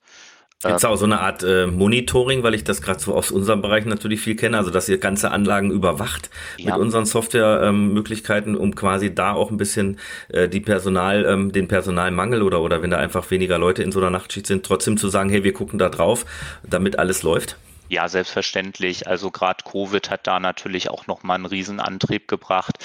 Gibt 0.63 0.77
es 0.77 0.85
auch 0.85 0.95
so 0.95 1.05
eine 1.05 1.19
Art 1.19 1.43
äh, 1.43 1.65
Monitoring, 1.65 2.43
weil 2.43 2.53
ich 2.53 2.63
das 2.63 2.81
gerade 2.81 2.99
so 2.99 3.15
aus 3.15 3.31
unserem 3.31 3.61
Bereich 3.61 3.85
natürlich 3.85 4.21
viel 4.21 4.35
kenne, 4.35 4.57
also 4.57 4.69
dass 4.69 4.87
ihr 4.89 4.99
ganze 4.99 5.31
Anlagen 5.31 5.71
überwacht 5.71 6.29
ja. 6.57 6.73
mit 6.73 6.81
unseren 6.81 7.05
Softwaremöglichkeiten, 7.05 8.53
ähm, 8.55 8.61
um 8.61 8.75
quasi 8.75 9.13
da 9.13 9.33
auch 9.33 9.49
ein 9.49 9.57
bisschen 9.57 9.97
äh, 10.29 10.47
die 10.47 10.59
Personal, 10.59 11.25
ähm, 11.25 11.51
den 11.51 11.67
Personalmangel 11.67 12.43
oder 12.43 12.61
oder 12.61 12.81
wenn 12.83 12.91
da 12.91 12.97
einfach 12.97 13.29
weniger 13.31 13.57
Leute 13.57 13.81
in 13.81 13.91
so 13.91 13.99
einer 13.99 14.11
Nachtschicht 14.11 14.45
sind, 14.45 14.65
trotzdem 14.65 14.97
zu 14.97 15.09
sagen, 15.09 15.29
hey, 15.29 15.43
wir 15.43 15.53
gucken 15.53 15.79
da 15.79 15.89
drauf, 15.89 16.25
damit 16.63 16.99
alles 16.99 17.23
läuft? 17.23 17.57
Ja, 17.91 18.07
selbstverständlich. 18.07 19.07
Also 19.07 19.31
gerade 19.31 19.65
Covid 19.69 20.09
hat 20.09 20.25
da 20.25 20.39
natürlich 20.39 20.89
auch 20.89 21.07
nochmal 21.07 21.35
einen 21.35 21.45
Riesenantrieb 21.45 22.29
gebracht. 22.29 22.77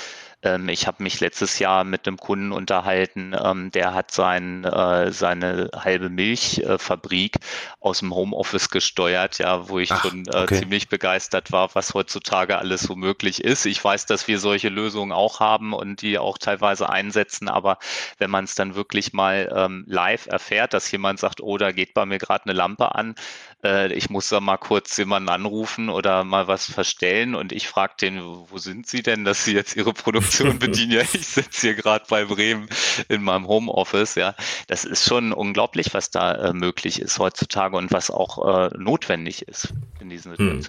Ähm, 0.42 0.68
ich 0.68 0.86
habe 0.86 1.02
mich 1.02 1.20
letztes 1.20 1.58
Jahr 1.58 1.84
mit 1.84 2.06
einem 2.06 2.18
Kunden 2.18 2.52
unterhalten, 2.52 3.34
ähm, 3.42 3.70
der 3.70 3.94
hat 3.94 4.10
sein, 4.10 4.64
äh, 4.64 5.10
seine 5.10 5.70
halbe 5.74 6.10
Milchfabrik 6.10 7.36
aus 7.80 8.00
dem 8.00 8.14
Homeoffice 8.14 8.68
gesteuert, 8.70 9.38
ja, 9.38 9.68
wo 9.68 9.78
ich 9.78 9.92
Ach, 9.92 10.02
schon 10.02 10.26
äh, 10.26 10.42
okay. 10.42 10.60
ziemlich 10.60 10.88
begeistert 10.88 11.52
war, 11.52 11.74
was 11.74 11.94
heutzutage 11.94 12.58
alles 12.58 12.82
so 12.82 12.96
möglich 12.96 13.42
ist. 13.42 13.64
Ich 13.66 13.82
weiß, 13.82 14.06
dass 14.06 14.28
wir 14.28 14.38
solche 14.38 14.68
Lösungen 14.68 15.12
auch 15.12 15.40
haben 15.40 15.72
und 15.72 16.02
die 16.02 16.18
auch 16.18 16.38
teilweise 16.38 16.88
einsetzen, 16.90 17.48
aber 17.48 17.78
wenn 18.18 18.30
man 18.30 18.44
es 18.44 18.54
dann 18.54 18.74
wirklich 18.74 19.12
mal 19.12 19.52
ähm, 19.54 19.84
live 19.88 20.26
erfährt, 20.26 20.74
dass 20.74 20.90
jemand 20.90 21.18
sagt, 21.18 21.40
oh, 21.40 21.56
da 21.56 21.72
geht 21.72 21.94
bei 21.94 22.04
mir 22.04 22.18
gerade 22.18 22.44
eine 22.44 22.52
Lampe 22.52 22.94
an, 22.94 23.14
äh, 23.64 23.92
ich 23.92 24.10
muss 24.10 24.28
da 24.28 24.40
mal 24.40 24.56
kurz 24.56 24.96
jemanden 24.96 25.28
anrufen 25.28 25.88
oder 25.88 26.24
mal 26.24 26.48
was 26.48 26.70
verstellen 26.70 27.34
und 27.34 27.52
ich 27.52 27.68
frage 27.68 27.94
den, 28.00 28.20
wo 28.22 28.58
sind 28.58 28.86
Sie 28.86 29.02
denn, 29.02 29.24
dass 29.24 29.44
Sie 29.44 29.54
jetzt 29.54 29.76
Ihre 29.76 29.92
Produktion 29.92 30.58
bedienen? 30.58 30.92
ja, 30.92 31.02
ich 31.02 31.26
sitze 31.26 31.68
hier 31.68 31.74
gerade 31.74 32.04
bei 32.08 32.24
Bremen 32.24 32.68
in 33.08 33.22
meinem 33.22 33.46
Homeoffice. 33.46 34.14
Ja, 34.14 34.34
das 34.66 34.84
ist 34.84 35.06
schon 35.06 35.32
unglaublich, 35.32 35.94
was 35.94 36.10
da 36.10 36.32
äh, 36.32 36.52
möglich 36.52 37.00
ist 37.00 37.18
heutzutage 37.18 37.76
und 37.76 37.92
was 37.92 38.10
auch 38.10 38.70
äh, 38.70 38.70
notwendig 38.78 39.42
ist 39.48 39.72
in 40.00 40.08
diesen 40.08 40.36
hm. 40.36 40.62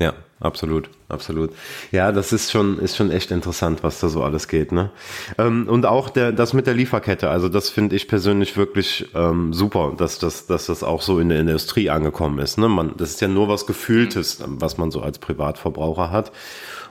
Ja, 0.00 0.14
absolut, 0.38 0.90
absolut. 1.08 1.50
Ja, 1.90 2.12
das 2.12 2.32
ist 2.32 2.52
schon, 2.52 2.78
ist 2.78 2.96
schon 2.96 3.10
echt 3.10 3.32
interessant, 3.32 3.82
was 3.82 3.98
da 3.98 4.08
so 4.08 4.22
alles 4.22 4.46
geht, 4.46 4.70
ne? 4.70 4.92
Ähm, 5.38 5.66
und 5.68 5.86
auch 5.86 6.08
der, 6.08 6.30
das 6.30 6.52
mit 6.52 6.68
der 6.68 6.74
Lieferkette, 6.74 7.28
also 7.28 7.48
das 7.48 7.68
finde 7.68 7.96
ich 7.96 8.06
persönlich 8.06 8.56
wirklich 8.56 9.08
ähm, 9.16 9.52
super, 9.52 9.94
dass, 9.98 10.20
dass, 10.20 10.46
dass 10.46 10.66
das 10.66 10.84
auch 10.84 11.02
so 11.02 11.18
in 11.18 11.30
der 11.30 11.40
Industrie 11.40 11.90
angekommen 11.90 12.38
ist. 12.38 12.58
Ne? 12.58 12.68
Man, 12.68 12.96
das 12.96 13.10
ist 13.10 13.20
ja 13.20 13.26
nur 13.26 13.48
was 13.48 13.66
Gefühltes, 13.66 14.40
was 14.46 14.78
man 14.78 14.92
so 14.92 15.02
als 15.02 15.18
Privatverbraucher 15.18 16.12
hat. 16.12 16.30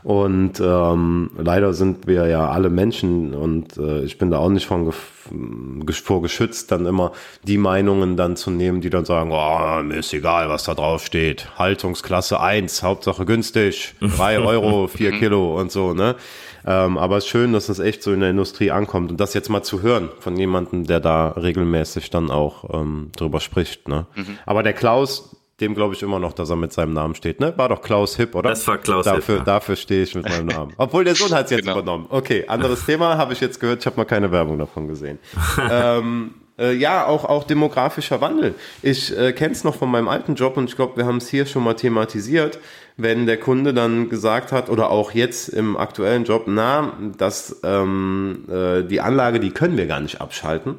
Und 0.03 0.60
ähm, 0.60 1.31
leider 1.38 1.73
sind 1.73 2.07
wir 2.07 2.27
ja 2.27 2.49
alle 2.49 2.69
Menschen 2.69 3.33
und 3.33 3.77
äh, 3.77 4.03
ich 4.03 4.17
bin 4.17 4.31
da 4.31 4.38
auch 4.38 4.49
nicht 4.49 4.65
von 4.65 4.91
vor 6.03 6.21
geschützt, 6.21 6.71
dann 6.71 6.86
immer 6.86 7.12
die 7.43 7.57
Meinungen 7.57 8.15
dann 8.15 8.38
zu 8.38 8.49
nehmen, 8.49 8.79
die 8.79 8.89
dann 8.89 9.03
sagen, 9.03 9.31
oh, 9.33 9.83
mir 9.83 9.97
ist 9.97 10.13
egal, 10.13 10.47
was 10.49 10.63
da 10.63 10.73
drauf 10.73 11.05
steht. 11.05 11.57
Haltungsklasse 11.57 12.39
1, 12.39 12.83
Hauptsache 12.83 13.25
günstig, 13.25 13.95
3 13.99 14.39
Euro, 14.45 14.88
4 14.88 15.12
Kilo 15.19 15.60
und 15.60 15.71
so, 15.71 15.93
ne? 15.93 16.15
Ähm, 16.67 16.97
aber 16.97 17.17
es 17.17 17.23
ist 17.23 17.29
schön, 17.29 17.53
dass 17.53 17.67
das 17.67 17.79
echt 17.79 18.03
so 18.03 18.12
in 18.12 18.19
der 18.19 18.29
Industrie 18.29 18.71
ankommt 18.71 19.10
und 19.10 19.19
das 19.21 19.33
jetzt 19.33 19.49
mal 19.49 19.63
zu 19.63 19.81
hören 19.81 20.10
von 20.19 20.36
jemandem, 20.36 20.86
der 20.86 20.99
da 20.99 21.29
regelmäßig 21.29 22.10
dann 22.10 22.29
auch 22.29 22.65
ähm, 22.73 23.10
drüber 23.15 23.39
spricht. 23.39 23.88
Ne? 23.88 24.05
Mhm. 24.15 24.38
Aber 24.45 24.63
der 24.63 24.73
Klaus, 24.73 25.37
dem 25.60 25.74
glaube 25.74 25.96
ich 25.96 26.04
immer 26.04 26.20
noch, 26.20 26.34
dass 26.34 26.50
er 26.50 26.56
mit 26.56 26.72
seinem 26.72 26.93
Namen 26.93 27.15
steht. 27.15 27.39
Ne? 27.39 27.54
War 27.58 27.70
doch 27.70 27.82
Klaus 27.82 28.15
Hipp, 28.15 28.36
oder? 28.36 28.50
Das 28.50 28.67
war 28.67 28.78
Klaus 28.78 29.06
dafür, 29.06 29.38
Hipp. 29.38 29.48
Ja. 29.48 29.54
Dafür 29.54 29.76
stehe 29.76 30.04
ich 30.04 30.13
mit 30.13 30.28
meinem 30.28 30.48
Namen. 30.48 30.74
Obwohl 30.78 31.04
der 31.04 31.15
Sohn 31.15 31.32
hat 31.32 31.46
es 31.46 31.52
jetzt 31.52 31.62
genau. 31.62 31.74
übernommen. 31.74 32.06
Okay, 32.10 32.46
anderes 32.48 32.86
Thema, 32.86 33.17
habe 33.17 33.34
ich 33.34 33.41
jetzt 33.41 33.60
gehört. 33.60 33.80
Ich 33.80 33.86
habe 33.86 34.00
noch 34.00 34.08
keine 34.08 34.32
Werbung 34.32 34.60
davon 34.60 34.88
gesehen. 34.88 35.17
ähm, 35.72 36.36
äh, 36.60 36.74
ja, 36.74 37.06
auch, 37.06 37.26
auch 37.26 37.43
demografischer 37.43 38.22
Wandel. 38.22 38.56
Ich 38.82 39.15
äh, 39.17 39.34
kenne 39.34 39.54
es 39.54 39.63
noch 39.63 39.76
von 39.76 39.89
meinem 39.89 40.08
alten 40.08 40.36
Job 40.36 40.58
und 40.58 40.70
ich 40.70 40.76
glaube, 40.76 40.98
wir 40.98 41.06
haben 41.06 41.17
es 41.17 41.28
hier 41.28 41.46
schon 41.46 41.63
mal 41.63 41.76
thematisiert. 41.76 42.60
Wenn 42.99 43.27
der 43.27 43.38
Kunde 43.38 43.75
dann 43.75 44.10
gesagt 44.10 44.51
hat, 44.51 44.71
oder 44.71 44.89
auch 44.89 45.12
jetzt 45.12 45.49
im 45.49 45.77
aktuellen 45.77 46.23
Job, 46.23 46.45
na, 46.47 46.97
dass 47.15 47.62
ähm, 47.63 48.45
äh, 48.49 48.81
die 48.81 49.01
Anlage, 49.01 49.39
die 49.39 49.51
können 49.51 49.77
wir 49.77 49.86
gar 49.86 49.99
nicht 49.99 50.19
abschalten, 50.19 50.75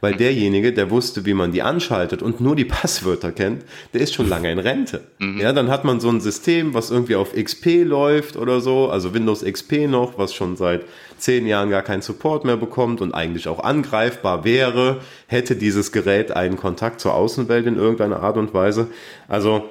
weil 0.00 0.16
derjenige, 0.16 0.72
der 0.72 0.90
wusste, 0.90 1.24
wie 1.26 1.34
man 1.34 1.52
die 1.52 1.62
anschaltet 1.62 2.22
und 2.22 2.40
nur 2.40 2.56
die 2.56 2.64
Passwörter 2.80 3.30
kennt, 3.30 3.64
der 3.94 4.00
ist 4.00 4.14
schon 4.14 4.28
lange 4.28 4.50
in 4.50 4.58
Rente. 4.58 5.02
Mhm. 5.20 5.40
Ja, 5.40 5.52
dann 5.52 5.70
hat 5.70 5.84
man 5.84 6.00
so 6.00 6.08
ein 6.08 6.20
System, 6.20 6.74
was 6.74 6.90
irgendwie 6.90 7.14
auf 7.14 7.34
XP 7.34 7.84
läuft 7.84 8.36
oder 8.36 8.60
so, 8.60 8.90
also 8.90 9.14
Windows 9.14 9.44
XP 9.44 9.86
noch, 9.88 10.18
was 10.18 10.34
schon 10.34 10.56
seit 10.56 10.82
zehn 11.18 11.46
Jahren 11.46 11.70
gar 11.70 11.82
keinen 11.82 12.02
Support 12.02 12.44
mehr 12.44 12.56
bekommt 12.56 13.00
und 13.00 13.14
eigentlich 13.14 13.46
auch 13.46 13.62
angreifbar 13.62 14.44
wäre, 14.44 15.02
hätte 15.28 15.54
dieses 15.54 15.92
Gerät 15.92 16.32
einen 16.32 16.56
Kontakt 16.56 17.00
zur 17.00 17.14
Außenwelt 17.14 17.66
in 17.66 17.76
irgendeiner 17.76 18.24
Art 18.24 18.36
und 18.36 18.52
Weise. 18.54 18.88
Also 19.28 19.70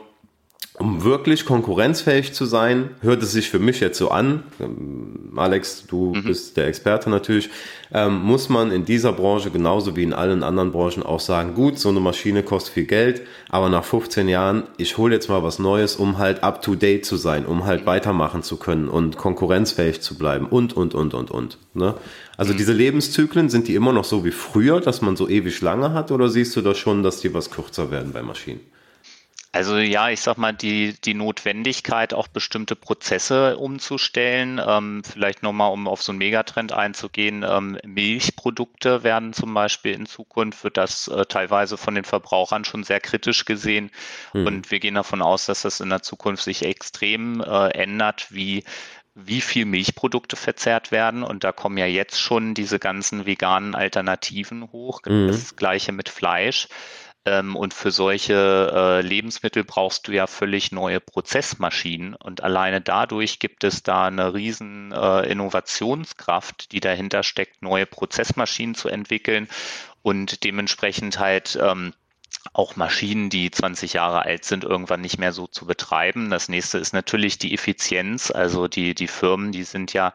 um 0.80 1.04
wirklich 1.04 1.46
konkurrenzfähig 1.46 2.34
zu 2.34 2.46
sein, 2.46 2.92
hört 3.02 3.22
es 3.22 3.34
sich 3.34 3.50
für 3.50 3.60
mich 3.60 3.82
jetzt 3.82 3.98
so 3.98 4.12
an, 4.12 4.44
ähm, 4.62 5.34
Alex, 5.36 5.86
du 5.86 6.14
mhm. 6.16 6.24
bist 6.24 6.56
der 6.56 6.68
Experte 6.68 7.10
natürlich, 7.10 7.50
ähm, 7.94 8.22
muss 8.22 8.48
man 8.48 8.72
in 8.72 8.86
dieser 8.86 9.12
Branche 9.12 9.52
genauso 9.52 9.98
wie 9.98 10.04
in 10.04 10.14
allen 10.14 10.42
anderen 10.42 10.72
Branchen 10.72 11.04
auch 11.04 11.20
sagen, 11.20 11.54
gut, 11.54 11.78
so 11.78 11.90
eine 11.90 12.00
Maschine 12.00 12.44
kostet 12.44 12.74
viel 12.74 12.86
Geld, 12.86 13.24
aber 13.50 13.68
nach 13.68 13.84
15 13.84 14.30
Jahren, 14.30 14.64
ich 14.78 14.98
hole 14.98 15.14
jetzt 15.14 15.28
mal 15.28 15.44
was 15.44 15.60
Neues, 15.60 15.98
um 15.98 16.18
halt 16.18 16.44
up-to-date 16.44 17.06
zu 17.06 17.18
sein, 17.18 17.46
um 17.46 17.66
halt 17.66 17.82
mhm. 17.82 17.88
weitermachen 17.88 18.42
zu 18.42 18.56
können 18.56 18.88
und 18.88 19.18
konkurrenzfähig 19.18 20.00
zu 20.00 20.18
bleiben 20.18 20.46
und, 20.46 20.78
und, 20.78 20.96
und, 20.96 21.14
und, 21.14 21.30
und. 21.30 21.58
Ne? 21.74 21.94
Also 22.38 22.54
mhm. 22.54 22.58
diese 22.58 22.72
Lebenszyklen, 22.72 23.50
sind 23.50 23.68
die 23.68 23.76
immer 23.76 23.92
noch 23.92 24.06
so 24.06 24.24
wie 24.24 24.32
früher, 24.32 24.80
dass 24.80 25.02
man 25.02 25.18
so 25.18 25.28
ewig 25.28 25.60
lange 25.60 25.92
hat 25.92 26.10
oder 26.10 26.30
siehst 26.30 26.56
du 26.56 26.62
da 26.62 26.74
schon, 26.74 27.04
dass 27.04 27.20
die 27.20 27.34
was 27.34 27.52
kürzer 27.52 27.92
werden 27.92 28.14
bei 28.14 28.22
Maschinen? 28.22 28.62
Also 29.52 29.78
ja, 29.78 30.10
ich 30.10 30.22
sag 30.22 30.38
mal, 30.38 30.54
die, 30.54 30.94
die 31.02 31.16
Notwendigkeit, 31.16 32.14
auch 32.14 32.28
bestimmte 32.28 32.76
Prozesse 32.76 33.58
umzustellen, 33.58 34.62
ähm, 34.64 35.02
vielleicht 35.04 35.42
nochmal, 35.42 35.72
um 35.72 35.88
auf 35.88 36.04
so 36.04 36.12
einen 36.12 36.20
Megatrend 36.20 36.72
einzugehen, 36.72 37.44
ähm, 37.48 37.80
Milchprodukte 37.84 39.04
werden 39.04 39.34
zum 39.34 39.54
Beispiel 39.56 39.94
in 39.94 40.06
Zukunft, 40.06 40.64
wird 40.64 40.78
das 40.78 41.08
äh, 41.08 41.26
teilweise 41.26 41.78
von 41.78 41.96
den 41.96 42.04
Verbrauchern 42.04 42.64
schon 42.64 42.84
sehr 42.84 43.00
kritisch 43.00 43.46
gesehen. 43.46 43.90
Hm. 44.34 44.46
Und 44.46 44.72
wir 44.72 44.80
gehen 44.80 44.94
davon 44.94 45.24
aus, 45.24 45.48
dass 45.48 45.64
das 45.64 45.80
in 45.80 45.90
der 45.90 46.04
Zukunft 46.04 46.44
sich 46.44 46.64
extrem 46.64 47.42
äh, 47.42 47.70
ändert, 47.70 48.28
wie 48.30 48.64
wie 49.16 49.42
viel 49.42 49.66
Milchprodukte 49.66 50.36
verzehrt 50.36 50.92
werden. 50.92 51.24
Und 51.24 51.44
da 51.44 51.52
kommen 51.52 51.78
ja 51.78 51.86
jetzt 51.86 52.22
schon 52.22 52.54
diese 52.54 52.80
ganzen 52.80 53.26
veganen 53.26 53.76
Alternativen 53.76 54.72
hoch. 54.72 55.02
Mhm. 55.06 55.28
Das 55.28 55.56
gleiche 55.56 55.92
mit 55.92 56.08
Fleisch. 56.08 56.68
Ähm, 57.26 57.56
und 57.56 57.74
für 57.74 57.92
solche 57.92 58.72
äh, 58.74 59.02
Lebensmittel 59.02 59.64
brauchst 59.64 60.08
du 60.08 60.12
ja 60.14 60.28
völlig 60.28 60.72
neue 60.72 61.00
Prozessmaschinen. 61.00 62.16
Und 62.16 62.42
alleine 62.42 62.82
dadurch 62.82 63.40
gibt 63.40 63.64
es 63.64 63.84
da 63.84 64.08
eine 64.08 64.34
riesen 64.34 64.92
äh, 64.92 65.30
Innovationskraft, 65.30 66.72
die 66.72 66.80
dahinter 66.80 67.24
steckt, 67.24 67.62
neue 67.62 67.86
Prozessmaschinen 67.86 68.76
zu 68.76 68.90
entwickeln 68.90 69.50
und 70.02 70.44
dementsprechend 70.44 71.20
halt 71.20 71.60
ähm, 71.62 71.94
auch 72.54 72.76
Maschinen, 72.76 73.30
die 73.30 73.52
20 73.52 73.94
Jahre 73.94 74.22
alt 74.22 74.46
sind, 74.46 74.64
irgendwann 74.64 75.02
nicht 75.02 75.18
mehr 75.18 75.34
so 75.34 75.48
zu 75.48 75.66
betreiben. 75.66 76.30
Das 76.30 76.48
nächste 76.48 76.78
ist 76.78 76.94
natürlich 76.94 77.38
die 77.38 77.54
Effizienz. 77.54 78.32
Also 78.32 78.68
die, 78.68 78.96
die 78.96 79.08
Firmen, 79.08 79.52
die 79.52 79.64
sind 79.64 79.94
ja 79.94 80.14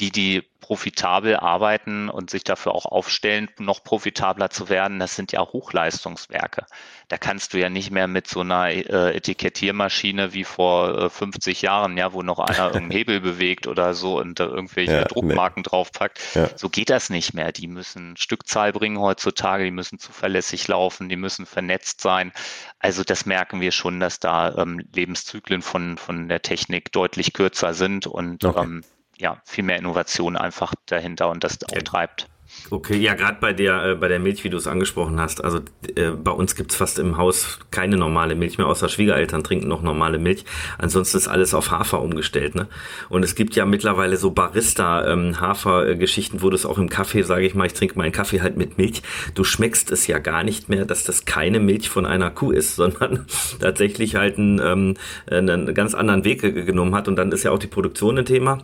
die, 0.00 0.10
die 0.10 0.42
profitabel 0.60 1.36
arbeiten 1.36 2.08
und 2.08 2.30
sich 2.30 2.44
dafür 2.44 2.74
auch 2.74 2.86
aufstellen, 2.86 3.50
noch 3.58 3.82
profitabler 3.84 4.50
zu 4.50 4.68
werden, 4.68 4.98
das 4.98 5.16
sind 5.16 5.32
ja 5.32 5.40
Hochleistungswerke. 5.40 6.64
Da 7.08 7.18
kannst 7.18 7.52
du 7.52 7.58
ja 7.58 7.68
nicht 7.68 7.90
mehr 7.90 8.06
mit 8.06 8.26
so 8.28 8.40
einer 8.40 8.68
äh, 8.68 9.16
Etikettiermaschine 9.16 10.32
wie 10.32 10.44
vor 10.44 10.96
äh, 10.96 11.10
50 11.10 11.62
Jahren, 11.62 11.96
ja, 11.98 12.12
wo 12.12 12.22
noch 12.22 12.38
einer 12.38 12.58
irgendeinen 12.66 12.92
Hebel 12.92 13.20
bewegt 13.20 13.66
oder 13.66 13.94
so 13.94 14.18
und 14.18 14.40
da 14.40 14.46
irgendwelche 14.46 14.92
ja, 14.92 15.04
Druckmarken 15.04 15.62
nee. 15.62 15.68
draufpackt. 15.68 16.20
Ja. 16.34 16.48
So 16.56 16.68
geht 16.68 16.88
das 16.88 17.10
nicht 17.10 17.34
mehr. 17.34 17.52
Die 17.52 17.66
müssen 17.66 18.16
Stückzahl 18.16 18.72
bringen 18.72 18.98
heutzutage, 18.98 19.64
die 19.64 19.70
müssen 19.70 19.98
zuverlässig 19.98 20.66
laufen, 20.68 21.08
die 21.08 21.16
müssen 21.16 21.46
vernetzt 21.46 22.00
sein. 22.00 22.32
Also 22.78 23.02
das 23.02 23.26
merken 23.26 23.60
wir 23.60 23.72
schon, 23.72 24.00
dass 24.00 24.20
da 24.20 24.56
ähm, 24.56 24.82
Lebenszyklen 24.94 25.62
von, 25.62 25.98
von 25.98 26.28
der 26.28 26.42
Technik 26.42 26.92
deutlich 26.92 27.32
kürzer 27.32 27.74
sind 27.74 28.06
und 28.06 28.44
okay. 28.44 28.62
ähm, 28.62 28.84
ja, 29.20 29.40
viel 29.44 29.64
mehr 29.64 29.78
Innovation 29.78 30.36
einfach 30.36 30.74
dahinter 30.86 31.30
und 31.30 31.44
das 31.44 31.58
auch 31.64 31.82
treibt. 31.82 32.26
Okay, 32.70 32.96
ja, 32.96 33.14
gerade 33.14 33.38
bei 33.40 33.52
der 33.52 33.84
äh, 33.84 33.94
bei 33.94 34.08
der 34.08 34.18
Milch, 34.18 34.42
wie 34.44 34.50
du 34.50 34.56
es 34.56 34.66
angesprochen 34.66 35.20
hast, 35.20 35.44
also 35.44 35.60
äh, 35.94 36.10
bei 36.10 36.32
uns 36.32 36.56
gibt's 36.56 36.74
fast 36.74 36.98
im 36.98 37.16
Haus 37.16 37.60
keine 37.70 37.96
normale 37.96 38.34
Milch 38.34 38.58
mehr, 38.58 38.66
außer 38.66 38.88
Schwiegereltern 38.88 39.44
trinken 39.44 39.68
noch 39.68 39.82
normale 39.82 40.18
Milch. 40.18 40.44
Ansonsten 40.76 41.16
ist 41.16 41.28
alles 41.28 41.54
auf 41.54 41.70
Hafer 41.70 42.02
umgestellt, 42.02 42.56
ne? 42.56 42.66
Und 43.08 43.22
es 43.24 43.36
gibt 43.36 43.54
ja 43.54 43.66
mittlerweile 43.66 44.16
so 44.16 44.32
Barista-Hafer-Geschichten, 44.32 46.36
ähm, 46.36 46.42
wo 46.42 46.50
du 46.50 46.56
es 46.56 46.66
auch 46.66 46.78
im 46.78 46.88
Kaffee, 46.88 47.22
sage 47.22 47.46
ich 47.46 47.54
mal, 47.54 47.66
ich 47.66 47.74
trinke 47.74 47.96
meinen 47.96 48.12
Kaffee 48.12 48.42
halt 48.42 48.56
mit 48.56 48.78
Milch. 48.78 49.02
Du 49.34 49.44
schmeckst 49.44 49.92
es 49.92 50.08
ja 50.08 50.18
gar 50.18 50.42
nicht 50.42 50.68
mehr, 50.68 50.84
dass 50.84 51.04
das 51.04 51.24
keine 51.24 51.60
Milch 51.60 51.88
von 51.88 52.04
einer 52.04 52.30
Kuh 52.30 52.50
ist, 52.50 52.74
sondern 52.76 53.26
tatsächlich 53.60 54.16
halt 54.16 54.38
einen, 54.38 54.60
ähm, 54.60 54.96
einen 55.30 55.72
ganz 55.74 55.94
anderen 55.94 56.24
Weg 56.24 56.40
genommen 56.40 56.96
hat. 56.96 57.06
Und 57.08 57.16
dann 57.16 57.32
ist 57.32 57.44
ja 57.44 57.52
auch 57.52 57.58
die 57.58 57.68
Produktion 57.68 58.18
ein 58.18 58.24
Thema 58.24 58.58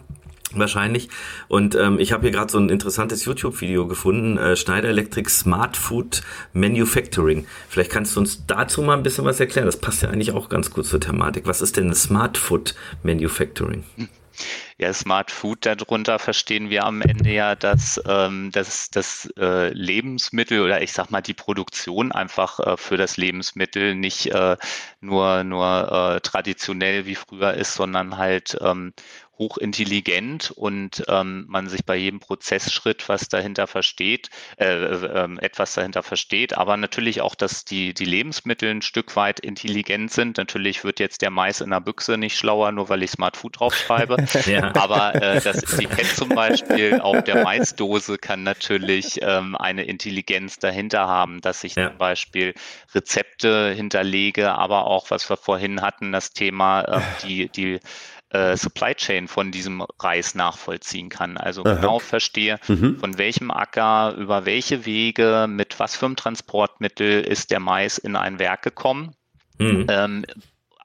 wahrscheinlich. 0.52 1.08
Und 1.48 1.74
ähm, 1.74 1.98
ich 1.98 2.12
habe 2.12 2.22
hier 2.22 2.30
gerade 2.30 2.50
so 2.50 2.58
ein 2.58 2.68
interessantes 2.68 3.24
YouTube-Video 3.24 3.86
gefunden, 3.86 4.38
äh, 4.38 4.56
Schneider 4.56 4.88
Electric 4.88 5.28
Smart 5.28 5.76
Food 5.76 6.22
Manufacturing. 6.52 7.46
Vielleicht 7.68 7.90
kannst 7.90 8.16
du 8.16 8.20
uns 8.20 8.46
dazu 8.46 8.82
mal 8.82 8.96
ein 8.96 9.02
bisschen 9.02 9.24
was 9.24 9.40
erklären. 9.40 9.66
Das 9.66 9.80
passt 9.80 10.02
ja 10.02 10.08
eigentlich 10.08 10.32
auch 10.32 10.48
ganz 10.48 10.70
gut 10.70 10.86
zur 10.86 11.00
Thematik. 11.00 11.46
Was 11.46 11.60
ist 11.60 11.76
denn 11.76 11.94
Smart 11.94 12.38
Food 12.38 12.74
Manufacturing? 13.02 13.84
Ja, 14.78 14.92
Smart 14.92 15.30
Food, 15.30 15.64
darunter 15.64 16.18
verstehen 16.18 16.68
wir 16.68 16.84
am 16.84 17.00
Ende 17.00 17.30
ja, 17.30 17.54
dass, 17.54 18.00
ähm, 18.06 18.50
dass 18.52 18.90
das 18.90 19.30
äh, 19.38 19.70
Lebensmittel 19.70 20.60
oder 20.60 20.82
ich 20.82 20.92
sag 20.92 21.10
mal 21.10 21.22
die 21.22 21.32
Produktion 21.32 22.12
einfach 22.12 22.60
äh, 22.60 22.76
für 22.76 22.98
das 22.98 23.16
Lebensmittel 23.16 23.94
nicht 23.94 24.26
äh, 24.26 24.56
nur, 25.00 25.44
nur 25.44 26.16
äh, 26.16 26.20
traditionell 26.20 27.06
wie 27.06 27.14
früher 27.14 27.54
ist, 27.54 27.74
sondern 27.74 28.18
halt 28.18 28.58
ähm, 28.60 28.92
hochintelligent 29.38 30.50
und 30.50 31.04
ähm, 31.08 31.44
man 31.48 31.68
sich 31.68 31.84
bei 31.84 31.96
jedem 31.96 32.20
Prozessschritt 32.20 33.08
was 33.08 33.28
dahinter 33.28 33.66
versteht, 33.66 34.30
äh, 34.56 34.66
äh, 34.66 35.28
etwas 35.40 35.74
dahinter 35.74 36.02
versteht, 36.02 36.56
aber 36.56 36.76
natürlich 36.76 37.20
auch, 37.20 37.34
dass 37.34 37.64
die, 37.64 37.92
die 37.92 38.04
Lebensmittel 38.04 38.70
ein 38.70 38.82
Stück 38.82 39.16
weit 39.16 39.40
intelligent 39.40 40.10
sind. 40.10 40.38
Natürlich 40.38 40.84
wird 40.84 41.00
jetzt 41.00 41.22
der 41.22 41.30
Mais 41.30 41.60
in 41.60 41.70
der 41.70 41.80
Büchse 41.80 42.16
nicht 42.16 42.36
schlauer, 42.36 42.72
nur 42.72 42.88
weil 42.88 43.02
ich 43.02 43.10
Smart 43.10 43.36
Food 43.36 43.60
draufschreibe. 43.60 44.16
ja. 44.46 44.74
Aber 44.74 45.14
äh, 45.14 45.40
das 45.40 45.62
Etikett 45.62 46.16
zum 46.16 46.30
Beispiel 46.30 47.00
auf 47.00 47.22
der 47.24 47.42
Maisdose 47.42 48.18
kann 48.18 48.42
natürlich 48.42 49.20
ähm, 49.22 49.54
eine 49.56 49.84
Intelligenz 49.84 50.58
dahinter 50.58 51.06
haben, 51.06 51.40
dass 51.40 51.62
ich 51.64 51.74
ja. 51.74 51.88
zum 51.88 51.98
Beispiel 51.98 52.54
Rezepte 52.94 53.72
hinterlege, 53.74 54.52
aber 54.52 54.86
auch, 54.86 55.10
was 55.10 55.28
wir 55.28 55.36
vorhin 55.36 55.82
hatten, 55.82 56.12
das 56.12 56.32
Thema, 56.32 56.82
äh, 56.82 57.00
die, 57.26 57.48
die 57.48 57.80
äh, 58.36 58.56
Supply 58.56 58.94
Chain 58.94 59.28
von 59.28 59.50
diesem 59.50 59.82
Reis 59.98 60.34
nachvollziehen 60.34 61.08
kann. 61.08 61.36
Also 61.38 61.64
Aha. 61.64 61.74
genau 61.74 61.98
verstehe, 61.98 62.58
mhm. 62.68 62.98
von 62.98 63.16
welchem 63.16 63.50
Acker, 63.50 64.14
über 64.18 64.44
welche 64.44 64.84
Wege, 64.84 65.46
mit 65.48 65.80
was 65.80 65.96
für 65.96 66.06
einem 66.06 66.16
Transportmittel 66.16 67.22
ist 67.22 67.50
der 67.50 67.60
Mais 67.60 67.98
in 67.98 68.14
ein 68.14 68.38
Werk 68.38 68.62
gekommen. 68.62 69.14
Mhm. 69.58 69.86
Ähm, 69.88 70.26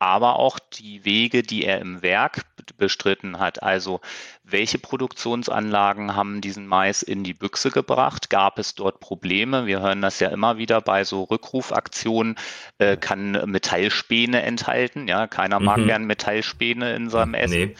aber 0.01 0.39
auch 0.39 0.57
die 0.57 1.05
Wege, 1.05 1.43
die 1.43 1.63
er 1.63 1.79
im 1.79 2.01
Werk 2.01 2.41
bestritten 2.77 3.37
hat. 3.37 3.61
Also 3.61 4.01
welche 4.43 4.79
Produktionsanlagen 4.79 6.15
haben 6.15 6.41
diesen 6.41 6.65
Mais 6.65 7.03
in 7.03 7.23
die 7.23 7.35
Büchse 7.35 7.69
gebracht? 7.69 8.31
Gab 8.31 8.57
es 8.57 8.73
dort 8.73 8.99
Probleme? 8.99 9.67
Wir 9.67 9.79
hören 9.79 10.01
das 10.01 10.19
ja 10.19 10.29
immer 10.29 10.57
wieder 10.57 10.81
bei 10.81 11.03
so 11.03 11.23
Rückrufaktionen, 11.23 12.35
äh, 12.79 12.97
kann 12.97 13.31
Metallspäne 13.45 14.41
enthalten. 14.41 15.07
Ja, 15.07 15.27
keiner 15.27 15.59
mag 15.59 15.77
mhm. 15.77 15.85
gern 15.85 16.05
Metallspäne 16.05 16.95
in 16.95 17.11
seinem 17.11 17.35
Essen. 17.35 17.59
Nee. 17.59 17.75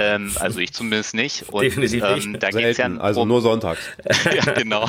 Ähm, 0.00 0.32
also 0.40 0.58
ich 0.58 0.72
zumindest 0.72 1.14
nicht. 1.14 1.48
Und, 1.50 1.62
Definitiv 1.62 2.02
ähm, 2.02 2.32
nicht. 2.32 2.42
Da 2.42 2.50
geht's 2.50 2.78
ja 2.78 2.86
also 2.86 2.96
drum, 2.96 3.04
also 3.04 3.24
nur 3.26 3.40
sonntags. 3.42 3.80
ja, 4.24 4.52
genau. 4.52 4.86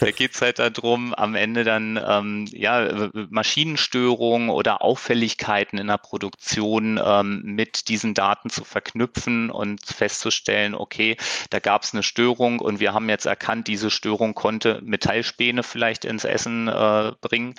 da 0.00 0.10
geht's 0.12 0.40
halt 0.40 0.58
darum, 0.58 1.14
am 1.14 1.34
Ende 1.34 1.64
dann 1.64 1.98
ähm, 2.04 2.46
ja, 2.52 3.10
Maschinenstörungen 3.30 4.50
oder 4.50 4.82
Auffälligkeiten 4.82 5.78
in 5.78 5.87
der 5.88 5.98
Produktion 5.98 7.00
ähm, 7.02 7.42
mit 7.44 7.88
diesen 7.88 8.14
Daten 8.14 8.50
zu 8.50 8.64
verknüpfen 8.64 9.50
und 9.50 9.84
festzustellen, 9.84 10.74
okay, 10.74 11.16
da 11.50 11.58
gab 11.58 11.82
es 11.82 11.92
eine 11.92 12.02
Störung 12.02 12.60
und 12.60 12.80
wir 12.80 12.94
haben 12.94 13.08
jetzt 13.08 13.26
erkannt, 13.26 13.68
diese 13.68 13.90
Störung 13.90 14.34
konnte 14.34 14.80
Metallspäne 14.82 15.62
vielleicht 15.62 16.04
ins 16.04 16.24
Essen 16.24 16.68
äh, 16.68 17.12
bringen. 17.20 17.54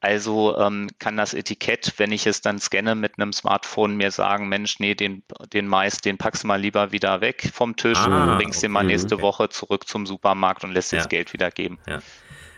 Also 0.00 0.56
ähm, 0.58 0.88
kann 0.98 1.16
das 1.16 1.34
Etikett, 1.34 1.94
wenn 1.96 2.12
ich 2.12 2.26
es 2.26 2.40
dann 2.40 2.60
scanne 2.60 2.94
mit 2.94 3.18
einem 3.18 3.32
Smartphone, 3.32 3.96
mir 3.96 4.10
sagen, 4.10 4.48
Mensch, 4.48 4.78
nee, 4.78 4.94
den, 4.94 5.22
den 5.52 5.66
Mais, 5.66 5.98
den 5.98 6.18
packst 6.18 6.44
du 6.44 6.46
mal 6.46 6.60
lieber 6.60 6.92
wieder 6.92 7.20
weg 7.20 7.50
vom 7.52 7.76
Tisch, 7.76 7.98
ah, 7.98 8.36
bringst 8.36 8.58
okay. 8.58 8.66
den 8.66 8.72
mal 8.72 8.84
nächste. 8.84 9.16
Woche 9.20 9.48
zurück 9.48 9.88
zum 9.88 10.06
Supermarkt 10.06 10.64
und 10.64 10.72
lässt 10.72 10.92
ja. 10.92 10.98
das 10.98 11.08
Geld 11.08 11.32
wieder 11.32 11.50
geben. 11.50 11.78
Ja. 11.86 12.00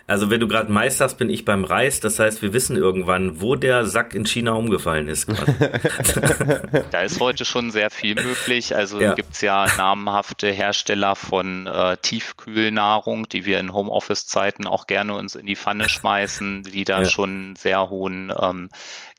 Also 0.08 0.30
wenn 0.30 0.40
du 0.40 0.48
gerade 0.48 0.72
Mais 0.72 0.96
sagst, 0.96 1.18
bin 1.18 1.28
ich 1.28 1.44
beim 1.44 1.64
Reis. 1.64 2.00
Das 2.00 2.18
heißt, 2.18 2.40
wir 2.40 2.54
wissen 2.54 2.76
irgendwann, 2.76 3.42
wo 3.42 3.56
der 3.56 3.84
Sack 3.84 4.14
in 4.14 4.24
China 4.24 4.52
umgefallen 4.52 5.06
ist. 5.06 5.28
da 6.90 7.02
ist 7.02 7.20
heute 7.20 7.44
schon 7.44 7.70
sehr 7.70 7.90
viel 7.90 8.14
möglich. 8.14 8.74
Also 8.74 8.98
ja. 9.00 9.12
gibt 9.12 9.34
es 9.34 9.42
ja 9.42 9.66
namhafte 9.76 10.50
Hersteller 10.50 11.14
von 11.14 11.66
äh, 11.66 11.98
Tiefkühlnahrung, 11.98 13.28
die 13.28 13.44
wir 13.44 13.60
in 13.60 13.74
Homeoffice-Zeiten 13.74 14.66
auch 14.66 14.86
gerne 14.86 15.14
uns 15.14 15.34
in 15.34 15.44
die 15.44 15.56
Pfanne 15.56 15.90
schmeißen, 15.90 16.62
die 16.62 16.84
da 16.84 17.02
ja. 17.02 17.04
schon 17.04 17.54
sehr 17.56 17.90
hohen 17.90 18.32
ähm, 18.40 18.70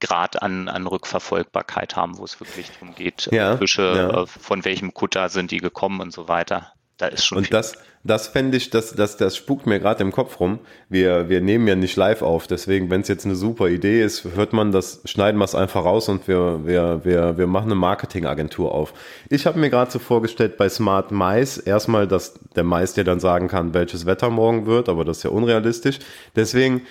Grad 0.01 0.41
an, 0.41 0.69
an 0.69 0.87
Rückverfolgbarkeit 0.87 1.95
haben, 1.95 2.17
wo 2.17 2.23
es 2.23 2.39
wirklich 2.39 2.71
darum 2.71 2.95
geht, 2.95 3.29
ja. 3.31 3.57
Fische, 3.57 4.25
äh, 4.25 4.25
von 4.25 4.65
welchem 4.65 4.95
Kutter 4.95 5.29
sind 5.29 5.51
die 5.51 5.57
gekommen 5.57 6.01
und 6.01 6.13
so 6.13 6.27
weiter. 6.27 6.73
Da 6.99 7.07
ist 7.07 7.25
schon 7.25 7.37
und 7.37 7.45
viel. 7.45 7.51
das, 7.51 7.73
das 8.03 8.27
fände 8.27 8.57
ich, 8.57 8.71
das, 8.71 8.93
das, 8.93 9.15
das 9.15 9.37
spukt 9.37 9.65
mir 9.65 9.79
gerade 9.79 10.03
im 10.03 10.11
Kopf 10.11 10.41
rum. 10.41 10.59
Wir, 10.89 11.29
wir 11.29 11.39
nehmen 11.39 11.65
ja 11.65 11.75
nicht 11.75 11.95
live 11.95 12.21
auf, 12.21 12.45
deswegen, 12.45 12.89
wenn 12.89 13.01
es 13.01 13.07
jetzt 13.07 13.25
eine 13.25 13.35
super 13.35 13.69
Idee 13.69 14.03
ist, 14.03 14.25
hört 14.35 14.51
man 14.51 14.73
das, 14.73 15.01
schneiden 15.05 15.39
wir 15.39 15.45
es 15.45 15.55
einfach 15.55 15.85
raus 15.85 16.09
und 16.09 16.27
wir, 16.27 16.65
wir, 16.65 17.05
wir, 17.05 17.37
wir 17.37 17.47
machen 17.47 17.67
eine 17.67 17.75
Marketingagentur 17.75 18.73
auf. 18.73 18.93
Ich 19.29 19.45
habe 19.45 19.57
mir 19.59 19.69
gerade 19.69 19.89
so 19.89 19.97
vorgestellt 19.97 20.57
bei 20.57 20.67
Smart 20.67 21.11
Mais, 21.11 21.57
erstmal, 21.57 22.05
dass 22.05 22.33
der 22.57 22.65
Mais 22.65 22.95
dir 22.95 23.05
dann 23.05 23.21
sagen 23.21 23.47
kann, 23.47 23.73
welches 23.73 24.05
Wetter 24.05 24.29
morgen 24.29 24.65
wird, 24.65 24.89
aber 24.89 25.05
das 25.05 25.17
ist 25.17 25.23
ja 25.23 25.29
unrealistisch. 25.29 25.99
Deswegen 26.35 26.81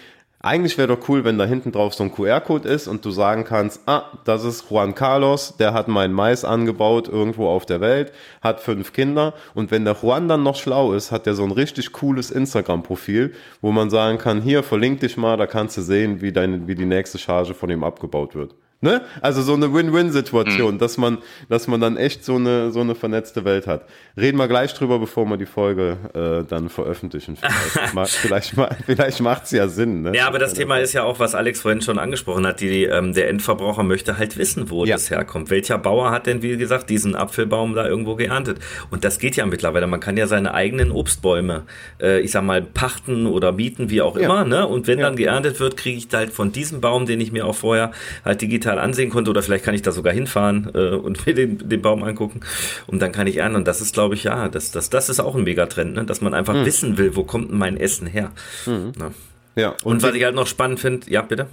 eigentlich 0.40 0.78
wäre 0.78 0.88
doch 0.88 1.08
cool, 1.08 1.24
wenn 1.24 1.36
da 1.36 1.44
hinten 1.44 1.72
drauf 1.72 1.94
so 1.94 2.04
ein 2.04 2.12
QR-Code 2.12 2.68
ist 2.68 2.86
und 2.86 3.04
du 3.04 3.10
sagen 3.10 3.42
kannst, 3.42 3.80
ah, 3.86 4.04
das 4.24 4.44
ist 4.44 4.70
Juan 4.70 4.94
Carlos, 4.94 5.56
der 5.58 5.72
hat 5.72 5.88
meinen 5.88 6.14
Mais 6.14 6.44
angebaut 6.44 7.08
irgendwo 7.08 7.48
auf 7.48 7.66
der 7.66 7.80
Welt, 7.80 8.12
hat 8.40 8.60
fünf 8.60 8.92
Kinder 8.92 9.34
und 9.54 9.72
wenn 9.72 9.84
der 9.84 9.96
Juan 10.00 10.28
dann 10.28 10.44
noch 10.44 10.54
schlau 10.54 10.92
ist, 10.92 11.10
hat 11.10 11.26
der 11.26 11.34
so 11.34 11.42
ein 11.42 11.50
richtig 11.50 11.92
cooles 11.92 12.30
Instagram-Profil, 12.30 13.34
wo 13.60 13.72
man 13.72 13.90
sagen 13.90 14.18
kann, 14.18 14.40
hier, 14.40 14.62
verlink 14.62 15.00
dich 15.00 15.16
mal, 15.16 15.36
da 15.36 15.48
kannst 15.48 15.76
du 15.76 15.82
sehen, 15.82 16.20
wie, 16.20 16.30
deine, 16.30 16.68
wie 16.68 16.76
die 16.76 16.86
nächste 16.86 17.18
Charge 17.18 17.54
von 17.54 17.70
ihm 17.70 17.82
abgebaut 17.82 18.36
wird. 18.36 18.54
Ne? 18.80 19.00
Also 19.22 19.42
so 19.42 19.54
eine 19.54 19.74
Win-Win-Situation, 19.74 20.74
mhm. 20.74 20.78
dass 20.78 20.98
man, 20.98 21.18
dass 21.48 21.66
man 21.66 21.80
dann 21.80 21.96
echt 21.96 22.24
so 22.24 22.36
eine, 22.36 22.70
so 22.70 22.80
eine 22.80 22.94
vernetzte 22.94 23.44
Welt 23.44 23.66
hat. 23.66 23.84
Reden 24.16 24.38
wir 24.38 24.46
gleich 24.46 24.72
drüber, 24.72 25.00
bevor 25.00 25.26
wir 25.26 25.36
die 25.36 25.46
Folge 25.46 25.96
äh, 26.14 26.48
dann 26.48 26.68
veröffentlichen. 26.68 27.36
Vielleicht, 27.36 28.14
vielleicht, 28.14 28.54
vielleicht 28.86 29.20
macht 29.20 29.44
es 29.44 29.50
ja 29.50 29.66
Sinn. 29.66 30.02
Ne? 30.02 30.12
Ja, 30.14 30.28
aber 30.28 30.38
das 30.38 30.54
Thema 30.54 30.78
ist 30.78 30.92
ja 30.92 31.02
auch, 31.02 31.18
was 31.18 31.34
Alex 31.34 31.60
vorhin 31.60 31.82
schon 31.82 31.98
angesprochen 31.98 32.46
hat. 32.46 32.60
Die, 32.60 32.84
ähm, 32.84 33.14
der 33.14 33.28
Endverbraucher 33.28 33.82
möchte 33.82 34.16
halt 34.16 34.38
wissen, 34.38 34.70
wo 34.70 34.84
ja. 34.84 34.94
das 34.94 35.10
herkommt. 35.10 35.50
Welcher 35.50 35.78
Bauer 35.78 36.12
hat 36.12 36.28
denn, 36.28 36.42
wie 36.42 36.56
gesagt, 36.56 36.88
diesen 36.88 37.16
Apfelbaum 37.16 37.74
da 37.74 37.84
irgendwo 37.84 38.14
geerntet? 38.14 38.60
Und 38.90 39.02
das 39.02 39.18
geht 39.18 39.34
ja 39.34 39.44
mittlerweile. 39.44 39.88
Man 39.88 39.98
kann 39.98 40.16
ja 40.16 40.28
seine 40.28 40.54
eigenen 40.54 40.92
Obstbäume, 40.92 41.64
äh, 42.00 42.20
ich 42.20 42.30
sag 42.30 42.44
mal, 42.44 42.62
pachten 42.62 43.26
oder 43.26 43.50
mieten, 43.50 43.90
wie 43.90 44.02
auch 44.02 44.16
ja. 44.16 44.22
immer. 44.22 44.44
Ne? 44.44 44.68
Und 44.68 44.86
wenn 44.86 45.00
ja. 45.00 45.06
dann 45.06 45.16
geerntet 45.16 45.58
wird, 45.58 45.76
kriege 45.76 45.98
ich 45.98 46.06
halt 46.12 46.30
von 46.30 46.52
diesem 46.52 46.80
Baum, 46.80 47.06
den 47.06 47.20
ich 47.20 47.32
mir 47.32 47.44
auch 47.44 47.56
vorher 47.56 47.90
halt 48.24 48.40
digital 48.40 48.67
digital 48.68 48.78
ansehen 48.78 49.10
konnte 49.10 49.30
oder 49.30 49.42
vielleicht 49.42 49.64
kann 49.64 49.74
ich 49.74 49.82
da 49.82 49.92
sogar 49.92 50.12
hinfahren 50.12 50.70
äh, 50.74 50.90
und 50.94 51.26
mir 51.26 51.34
den, 51.34 51.68
den 51.68 51.82
Baum 51.82 52.02
angucken 52.02 52.40
und 52.86 53.00
dann 53.00 53.12
kann 53.12 53.26
ich 53.26 53.38
ernten. 53.38 53.56
Und 53.56 53.68
das 53.68 53.80
ist, 53.80 53.94
glaube 53.94 54.14
ich, 54.14 54.24
ja, 54.24 54.48
das, 54.48 54.70
das, 54.70 54.90
das 54.90 55.08
ist 55.08 55.20
auch 55.20 55.34
ein 55.34 55.44
Megatrend, 55.44 55.94
ne? 55.94 56.04
dass 56.04 56.20
man 56.20 56.34
einfach 56.34 56.54
hm. 56.54 56.64
wissen 56.64 56.98
will, 56.98 57.16
wo 57.16 57.24
kommt 57.24 57.52
mein 57.52 57.76
Essen 57.76 58.06
her. 58.06 58.30
Hm. 58.64 58.92
Ja. 58.98 59.10
ja. 59.56 59.68
Und, 59.84 59.94
und 59.94 60.02
was 60.02 60.14
ich 60.14 60.24
halt 60.24 60.34
noch 60.34 60.46
spannend 60.46 60.80
finde, 60.80 61.10
ja, 61.10 61.22
bitte. 61.22 61.46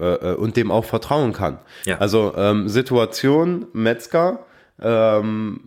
Äh, 0.00 0.04
äh, 0.04 0.34
und 0.34 0.56
dem 0.56 0.70
auch 0.70 0.84
vertrauen 0.84 1.32
kann. 1.32 1.58
Ja. 1.84 1.98
Also 1.98 2.34
ähm, 2.36 2.68
Situation, 2.68 3.66
Metzger, 3.72 4.40
ähm, 4.80 5.60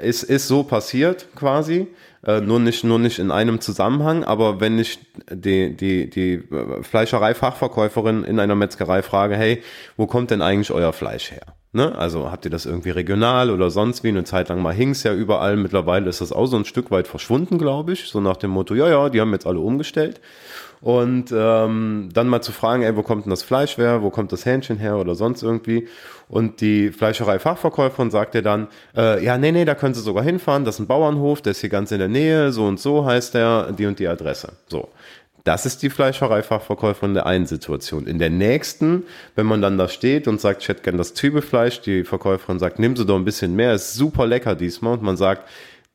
ist, 0.00 0.24
ist 0.24 0.48
so 0.48 0.62
passiert 0.62 1.28
quasi. 1.34 1.88
Äh, 2.26 2.40
nur 2.40 2.58
nicht 2.58 2.82
nur 2.82 2.98
nicht 2.98 3.20
in 3.20 3.30
einem 3.30 3.60
Zusammenhang, 3.60 4.24
aber 4.24 4.60
wenn 4.60 4.78
ich 4.78 4.98
die 5.30 5.76
die 5.76 6.10
die 6.10 6.42
Fleischerei-Fachverkäuferin 6.82 8.24
in 8.24 8.40
einer 8.40 8.54
Metzgerei 8.54 9.02
frage, 9.02 9.36
hey, 9.36 9.62
wo 9.96 10.06
kommt 10.06 10.30
denn 10.30 10.42
eigentlich 10.42 10.70
euer 10.70 10.92
Fleisch 10.92 11.30
her? 11.30 11.54
Ne? 11.72 11.96
Also 11.96 12.30
habt 12.30 12.46
ihr 12.46 12.50
das 12.50 12.64
irgendwie 12.64 12.90
regional 12.90 13.50
oder 13.50 13.70
sonst 13.70 14.02
wie? 14.02 14.08
Eine 14.08 14.24
Zeit 14.24 14.48
lang 14.48 14.62
mal 14.62 14.74
hing's 14.74 15.02
ja 15.02 15.12
überall. 15.12 15.56
Mittlerweile 15.56 16.08
ist 16.08 16.20
das 16.20 16.32
auch 16.32 16.46
so 16.46 16.56
ein 16.56 16.64
Stück 16.64 16.90
weit 16.90 17.06
verschwunden, 17.06 17.58
glaube 17.58 17.92
ich. 17.92 18.04
So 18.08 18.20
nach 18.20 18.38
dem 18.38 18.50
Motto, 18.50 18.74
ja, 18.74 18.88
ja, 18.88 19.10
die 19.10 19.20
haben 19.20 19.32
jetzt 19.32 19.46
alle 19.46 19.60
umgestellt. 19.60 20.20
Und 20.80 21.32
ähm, 21.36 22.08
dann 22.12 22.28
mal 22.28 22.40
zu 22.40 22.52
fragen, 22.52 22.82
ey, 22.82 22.96
wo 22.96 23.02
kommt 23.02 23.24
denn 23.24 23.30
das 23.30 23.42
Fleisch 23.42 23.76
her? 23.78 24.02
Wo 24.02 24.10
kommt 24.10 24.32
das 24.32 24.46
Hähnchen 24.46 24.78
her 24.78 24.96
oder 24.96 25.14
sonst 25.14 25.42
irgendwie? 25.42 25.88
Und 26.28 26.60
die 26.60 26.90
Fleischerei-Fachverkäuferin 26.90 28.10
sagt 28.10 28.34
dir 28.34 28.42
dann, 28.42 28.68
äh, 28.96 29.24
ja, 29.24 29.38
nee, 29.38 29.50
nee, 29.50 29.64
da 29.64 29.74
können 29.74 29.94
Sie 29.94 30.02
sogar 30.02 30.22
hinfahren. 30.22 30.64
Das 30.64 30.76
ist 30.76 30.80
ein 30.80 30.86
Bauernhof, 30.86 31.42
der 31.42 31.52
ist 31.52 31.60
hier 31.60 31.70
ganz 31.70 31.90
in 31.90 31.98
der 31.98 32.08
Nähe. 32.08 32.52
So 32.52 32.66
und 32.66 32.78
so 32.78 33.04
heißt 33.04 33.34
der, 33.34 33.72
die 33.72 33.86
und 33.86 33.98
die 33.98 34.06
Adresse. 34.06 34.52
So. 34.68 34.88
Das 35.44 35.64
ist 35.64 35.82
die 35.82 35.88
Fleischereifachverkäuferin 35.88 37.14
der 37.14 37.24
einen 37.24 37.46
Situation. 37.46 38.06
In 38.06 38.18
der 38.18 38.28
nächsten, 38.28 39.04
wenn 39.34 39.46
man 39.46 39.62
dann 39.62 39.78
da 39.78 39.88
steht 39.88 40.28
und 40.28 40.40
sagt, 40.42 40.62
ich 40.62 40.68
hätte 40.68 40.82
gern 40.82 40.98
das 40.98 41.14
Zwiebelfleisch, 41.14 41.80
die 41.80 42.04
Verkäuferin 42.04 42.58
sagt, 42.58 42.78
nimm 42.78 42.96
sie 42.96 43.06
doch 43.06 43.16
ein 43.16 43.24
bisschen 43.24 43.56
mehr, 43.56 43.72
ist 43.72 43.94
super 43.94 44.26
lecker 44.26 44.54
diesmal. 44.54 44.94
Und 44.94 45.02
man 45.02 45.16
sagt, 45.16 45.48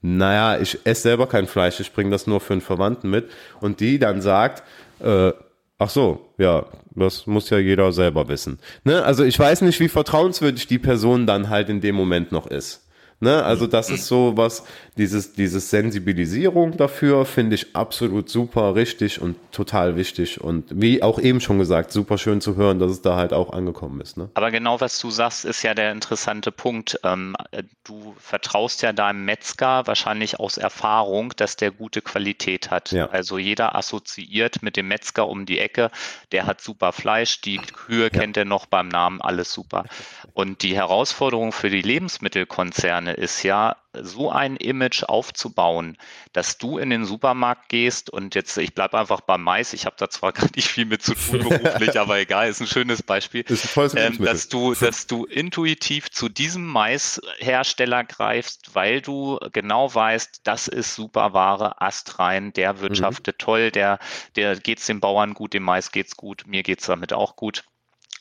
naja, 0.05 0.59
ich 0.59 0.79
esse 0.83 1.03
selber 1.03 1.27
kein 1.27 1.47
Fleisch, 1.47 1.79
ich 1.79 1.93
bringe 1.93 2.11
das 2.11 2.27
nur 2.27 2.41
für 2.41 2.51
einen 2.51 2.61
Verwandten 2.61 3.09
mit. 3.09 3.31
Und 3.61 3.79
die 3.79 3.99
dann 3.99 4.21
sagt, 4.21 4.61
äh, 4.99 5.31
ach 5.79 5.89
so, 5.89 6.29
ja, 6.37 6.65
das 6.93 7.25
muss 7.25 7.49
ja 7.49 7.57
jeder 7.57 7.91
selber 7.93 8.27
wissen. 8.27 8.59
Ne? 8.83 9.01
Also 9.01 9.23
ich 9.23 9.39
weiß 9.39 9.61
nicht, 9.61 9.79
wie 9.79 9.87
vertrauenswürdig 9.87 10.67
die 10.67 10.77
Person 10.77 11.25
dann 11.25 11.49
halt 11.49 11.69
in 11.69 11.79
dem 11.79 11.95
Moment 11.95 12.33
noch 12.33 12.47
ist. 12.47 12.85
Ne? 13.21 13.43
Also 13.45 13.65
das 13.65 13.89
ist 13.89 14.07
so 14.07 14.35
was, 14.35 14.65
dieses, 14.97 15.33
dieses 15.33 15.69
Sensibilisierung 15.69 16.77
dafür 16.77 17.25
finde 17.25 17.55
ich 17.55 17.75
absolut 17.75 18.29
super 18.29 18.75
richtig 18.75 19.21
und 19.21 19.35
total 19.51 19.95
wichtig 19.95 20.41
und 20.41 20.65
wie 20.69 21.01
auch 21.01 21.19
eben 21.19 21.41
schon 21.41 21.57
gesagt, 21.57 21.91
super 21.91 22.17
schön 22.17 22.41
zu 22.41 22.55
hören, 22.55 22.79
dass 22.79 22.91
es 22.91 23.01
da 23.01 23.15
halt 23.15 23.33
auch 23.33 23.53
angekommen 23.53 24.01
ist. 24.01 24.17
Ne? 24.17 24.29
Aber 24.35 24.51
genau 24.51 24.81
was 24.81 24.99
du 24.99 25.09
sagst, 25.09 25.45
ist 25.45 25.63
ja 25.63 25.73
der 25.73 25.91
interessante 25.91 26.51
Punkt. 26.51 26.99
Ähm, 27.03 27.35
du 27.83 28.15
vertraust 28.19 28.81
ja 28.81 28.93
deinem 28.93 29.25
Metzger 29.25 29.87
wahrscheinlich 29.87 30.39
aus 30.39 30.57
Erfahrung, 30.57 31.33
dass 31.35 31.55
der 31.55 31.71
gute 31.71 32.01
Qualität 32.01 32.69
hat. 32.69 32.91
Ja. 32.91 33.09
Also 33.09 33.37
jeder 33.37 33.75
assoziiert 33.75 34.61
mit 34.61 34.77
dem 34.77 34.87
Metzger 34.87 35.27
um 35.27 35.45
die 35.45 35.59
Ecke, 35.59 35.89
der 36.31 36.45
hat 36.45 36.61
super 36.61 36.91
Fleisch, 36.91 37.41
die 37.41 37.57
Kühe 37.57 38.03
ja. 38.03 38.09
kennt 38.09 38.37
er 38.37 38.45
noch 38.45 38.67
beim 38.67 38.89
Namen, 38.89 39.21
alles 39.21 39.51
super. 39.51 39.85
Und 40.33 40.61
die 40.61 40.75
Herausforderung 40.75 41.51
für 41.51 41.69
die 41.69 41.81
Lebensmittelkonzerne 41.81 43.13
ist 43.13 43.43
ja, 43.43 43.75
so 44.01 44.31
ein 44.31 44.55
Image 44.57 45.03
aufzubauen, 45.03 45.97
dass 46.31 46.57
du 46.57 46.77
in 46.77 46.89
den 46.89 47.05
Supermarkt 47.05 47.69
gehst 47.69 48.09
und 48.09 48.35
jetzt, 48.35 48.57
ich 48.57 48.73
bleibe 48.73 48.97
einfach 48.97 49.21
beim 49.21 49.43
Mais, 49.43 49.73
ich 49.73 49.85
habe 49.85 49.95
da 49.97 50.09
zwar 50.09 50.31
gar 50.33 50.47
nicht 50.55 50.67
viel 50.67 50.85
mit 50.85 51.03
zu 51.03 51.13
tun 51.13 51.39
beruflich, 51.47 51.99
aber 51.99 52.19
egal, 52.19 52.49
ist 52.49 52.61
ein 52.61 52.67
schönes 52.67 53.03
Beispiel, 53.03 53.41
ist 53.41 53.77
ein 53.77 53.91
ähm, 53.95 54.23
dass 54.23 54.49
du, 54.49 54.73
dass 54.73 55.07
du 55.07 55.25
intuitiv 55.25 56.09
zu 56.09 56.29
diesem 56.29 56.65
Maishersteller 56.65 58.03
greifst, 58.03 58.73
weil 58.73 59.01
du 59.01 59.39
genau 59.51 59.93
weißt, 59.93 60.41
das 60.43 60.67
ist 60.67 60.95
super 60.95 61.33
Ware, 61.33 61.81
astrein, 61.81 62.53
der 62.53 62.73
mhm. 62.73 62.79
wirtschaftet 62.81 63.35
mhm. 63.35 63.43
toll, 63.43 63.71
der, 63.71 63.99
der 64.35 64.55
geht's 64.55 64.85
dem 64.87 64.99
Bauern 64.99 65.33
gut, 65.33 65.53
dem 65.53 65.63
Mais 65.63 65.91
geht's 65.91 66.17
gut, 66.17 66.43
mir 66.47 66.63
geht's 66.63 66.85
damit 66.85 67.13
auch 67.13 67.35
gut. 67.35 67.63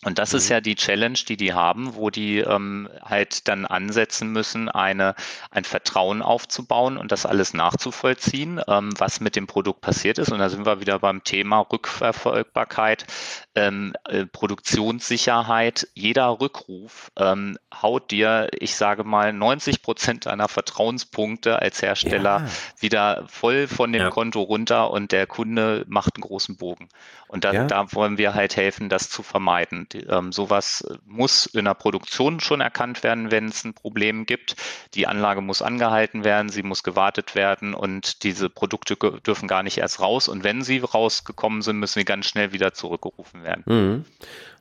Und 0.04 0.18
das 0.18 0.32
mhm. 0.32 0.38
ist 0.38 0.48
ja 0.48 0.60
die 0.60 0.74
Challenge, 0.74 1.18
die 1.28 1.36
die 1.36 1.52
haben, 1.52 1.94
wo 1.94 2.10
die 2.10 2.38
ähm, 2.38 2.88
halt 3.04 3.46
dann 3.46 3.66
ansetzen 3.66 4.32
müssen, 4.32 4.68
eine, 4.68 5.14
ein 5.50 5.64
Vertrauen 5.64 6.22
aufzubauen 6.22 6.96
und 6.96 7.12
das 7.12 7.24
alles 7.24 7.54
nachzuvollziehen, 7.54 8.60
ähm, 8.66 8.90
was 8.98 9.20
mit 9.20 9.36
dem 9.36 9.46
Produkt 9.46 9.80
passiert 9.80 10.18
ist. 10.18 10.32
Und 10.32 10.40
da 10.40 10.48
sind 10.48 10.66
wir 10.66 10.80
wieder 10.80 10.98
beim 10.98 11.22
Thema 11.22 11.60
Rückverfolgbarkeit, 11.60 13.06
ähm, 13.54 13.92
äh, 14.04 14.26
Produktionssicherheit. 14.26 15.86
Jeder 15.94 16.40
Rückruf 16.40 17.12
ähm, 17.16 17.56
haut 17.72 18.10
dir, 18.10 18.48
ich 18.58 18.74
sage 18.74 19.04
mal, 19.04 19.32
90 19.32 19.82
Prozent 19.82 20.26
deiner 20.26 20.48
Vertrauenspunkte 20.48 21.60
als 21.60 21.80
Hersteller 21.80 22.40
ja. 22.40 22.48
wieder 22.80 23.24
voll 23.28 23.68
von 23.68 23.92
dem 23.92 24.02
ja. 24.02 24.10
Konto 24.10 24.40
runter 24.42 24.90
und 24.90 25.12
der 25.12 25.28
Kunde 25.28 25.84
macht 25.86 26.16
einen 26.16 26.22
großen 26.22 26.56
Bogen. 26.56 26.88
Und 27.28 27.44
da, 27.44 27.52
ja. 27.52 27.64
da 27.64 27.92
wollen 27.92 28.18
wir 28.18 28.34
halt 28.34 28.56
helfen, 28.56 28.88
das 28.88 29.08
zu 29.08 29.22
vermeiden. 29.22 29.86
Ähm, 29.94 30.32
sowas 30.32 30.84
muss 31.06 31.46
in 31.46 31.64
der 31.64 31.74
Produktion 31.74 32.40
schon 32.40 32.60
erkannt 32.60 33.02
werden, 33.02 33.30
wenn 33.30 33.46
es 33.46 33.64
ein 33.64 33.74
Problem 33.74 34.26
gibt. 34.26 34.56
Die 34.94 35.06
Anlage 35.06 35.40
muss 35.40 35.62
angehalten 35.62 36.24
werden, 36.24 36.48
sie 36.48 36.62
muss 36.62 36.82
gewartet 36.82 37.34
werden 37.34 37.74
und 37.74 38.22
diese 38.22 38.48
Produkte 38.48 38.96
dürfen 38.96 39.48
gar 39.48 39.62
nicht 39.62 39.78
erst 39.78 40.00
raus. 40.00 40.28
Und 40.28 40.44
wenn 40.44 40.62
sie 40.62 40.78
rausgekommen 40.78 41.62
sind, 41.62 41.78
müssen 41.78 42.00
sie 42.00 42.04
ganz 42.04 42.26
schnell 42.26 42.52
wieder 42.52 42.74
zurückgerufen 42.74 43.42
werden. 43.44 43.62
Mhm. 43.66 44.04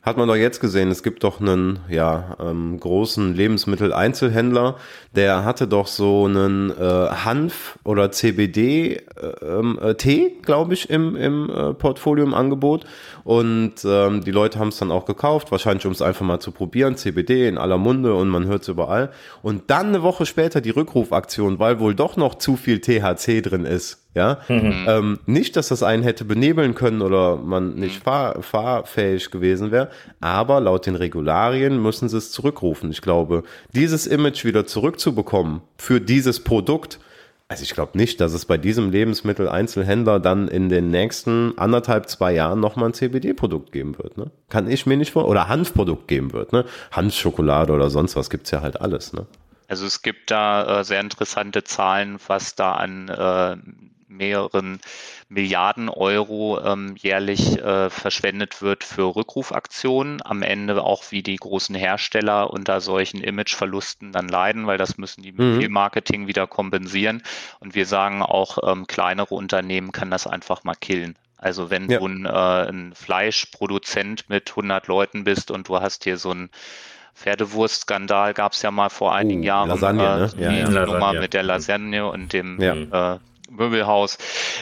Hat 0.01 0.17
man 0.17 0.27
doch 0.27 0.35
jetzt 0.35 0.59
gesehen, 0.59 0.89
es 0.89 1.03
gibt 1.03 1.23
doch 1.23 1.39
einen 1.39 1.77
ja, 1.87 2.35
ähm, 2.39 2.79
großen 2.79 3.35
Lebensmitteleinzelhändler, 3.35 4.77
der 5.15 5.45
hatte 5.45 5.67
doch 5.67 5.85
so 5.85 6.25
einen 6.25 6.71
äh, 6.71 6.73
Hanf- 7.23 7.77
oder 7.83 8.11
CBD-Tee, 8.11 8.95
äh, 8.95 9.45
ähm, 9.45 9.79
äh, 9.79 10.29
glaube 10.41 10.73
ich, 10.73 10.89
im, 10.89 11.15
im 11.15 11.51
äh, 11.51 11.73
Portfolio 11.75 12.25
im 12.25 12.33
Angebot. 12.33 12.85
Und 13.23 13.73
ähm, 13.85 14.23
die 14.23 14.31
Leute 14.31 14.57
haben 14.57 14.69
es 14.69 14.77
dann 14.77 14.89
auch 14.89 15.05
gekauft, 15.05 15.51
wahrscheinlich 15.51 15.85
um 15.85 15.91
es 15.91 16.01
einfach 16.01 16.25
mal 16.25 16.39
zu 16.39 16.49
probieren. 16.49 16.97
CBD 16.97 17.47
in 17.47 17.59
aller 17.59 17.77
Munde 17.77 18.15
und 18.15 18.27
man 18.27 18.47
hört 18.47 18.63
es 18.63 18.69
überall. 18.69 19.11
Und 19.43 19.69
dann 19.69 19.89
eine 19.89 20.01
Woche 20.01 20.25
später 20.25 20.61
die 20.61 20.71
Rückrufaktion, 20.71 21.59
weil 21.59 21.79
wohl 21.79 21.93
doch 21.93 22.17
noch 22.17 22.35
zu 22.35 22.55
viel 22.55 22.81
THC 22.81 23.43
drin 23.43 23.65
ist 23.65 24.00
Ja, 24.13 24.39
mhm. 24.49 24.85
ähm, 24.87 25.19
nicht, 25.25 25.55
dass 25.55 25.69
das 25.69 25.83
einen 25.83 26.03
hätte 26.03 26.25
benebeln 26.25 26.75
können 26.75 27.01
oder 27.01 27.37
man 27.37 27.75
nicht 27.75 27.99
mhm. 27.99 28.03
fahr, 28.03 28.43
fahrfähig 28.43 29.31
gewesen 29.31 29.71
wäre, 29.71 29.89
aber 30.19 30.59
laut 30.59 30.85
den 30.85 30.95
Regularien 30.95 31.81
müssen 31.81 32.09
sie 32.09 32.17
es 32.17 32.31
zurückrufen. 32.31 32.91
Ich 32.91 33.01
glaube, 33.01 33.43
dieses 33.73 34.07
Image 34.07 34.43
wieder 34.43 34.65
zurückzubekommen 34.65 35.61
für 35.77 36.01
dieses 36.01 36.43
Produkt, 36.43 36.99
also 37.47 37.63
ich 37.63 37.73
glaube 37.73 37.97
nicht, 37.97 38.19
dass 38.19 38.33
es 38.33 38.45
bei 38.45 38.57
diesem 38.57 38.91
Lebensmitteleinzelhändler 38.91 40.19
dann 40.19 40.49
in 40.49 40.67
den 40.67 40.89
nächsten 40.89 41.57
anderthalb, 41.57 42.09
zwei 42.09 42.33
Jahren 42.33 42.59
nochmal 42.59 42.89
ein 42.89 42.93
CBD-Produkt 42.93 43.71
geben 43.71 43.97
wird. 43.97 44.17
Ne? 44.17 44.31
Kann 44.49 44.69
ich 44.69 44.85
mir 44.85 44.97
nicht 44.97 45.11
vor, 45.11 45.27
oder 45.27 45.47
Hanfprodukt 45.47 46.09
geben 46.09 46.33
wird. 46.33 46.51
Ne? 46.51 46.65
Hanfschokolade 46.91 47.71
oder 47.71 47.89
sonst 47.89 48.17
was 48.17 48.29
gibt's 48.29 48.51
ja 48.51 48.61
halt 48.61 48.79
alles. 48.79 49.13
Ne? 49.13 49.25
Also 49.67 49.85
es 49.85 50.01
gibt 50.01 50.31
da 50.31 50.79
äh, 50.79 50.83
sehr 50.83 50.99
interessante 50.99 51.63
Zahlen, 51.63 52.19
was 52.27 52.55
da 52.55 52.73
an 52.73 53.09
äh, 53.09 53.57
mehreren 54.11 54.79
Milliarden 55.29 55.89
Euro 55.89 56.59
ähm, 56.63 56.95
jährlich 56.97 57.57
äh, 57.57 57.89
verschwendet 57.89 58.61
wird 58.61 58.83
für 58.83 59.15
Rückrufaktionen. 59.15 60.21
Am 60.23 60.41
Ende 60.43 60.83
auch 60.83 61.03
wie 61.11 61.23
die 61.23 61.37
großen 61.37 61.75
Hersteller 61.75 62.51
unter 62.51 62.81
solchen 62.81 63.21
Imageverlusten 63.21 64.11
dann 64.11 64.27
leiden, 64.27 64.67
weil 64.67 64.77
das 64.77 64.97
müssen 64.97 65.23
die 65.23 65.31
mit 65.31 65.39
mhm. 65.39 65.59
viel 65.59 65.69
Marketing 65.69 66.27
wieder 66.27 66.47
kompensieren. 66.47 67.23
Und 67.59 67.75
wir 67.75 67.85
sagen 67.85 68.21
auch, 68.21 68.57
ähm, 68.69 68.87
kleinere 68.87 69.35
Unternehmen 69.35 69.91
kann 69.91 70.11
das 70.11 70.27
einfach 70.27 70.63
mal 70.63 70.75
killen. 70.75 71.15
Also 71.37 71.71
wenn 71.71 71.89
ja. 71.89 71.99
du 71.99 72.07
ein, 72.07 72.25
äh, 72.25 72.69
ein 72.69 72.93
Fleischproduzent 72.93 74.29
mit 74.29 74.51
100 74.51 74.87
Leuten 74.87 75.23
bist 75.23 75.49
und 75.49 75.67
du 75.67 75.79
hast 75.81 76.03
hier 76.03 76.17
so 76.17 76.31
ein 76.31 76.49
Pferdewurstskandal 77.15 78.33
gab 78.33 78.53
es 78.53 78.61
ja 78.61 78.71
mal 78.71 78.89
vor 78.89 79.13
einigen 79.13 79.41
uh, 79.41 79.45
Jahren. 79.45 79.69
Lasagne, 79.69 80.03
äh, 80.03 80.17
ne? 80.17 80.29
Die 80.35 80.41
ja, 80.41 80.51
ja. 80.51 80.85
Nummer 80.85 81.13
mit 81.13 81.33
der 81.33 81.43
Lasagne 81.43 82.05
und 82.07 82.33
dem 82.33 82.59
ja. 82.61 83.15
äh, 83.15 83.19
Möbelhaus. 83.51 84.17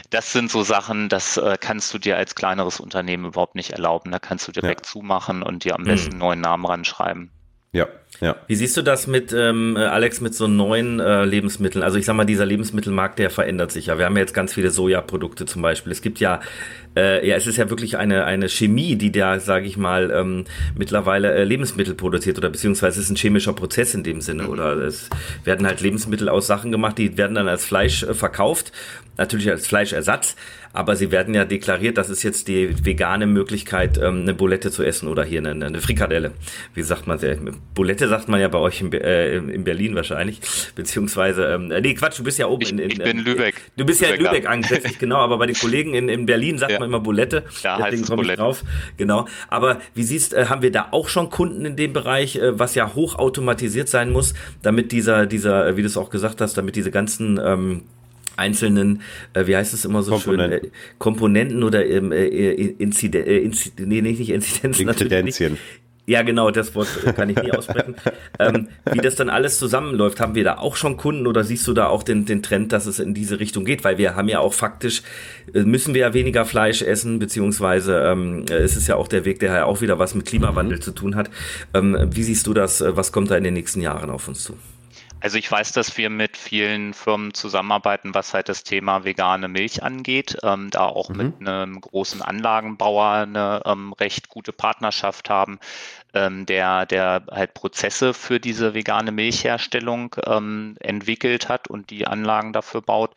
Das 0.09 0.31
sind 0.31 0.51
so 0.51 0.63
Sachen, 0.63 1.09
das 1.09 1.37
äh, 1.37 1.57
kannst 1.59 1.93
du 1.93 1.99
dir 1.99 2.17
als 2.17 2.35
kleineres 2.35 2.79
Unternehmen 2.79 3.25
überhaupt 3.25 3.55
nicht 3.55 3.71
erlauben. 3.71 4.11
Da 4.11 4.19
kannst 4.19 4.47
du 4.47 4.51
direkt 4.51 4.85
ja. 4.85 4.91
zumachen 4.91 5.43
und 5.43 5.63
dir 5.63 5.75
am 5.75 5.83
besten 5.83 6.07
mhm. 6.07 6.13
einen 6.13 6.19
neuen 6.19 6.41
Namen 6.41 6.65
ranschreiben. 6.65 7.31
Ja, 7.71 7.87
ja. 8.21 8.35
Wie 8.47 8.55
siehst 8.55 8.75
du 8.75 8.81
das 8.81 9.07
mit, 9.07 9.31
ähm, 9.33 9.77
Alex, 9.77 10.19
mit 10.19 10.35
so 10.35 10.47
neuen 10.47 10.99
äh, 10.99 11.23
Lebensmitteln? 11.23 11.83
Also 11.83 11.97
ich 11.97 12.05
sag 12.05 12.15
mal, 12.15 12.25
dieser 12.25 12.45
Lebensmittelmarkt, 12.45 13.17
der 13.17 13.29
verändert 13.29 13.71
sich 13.71 13.85
ja. 13.85 13.97
Wir 13.97 14.05
haben 14.05 14.15
ja 14.15 14.21
jetzt 14.21 14.33
ganz 14.33 14.53
viele 14.53 14.71
Sojaprodukte 14.71 15.45
zum 15.45 15.61
Beispiel. 15.61 15.91
Es 15.93 16.01
gibt 16.01 16.19
ja, 16.19 16.41
äh, 16.97 17.25
ja, 17.25 17.37
es 17.37 17.47
ist 17.47 17.57
ja 17.57 17.69
wirklich 17.69 17.97
eine, 17.97 18.25
eine 18.25 18.49
Chemie, 18.49 18.97
die 18.97 19.11
da, 19.11 19.39
sage 19.39 19.67
ich 19.67 19.77
mal, 19.77 20.11
ähm, 20.11 20.45
mittlerweile 20.75 21.33
äh, 21.33 21.43
Lebensmittel 21.45 21.93
produziert 21.93 22.37
oder 22.37 22.49
beziehungsweise 22.49 22.99
es 22.99 23.05
ist 23.05 23.11
ein 23.11 23.15
chemischer 23.15 23.53
Prozess 23.53 23.93
in 23.93 24.03
dem 24.03 24.19
Sinne. 24.19 24.49
Oder 24.49 24.75
es 24.77 25.09
werden 25.45 25.65
halt 25.65 25.79
Lebensmittel 25.79 26.27
aus 26.27 26.45
Sachen 26.45 26.71
gemacht, 26.71 26.97
die 26.97 27.17
werden 27.17 27.35
dann 27.35 27.47
als 27.47 27.63
Fleisch 27.63 28.03
äh, 28.03 28.13
verkauft, 28.13 28.73
natürlich 29.17 29.49
als 29.49 29.65
Fleischersatz 29.65 30.35
aber 30.71 30.95
sie 30.95 31.11
werden 31.11 31.33
ja 31.33 31.45
deklariert, 31.45 31.97
das 31.97 32.09
ist 32.09 32.23
jetzt 32.23 32.47
die 32.47 32.85
vegane 32.85 33.25
Möglichkeit, 33.25 33.97
ähm, 33.97 34.21
eine 34.21 34.33
Bulette 34.33 34.71
zu 34.71 34.83
essen 34.83 35.07
oder 35.07 35.23
hier 35.23 35.39
eine, 35.39 35.65
eine 35.65 35.81
Frikadelle. 35.81 36.31
Wie 36.75 36.83
sagt 36.83 37.07
man 37.07 37.17
sehr? 37.17 37.37
Bulette 37.99 38.07
sagt 38.07 38.29
man 38.29 38.39
ja 38.39 38.47
bei 38.47 38.59
euch 38.59 38.81
in, 38.81 38.91
äh, 38.93 39.35
in 39.37 39.63
Berlin 39.63 39.95
wahrscheinlich, 39.95 40.39
beziehungsweise, 40.75 41.45
ähm, 41.45 41.67
nee, 41.67 41.93
Quatsch, 41.93 42.19
du 42.19 42.23
bist 42.23 42.37
ja 42.37 42.47
oben 42.47 42.61
ich, 42.61 42.71
in, 42.71 42.79
in 42.79 42.91
Ich 42.91 42.97
bin 42.97 43.19
äh, 43.19 43.21
Lübeck. 43.21 43.55
Du 43.75 43.85
bist 43.85 44.01
ja 44.01 44.09
in 44.09 44.21
Lübeck 44.21 44.47
angesetzt, 44.47 44.99
genau, 44.99 45.17
aber 45.17 45.37
bei 45.37 45.47
den 45.47 45.55
Kollegen 45.55 45.93
in, 45.93 46.07
in 46.09 46.25
Berlin 46.25 46.57
sagt 46.57 46.71
ja. 46.71 46.79
man 46.79 46.89
immer 46.89 46.99
Bulette. 46.99 47.43
Ja, 47.63 47.77
deswegen 47.77 48.05
komme 48.05 48.23
ich 48.23 48.37
drauf. 48.37 48.63
Genau. 48.97 49.27
Aber 49.49 49.79
wie 49.95 50.03
siehst, 50.03 50.33
äh, 50.33 50.45
haben 50.45 50.61
wir 50.61 50.71
da 50.71 50.87
auch 50.91 51.09
schon 51.09 51.29
Kunden 51.29 51.65
in 51.65 51.75
dem 51.75 51.93
Bereich, 51.93 52.37
äh, 52.37 52.57
was 52.57 52.75
ja 52.75 52.93
hochautomatisiert 52.95 53.89
sein 53.89 54.11
muss, 54.11 54.33
damit 54.61 54.91
dieser, 54.91 55.25
dieser, 55.25 55.67
äh, 55.67 55.77
wie 55.77 55.81
du 55.81 55.87
es 55.87 55.97
auch 55.97 56.09
gesagt 56.09 56.41
hast, 56.41 56.57
damit 56.57 56.75
diese 56.75 56.91
ganzen 56.91 57.39
ähm, 57.43 57.81
einzelnen, 58.39 59.01
äh, 59.33 59.45
wie 59.45 59.55
heißt 59.55 59.73
es 59.73 59.85
immer 59.85 60.01
so 60.01 60.13
Komponenten. 60.13 60.59
schön, 60.61 60.69
äh, 60.69 60.97
Komponenten 60.97 61.63
oder 61.63 61.85
ähm, 61.85 62.11
äh, 62.11 62.25
Inziden, 62.25 63.25
äh, 63.25 63.37
Inzid 63.37 63.73
nee, 63.79 64.01
nicht 64.01 64.29
Inzidenzen. 64.29 64.87
Inzidenzien. 64.87 65.57
Ja, 66.09 66.23
genau, 66.23 66.49
das 66.49 66.73
Wort 66.73 66.87
kann 67.15 67.29
ich 67.29 67.39
nie 67.39 67.51
aussprechen. 67.51 67.95
ähm, 68.39 68.67
wie 68.91 68.97
das 68.97 69.13
dann 69.13 69.29
alles 69.29 69.59
zusammenläuft, 69.59 70.19
haben 70.19 70.33
wir 70.33 70.43
da 70.43 70.57
auch 70.57 70.75
schon 70.75 70.97
Kunden 70.97 71.27
oder 71.27 71.43
siehst 71.43 71.67
du 71.67 71.73
da 71.73 71.85
auch 71.85 72.01
den, 72.01 72.25
den 72.25 72.41
Trend, 72.41 72.71
dass 72.71 72.87
es 72.87 72.97
in 72.97 73.13
diese 73.13 73.39
Richtung 73.39 73.63
geht? 73.63 73.83
Weil 73.83 73.99
wir 73.99 74.15
haben 74.15 74.27
ja 74.27 74.39
auch 74.39 74.55
faktisch, 74.55 75.03
äh, 75.53 75.59
müssen 75.59 75.93
wir 75.93 76.01
ja 76.01 76.13
weniger 76.15 76.45
Fleisch 76.45 76.81
essen, 76.81 77.19
beziehungsweise 77.19 77.99
ähm, 78.07 78.45
es 78.49 78.75
ist 78.75 78.87
ja 78.87 78.95
auch 78.95 79.07
der 79.07 79.23
Weg, 79.23 79.37
der 79.39 79.53
ja 79.53 79.65
auch 79.65 79.81
wieder 79.81 79.99
was 79.99 80.15
mit 80.15 80.25
Klimawandel 80.25 80.77
mhm. 80.79 80.81
zu 80.81 80.91
tun 80.93 81.15
hat. 81.15 81.29
Ähm, 81.75 81.95
wie 82.09 82.23
siehst 82.23 82.47
du 82.47 82.55
das? 82.55 82.81
Äh, 82.81 82.97
was 82.97 83.11
kommt 83.11 83.29
da 83.29 83.37
in 83.37 83.43
den 83.43 83.53
nächsten 83.53 83.79
Jahren 83.79 84.09
auf 84.09 84.27
uns 84.27 84.41
zu? 84.41 84.57
Also 85.21 85.37
ich 85.37 85.51
weiß, 85.51 85.73
dass 85.73 85.97
wir 85.97 86.09
mit 86.09 86.37
vielen 86.37 86.93
Firmen 86.93 87.33
zusammenarbeiten, 87.33 88.13
was 88.13 88.33
halt 88.33 88.47
das 88.47 88.63
Thema 88.63 89.03
vegane 89.03 89.49
Milch 89.49 89.83
angeht. 89.83 90.37
Ähm, 90.43 90.69
da 90.69 90.85
auch 90.85 91.09
mhm. 91.09 91.17
mit 91.17 91.47
einem 91.47 91.81
großen 91.81 92.21
Anlagenbauer 92.21 93.11
eine 93.11 93.61
ähm, 93.65 93.93
recht 93.93 94.29
gute 94.29 94.53
Partnerschaft 94.53 95.29
haben, 95.29 95.59
ähm, 96.13 96.45
der, 96.45 96.85
der 96.85 97.23
halt 97.29 97.53
Prozesse 97.53 98.13
für 98.13 98.39
diese 98.39 98.73
vegane 98.73 99.11
Milchherstellung 99.11 100.15
ähm, 100.25 100.75
entwickelt 100.79 101.49
hat 101.49 101.67
und 101.67 101.89
die 101.89 102.07
Anlagen 102.07 102.53
dafür 102.53 102.81
baut. 102.81 103.13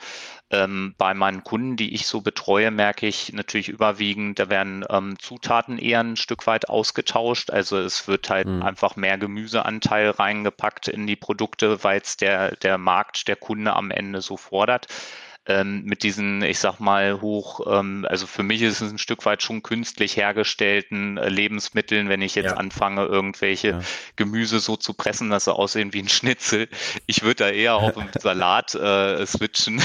Ähm, 0.51 0.95
bei 0.99 1.15
meinen 1.15 1.45
Kunden, 1.45 1.77
die 1.77 1.95
ich 1.95 2.07
so 2.07 2.21
betreue, 2.21 2.71
merke 2.71 3.07
ich 3.07 3.33
natürlich 3.33 3.71
überwiegend, 3.71 4.39
da 4.39 4.51
werden 4.51 4.85
ähm, 4.91 5.19
Zutaten 5.19 5.79
eher 5.79 6.01
ein 6.01 6.17
Stück 6.17 6.47
weit 6.47 6.69
ausgetauscht. 6.69 7.51
Also 7.51 7.79
es 7.79 8.07
wird 8.07 8.29
halt 8.29 8.47
mhm. 8.47 8.63
einfach 8.63 8.97
mehr 8.97 9.17
Gemüseanteil 9.17 10.11
reingepackt 10.11 10.89
in 10.89 11.07
die 11.07 11.17
Produkte, 11.17 11.83
weil 11.85 12.03
es 12.03 12.19
der, 12.19 12.57
der 12.57 12.77
Markt, 12.77 13.29
der 13.29 13.37
Kunde 13.37 13.75
am 13.75 13.91
Ende 13.91 14.21
so 14.21 14.37
fordert 14.37 14.87
ähm, 15.47 15.83
mit 15.85 16.05
diesen, 16.05 16.43
ich 16.43 16.61
sag 16.61 16.79
mal, 16.79 17.21
hoch, 17.21 17.67
ähm, 17.67 18.07
also 18.09 18.29
für 18.29 18.45
mich 18.45 18.63
ist 18.63 18.81
es 18.81 18.93
ein 18.93 18.99
Stück 18.99 19.25
weit 19.27 19.43
schon 19.43 19.63
künstlich 19.65 20.17
hergestellten 20.17 21.17
äh, 21.19 21.29
Lebensmitteln, 21.29 22.09
wenn 22.09 22.23
ich 22.23 22.37
jetzt 22.37 22.53
ja. 22.53 22.57
anfange, 22.57 23.07
irgendwelche 23.07 23.69
ja. 23.69 23.81
Gemüse 24.15 24.61
so 24.61 24.77
zu 24.77 24.95
pressen, 24.95 25.31
dass 25.31 25.45
sie 25.45 25.55
aussehen 25.55 25.93
wie 25.93 26.01
ein 26.01 26.09
Schnitzel. 26.09 26.69
Ich 27.07 27.23
würde 27.23 27.45
da 27.45 27.49
eher 27.51 27.75
auf 27.75 27.99
einen 27.99 28.11
Salat 28.21 28.77
äh, 28.77 29.27
switchen. 29.27 29.83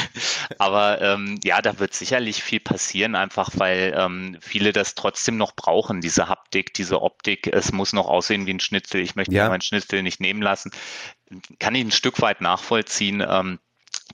Aber 0.59 1.01
ähm, 1.01 1.39
ja, 1.43 1.59
da 1.61 1.79
wird 1.79 1.95
sicherlich 1.95 2.43
viel 2.43 2.59
passieren, 2.59 3.15
einfach 3.15 3.49
weil 3.55 3.95
ähm, 3.97 4.37
viele 4.41 4.73
das 4.73 4.93
trotzdem 4.93 5.37
noch 5.37 5.55
brauchen, 5.55 6.01
diese 6.01 6.29
Haptik, 6.29 6.75
diese 6.75 7.01
Optik. 7.01 7.47
Es 7.47 7.71
muss 7.71 7.93
noch 7.93 8.07
aussehen 8.07 8.45
wie 8.45 8.53
ein 8.53 8.59
Schnitzel. 8.59 9.01
Ich 9.01 9.15
möchte 9.15 9.33
ja. 9.33 9.49
mein 9.49 9.61
Schnitzel 9.61 10.03
nicht 10.03 10.21
nehmen 10.21 10.43
lassen. 10.43 10.71
Kann 11.59 11.73
ich 11.73 11.83
ein 11.83 11.91
Stück 11.91 12.21
weit 12.21 12.41
nachvollziehen. 12.41 13.25
Ähm, 13.27 13.59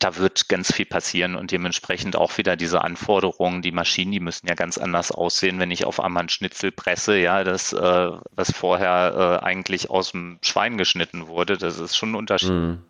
da 0.03 0.17
wird 0.17 0.49
ganz 0.49 0.73
viel 0.73 0.85
passieren 0.85 1.35
und 1.35 1.51
dementsprechend 1.51 2.17
auch 2.17 2.37
wieder 2.37 2.57
diese 2.57 2.83
Anforderungen, 2.83 3.61
die 3.61 3.71
Maschinen, 3.71 4.11
die 4.11 4.19
müssen 4.19 4.47
ja 4.47 4.53
ganz 4.53 4.77
anders 4.77 5.13
aussehen, 5.13 5.59
wenn 5.59 5.71
ich 5.71 5.85
auf 5.85 6.01
einmal 6.01 6.23
ein 6.23 6.29
Schnitzel 6.29 6.73
presse, 6.73 7.17
ja, 7.17 7.45
das, 7.45 7.71
äh, 7.71 8.11
was 8.31 8.51
vorher 8.51 9.39
äh, 9.41 9.45
eigentlich 9.45 9.89
aus 9.89 10.11
dem 10.11 10.39
Schwein 10.41 10.77
geschnitten 10.77 11.27
wurde, 11.27 11.57
das 11.57 11.79
ist 11.79 11.95
schon 11.95 12.11
ein 12.11 12.15
Unterschied. 12.15 12.51
Mhm. 12.51 12.81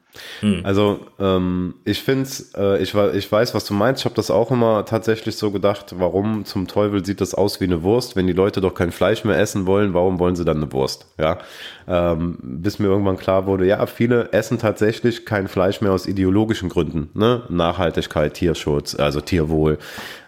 Hm. 0.42 0.62
Also 0.64 1.00
ähm, 1.20 1.76
ich 1.86 2.02
finde 2.02 2.30
äh, 2.58 2.82
ich, 2.82 2.94
ich 2.94 3.32
weiß, 3.32 3.54
was 3.54 3.66
du 3.66 3.74
meinst. 3.74 4.02
Ich 4.02 4.06
habe 4.06 4.16
das 4.16 4.30
auch 4.32 4.52
immer 4.52 4.86
tatsächlich 4.86 5.38
so 5.38 5.52
gedacht, 5.52 5.96
warum 5.98 6.46
zum 6.46 6.68
Teufel 6.68 7.04
sieht 7.04 7.22
das 7.22 7.34
aus 7.34 7.60
wie 7.60 7.66
eine 7.66 7.84
Wurst, 7.84 8.16
wenn 8.16 8.28
die 8.28 8.34
Leute 8.34 8.62
doch 8.62 8.74
kein 8.74 8.92
Fleisch 8.92 9.24
mehr 9.24 9.40
essen 9.40 9.66
wollen, 9.66 9.94
warum 9.94 10.20
wollen 10.20 10.36
sie 10.36 10.46
dann 10.46 10.58
eine 10.58 10.72
Wurst? 10.72 11.08
Ja, 11.18 11.40
ähm, 11.88 12.38
bis 12.42 12.80
mir 12.80 12.88
irgendwann 12.88 13.18
klar 13.18 13.46
wurde, 13.46 13.66
ja, 13.66 13.86
viele 13.86 14.32
essen 14.32 14.60
tatsächlich 14.60 15.26
kein 15.26 15.48
Fleisch 15.48 15.82
mehr 15.82 15.92
aus 15.92 16.08
ideologischen 16.08 16.70
Gründen, 16.70 17.10
ne? 17.14 17.44
Nachhaltigkeit, 17.50 18.34
Tierschutz, 18.34 18.96
also 18.96 19.22
Tierwohl. 19.22 19.78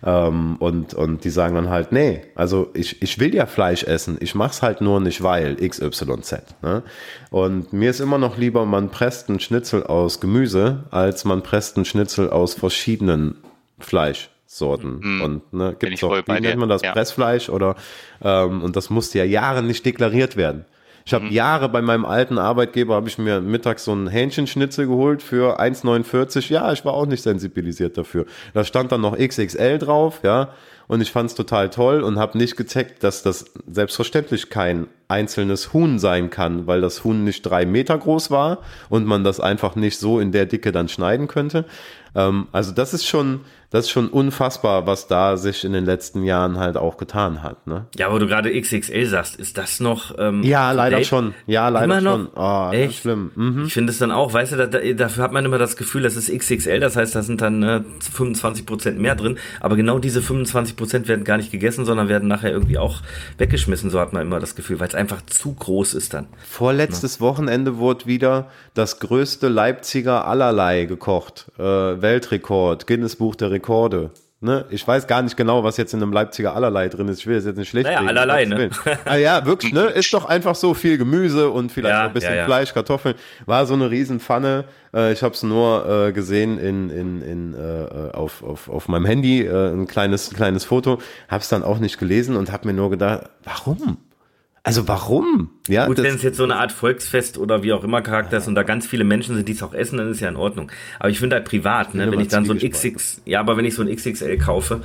Ähm, 0.03 0.57
und, 0.59 0.93
und 0.93 1.23
die 1.23 1.29
sagen 1.29 1.55
dann 1.55 1.69
halt, 1.69 1.91
nee, 1.91 2.23
also 2.35 2.69
ich, 2.73 3.01
ich 3.01 3.19
will 3.19 3.33
ja 3.33 3.45
Fleisch 3.45 3.83
essen, 3.83 4.17
ich 4.19 4.35
mach's 4.35 4.61
halt 4.61 4.81
nur 4.81 4.99
nicht, 4.99 5.23
weil 5.23 5.55
XYZ. 5.55 6.35
Ne? 6.61 6.83
Und 7.35 7.73
mir 7.73 7.89
ist 7.89 7.99
immer 7.99 8.17
noch 8.17 8.37
lieber, 8.37 8.65
man 8.65 8.91
presst 8.91 9.27
einen 9.27 9.41
Schnitzel 9.41 9.83
aus 9.83 10.21
Gemüse, 10.21 10.85
als 10.89 11.25
man 11.25 11.43
presst 11.43 11.75
einen 11.75 11.83
Schnitzel 11.83 12.29
aus 12.29 12.53
verschiedenen 12.53 13.35
Fleischsorten. 13.77 15.01
Mm, 15.01 15.21
und 15.21 15.53
ne, 15.53 15.75
gibt's 15.77 16.01
auch, 16.05 16.15
wie 16.15 16.39
nennt 16.39 16.57
man 16.57 16.69
das, 16.69 16.81
ja. 16.81 16.93
Pressfleisch 16.93 17.49
oder 17.49 17.75
ähm, 18.23 18.63
und 18.63 18.77
das 18.77 18.89
musste 18.89 19.17
ja 19.17 19.25
Jahre 19.25 19.63
nicht 19.63 19.86
deklariert 19.86 20.38
werden. 20.38 20.63
Ich 21.05 21.13
habe 21.13 21.25
mhm. 21.25 21.31
Jahre 21.31 21.67
bei 21.67 21.81
meinem 21.81 22.05
alten 22.05 22.38
Arbeitgeber, 22.38 22.95
habe 22.95 23.09
ich 23.09 23.17
mir 23.17 23.41
mittags 23.41 23.83
so 23.83 23.91
einen 23.91 24.07
Hähnchenschnitzel 24.07 24.88
geholt 24.88 25.21
für 25.21 25.59
1,49. 25.59 26.53
Ja, 26.53 26.71
ich 26.71 26.86
war 26.86 26.93
auch 26.93 27.05
nicht 27.05 27.21
sensibilisiert 27.21 27.97
dafür. 27.97 28.27
Da 28.53 28.63
stand 28.63 28.93
dann 28.93 29.01
noch 29.01 29.17
XXL 29.17 29.77
drauf, 29.77 30.21
ja. 30.23 30.53
Und 30.88 31.01
ich 31.01 31.11
fand 31.11 31.29
es 31.29 31.36
total 31.36 31.69
toll 31.69 32.01
und 32.01 32.19
habe 32.19 32.38
nicht 32.38 32.57
gecheckt, 32.57 33.03
dass 33.03 33.23
das 33.23 33.45
selbstverständlich 33.69 34.49
kein 34.49 34.88
einzelnes 35.07 35.73
Huhn 35.73 35.99
sein 35.99 36.29
kann, 36.29 36.67
weil 36.67 36.81
das 36.81 37.03
Huhn 37.03 37.23
nicht 37.23 37.41
drei 37.43 37.65
Meter 37.65 37.97
groß 37.97 38.31
war 38.31 38.59
und 38.89 39.05
man 39.05 39.23
das 39.23 39.39
einfach 39.39 39.75
nicht 39.75 39.97
so 39.99 40.19
in 40.19 40.31
der 40.31 40.45
Dicke 40.45 40.71
dann 40.71 40.88
schneiden 40.88 41.27
könnte. 41.27 41.65
Ähm, 42.15 42.47
also 42.51 42.71
das 42.71 42.93
ist 42.93 43.05
schon, 43.05 43.41
das 43.72 43.86
ist 43.86 43.91
schon 43.91 44.07
unfassbar, 44.07 44.88
was 44.88 45.07
da 45.07 45.36
sich 45.36 45.66
in 45.66 45.74
den 45.74 45.86
letzten 45.86 46.24
Jahren 46.24 46.57
halt 46.57 46.78
auch 46.78 46.95
getan 46.95 47.43
hat. 47.43 47.68
Ne? 47.68 47.88
Ja, 47.97 48.11
wo 48.11 48.20
du 48.20 48.28
gerade 48.28 48.49
XXL 48.49 49.05
sagst, 49.05 49.36
ist 49.36 49.57
das 49.57 49.80
noch? 49.80 50.16
Ähm, 50.18 50.43
ja, 50.43 50.72
leider 50.72 50.97
Date? 50.97 51.07
schon. 51.07 51.34
Ja, 51.45 51.68
leider 51.68 51.99
schon. 51.99 52.30
Oh, 52.36 52.70
Echt? 52.72 53.01
schlimm. 53.01 53.32
Mhm. 53.36 53.66
Ich 53.66 53.74
finde 53.74 53.91
es 53.91 53.97
dann 53.97 54.11
auch, 54.11 54.32
weißt 54.32 54.53
du, 54.53 54.55
da, 54.55 54.68
da, 54.68 54.80
dafür 54.80 55.24
hat 55.24 55.34
man 55.34 55.43
immer 55.43 55.57
das 55.57 55.76
Gefühl, 55.76 56.03
das 56.03 56.16
ist 56.16 56.32
XXL, 56.32 56.80
das 56.80 56.95
heißt, 56.95 57.16
da 57.16 57.22
sind 57.22 57.41
dann 57.41 57.59
ne, 57.59 57.84
25 57.99 58.66
Prozent 58.66 58.97
mehr 58.99 59.16
drin. 59.16 59.38
Aber 59.59 59.76
genau 59.76 59.99
diese 59.99 60.22
25 60.22 60.78
Prozent 60.78 61.07
werden 61.09 61.26
gar 61.26 61.36
nicht 61.36 61.51
gegessen, 61.51 61.84
sondern 61.84 62.07
werden 62.07 62.30
nachher 62.30 62.51
irgendwie 62.51 62.78
auch 62.78 63.01
weggeschmissen. 63.38 63.89
So 63.89 63.99
hat 63.99 64.13
man 64.13 64.22
immer 64.22 64.39
das 64.39 64.55
Gefühl, 64.55 64.80
weil 64.80 64.88
es 64.88 64.95
einfach 64.95 65.22
zu 65.26 65.53
groß 65.53 65.95
ist 65.95 66.13
dann. 66.13 66.28
Vorletztes 66.49 67.16
ja. 67.16 67.22
Wochenende 67.22 67.78
wurde 67.78 68.05
wieder 68.05 68.49
das 68.74 68.99
größte 68.99 69.49
Leipziger 69.49 70.26
allerlei 70.26 70.86
gekocht. 70.86 71.51
Äh, 71.57 71.61
Weltrekord, 71.63 72.88
Guinness 72.88 73.18
Buch 73.18 73.36
der 73.36 73.51
Rekorde. 73.51 73.64
Ne? 74.41 74.66
Ich 74.70 74.88
weiß 74.88 75.07
gar 75.07 75.22
nicht 75.22 75.38
genau, 75.38 75.63
was 75.63 75.78
jetzt 75.78 75.93
in 75.93 76.03
einem 76.03 76.13
Leipziger 76.13 76.55
allerlei 76.55 76.88
drin 76.88 77.07
ist. 77.07 77.20
Ich 77.20 77.28
will 77.28 77.38
es 77.38 77.45
jetzt 77.45 77.57
nicht 77.57 77.70
schlecht 77.70 77.86
naja, 77.86 77.99
reden. 77.99 78.09
allerlei, 78.09 78.45
ne? 78.45 78.70
ah, 79.05 79.16
ja, 79.16 79.45
wirklich, 79.45 79.74
ne? 79.74 79.86
Ist 79.86 80.13
doch 80.13 80.26
einfach 80.26 80.55
so 80.55 80.74
viel 80.74 80.97
Gemüse 80.97 81.49
und 81.49 81.72
vielleicht 81.72 81.95
ja, 81.95 82.05
ein 82.05 82.13
bisschen 82.13 82.34
ja, 82.34 82.39
ja. 82.39 82.45
Fleisch, 82.45 82.74
Kartoffeln. 82.74 83.16
War 83.45 83.66
so 83.66 83.74
eine 83.74 83.89
Riesenpfanne. 83.89 84.66
Äh, 84.93 85.13
ich 85.13 85.24
habe 85.24 85.34
es 85.34 85.41
nur 85.41 85.89
äh, 85.89 86.11
gesehen 86.11 86.59
in, 86.59 86.89
in, 86.91 87.22
in, 87.22 87.53
äh, 87.55 88.11
auf, 88.11 88.43
auf, 88.43 88.70
auf 88.70 88.88
meinem 88.88 89.05
Handy, 89.05 89.47
ein 89.47 89.88
kleines, 89.88 90.30
kleines 90.30 90.63
Foto. 90.66 90.99
Habe 91.28 91.41
es 91.41 91.49
dann 91.49 91.63
auch 91.63 91.80
nicht 91.80 91.97
gelesen 91.97 92.36
und 92.36 92.51
habe 92.51 92.68
mir 92.68 92.74
nur 92.74 92.91
gedacht, 92.91 93.30
warum? 93.43 93.97
Also 94.66 94.88
warum? 94.88 95.51
Ja, 95.68 95.86
Gut, 95.86 95.99
wenn 95.99 96.16
es 96.16 96.24
jetzt 96.24 96.38
so 96.38 96.43
eine 96.43 96.55
Art 96.55 96.72
Volksfest 96.72 97.38
oder 97.38 97.61
wie 97.61 97.72
auch 97.72 97.84
immer 97.84 98.01
Charakter 98.01 98.38
ist 98.38 98.47
und 98.47 98.55
da 98.55 98.63
ganz 98.63 98.88
viele 98.88 99.03
Menschen 99.03 99.36
sind, 99.36 99.47
die 99.47 99.51
es 99.51 99.61
auch 99.61 99.76
essen, 99.76 99.99
dann 99.99 100.09
ist 100.09 100.22
ja 100.22 100.28
in 100.28 100.36
Ordnung. 100.36 100.72
Aber 100.97 101.11
ich 101.11 101.20
finde 101.20 101.36
halt 101.36 101.45
privat, 101.45 101.93
ne, 101.93 102.11
wenn 102.11 102.20
ich 102.20 102.30
dann 102.30 102.45
so 102.45 102.53
ein 102.53 102.57
XX, 102.57 103.22
ja, 103.26 103.41
aber 103.41 103.57
wenn 103.57 103.66
ich 103.66 103.76
so 103.76 103.84
ein 103.84 103.95
XXL 103.95 104.39
kaufe, 104.39 104.82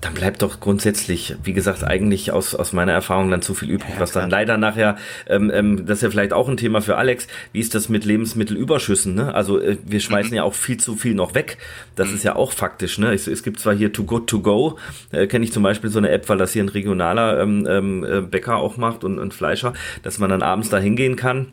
dann 0.00 0.14
bleibt 0.14 0.42
doch 0.42 0.60
grundsätzlich, 0.60 1.34
wie 1.44 1.52
gesagt, 1.52 1.82
eigentlich 1.82 2.30
aus, 2.30 2.54
aus 2.54 2.72
meiner 2.72 2.92
Erfahrung 2.92 3.30
dann 3.30 3.42
zu 3.42 3.54
viel 3.54 3.70
übrig, 3.70 3.94
ja, 3.94 4.00
was 4.00 4.12
dann 4.12 4.28
leider 4.28 4.58
nachher, 4.58 4.96
ähm, 5.26 5.50
ähm, 5.52 5.86
das 5.86 5.98
ist 5.98 6.02
ja 6.02 6.10
vielleicht 6.10 6.32
auch 6.32 6.48
ein 6.48 6.56
Thema 6.56 6.82
für 6.82 6.96
Alex, 6.96 7.26
wie 7.52 7.60
ist 7.60 7.74
das 7.74 7.88
mit 7.88 8.04
Lebensmittelüberschüssen, 8.04 9.14
ne? 9.14 9.34
Also 9.34 9.60
äh, 9.60 9.78
wir 9.84 10.00
schmeißen 10.00 10.30
mhm. 10.30 10.36
ja 10.36 10.42
auch 10.42 10.54
viel 10.54 10.76
zu 10.76 10.96
viel 10.96 11.14
noch 11.14 11.34
weg. 11.34 11.58
Das 11.96 12.08
mhm. 12.08 12.16
ist 12.16 12.22
ja 12.24 12.36
auch 12.36 12.52
faktisch, 12.52 12.98
ne? 12.98 13.14
Es, 13.14 13.26
es 13.26 13.42
gibt 13.42 13.60
zwar 13.60 13.74
hier 13.74 13.92
Too 13.92 14.04
Good 14.04 14.26
To 14.28 14.40
Go, 14.40 14.78
äh, 15.10 15.26
kenne 15.26 15.44
ich 15.44 15.52
zum 15.52 15.62
Beispiel 15.62 15.90
so 15.90 15.98
eine 15.98 16.10
App, 16.10 16.28
weil 16.28 16.38
das 16.38 16.52
hier 16.52 16.62
ein 16.62 16.68
regionaler 16.68 17.40
ähm, 17.40 17.66
ähm, 17.68 18.04
äh, 18.04 18.20
Bäcker 18.20 18.56
auch 18.56 18.76
macht 18.76 19.04
und 19.04 19.18
ein 19.18 19.32
Fleischer, 19.32 19.72
dass 20.02 20.18
man 20.18 20.28
dann 20.28 20.42
abends 20.42 20.68
da 20.68 20.78
hingehen 20.78 21.16
kann 21.16 21.52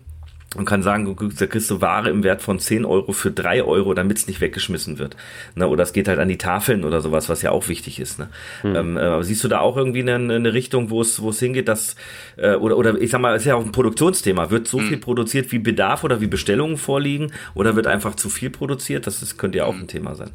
und 0.55 0.65
kann 0.65 0.83
sagen, 0.83 1.15
da 1.39 1.47
kriegst 1.47 1.69
du 1.69 1.79
Ware 1.79 2.09
im 2.09 2.23
Wert 2.23 2.41
von 2.41 2.59
10 2.59 2.83
Euro 2.83 3.13
für 3.13 3.31
3 3.31 3.63
Euro, 3.63 3.93
damit 3.93 4.17
es 4.17 4.27
nicht 4.27 4.41
weggeschmissen 4.41 4.99
wird. 4.99 5.15
Ne? 5.55 5.65
Oder 5.67 5.83
es 5.83 5.93
geht 5.93 6.09
halt 6.09 6.19
an 6.19 6.27
die 6.27 6.37
Tafeln 6.37 6.83
oder 6.83 6.99
sowas, 6.99 7.29
was 7.29 7.41
ja 7.41 7.51
auch 7.51 7.69
wichtig 7.69 7.99
ist. 8.01 8.19
Ne? 8.19 8.29
Hm. 8.61 8.75
Ähm, 8.75 8.97
äh, 8.97 9.23
siehst 9.23 9.43
du 9.45 9.47
da 9.47 9.61
auch 9.61 9.77
irgendwie 9.77 10.01
eine, 10.01 10.15
eine 10.15 10.53
Richtung, 10.53 10.89
wo 10.89 10.99
es 11.01 11.21
wo 11.21 11.29
es 11.29 11.39
hingeht, 11.39 11.69
dass 11.69 11.95
äh, 12.35 12.55
oder 12.55 12.77
oder 12.77 12.99
ich 12.99 13.11
sag 13.11 13.21
mal, 13.21 13.33
es 13.33 13.43
ist 13.43 13.47
ja 13.47 13.55
auch 13.55 13.63
ein 13.63 13.71
Produktionsthema. 13.71 14.49
Wird 14.49 14.67
so 14.67 14.79
hm. 14.79 14.87
viel 14.87 14.97
produziert, 14.97 15.53
wie 15.53 15.59
Bedarf 15.59 16.03
oder 16.03 16.19
wie 16.19 16.27
Bestellungen 16.27 16.77
vorliegen, 16.77 17.31
oder 17.53 17.77
wird 17.77 17.87
einfach 17.87 18.15
zu 18.15 18.29
viel 18.29 18.49
produziert? 18.49 19.07
Das 19.07 19.21
ist, 19.21 19.37
könnte 19.37 19.59
ja 19.59 19.65
auch 19.65 19.73
hm. 19.73 19.81
ein 19.81 19.87
Thema 19.87 20.15
sein. 20.15 20.31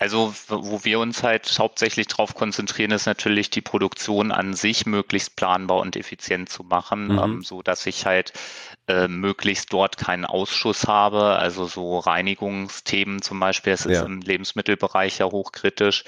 Also 0.00 0.34
wo 0.48 0.82
wir 0.82 0.98
uns 0.98 1.22
halt 1.22 1.58
hauptsächlich 1.58 2.06
darauf 2.06 2.34
konzentrieren, 2.34 2.90
ist 2.90 3.04
natürlich 3.04 3.50
die 3.50 3.60
Produktion 3.60 4.32
an 4.32 4.54
sich 4.54 4.86
möglichst 4.86 5.36
planbar 5.36 5.80
und 5.80 5.94
effizient 5.94 6.48
zu 6.48 6.62
machen, 6.62 7.08
mhm. 7.08 7.18
ähm, 7.18 7.42
so 7.42 7.60
dass 7.60 7.84
ich 7.84 8.06
halt 8.06 8.32
äh, 8.90 9.08
möglichst 9.08 9.72
dort 9.72 9.96
keinen 9.96 10.24
Ausschuss 10.24 10.88
habe. 10.88 11.36
Also 11.36 11.66
so 11.66 11.98
Reinigungsthemen 11.98 13.22
zum 13.22 13.38
Beispiel, 13.38 13.72
das 13.72 13.86
ist 13.86 13.98
ja. 13.98 14.04
im 14.04 14.20
Lebensmittelbereich 14.20 15.18
ja 15.18 15.26
hochkritisch. 15.26 16.04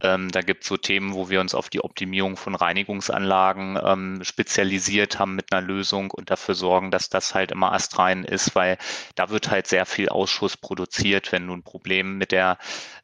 Ähm, 0.00 0.30
da 0.32 0.40
gibt 0.40 0.64
es 0.64 0.68
so 0.68 0.76
Themen, 0.76 1.14
wo 1.14 1.30
wir 1.30 1.40
uns 1.40 1.54
auf 1.54 1.70
die 1.70 1.82
Optimierung 1.82 2.36
von 2.36 2.56
Reinigungsanlagen 2.56 3.78
ähm, 3.82 4.24
spezialisiert 4.24 5.20
haben 5.20 5.36
mit 5.36 5.52
einer 5.52 5.64
Lösung 5.64 6.10
und 6.10 6.30
dafür 6.30 6.56
sorgen, 6.56 6.90
dass 6.90 7.08
das 7.08 7.34
halt 7.34 7.52
immer 7.52 7.72
astrein 7.72 8.24
ist, 8.24 8.56
weil 8.56 8.76
da 9.14 9.30
wird 9.30 9.50
halt 9.50 9.68
sehr 9.68 9.86
viel 9.86 10.08
Ausschuss 10.08 10.56
produziert, 10.56 11.30
wenn 11.30 11.46
du 11.46 11.54
ein 11.54 11.62
Problem 11.62 12.18
mit 12.18 12.32
der 12.32 12.58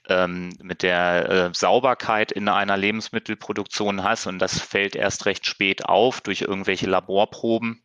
ähm, 0.08 0.50
mit 0.60 0.82
der 0.82 1.28
äh, 1.30 1.50
Sauberkeit 1.54 2.32
in 2.32 2.48
einer 2.48 2.76
Lebensmittelproduktion 2.76 4.02
hast 4.02 4.26
und 4.26 4.40
das 4.40 4.60
fällt 4.60 4.96
erst 4.96 5.26
recht 5.26 5.46
spät 5.46 5.84
auf 5.86 6.20
durch 6.20 6.40
irgendwelche 6.42 6.86
Laborproben 6.86 7.80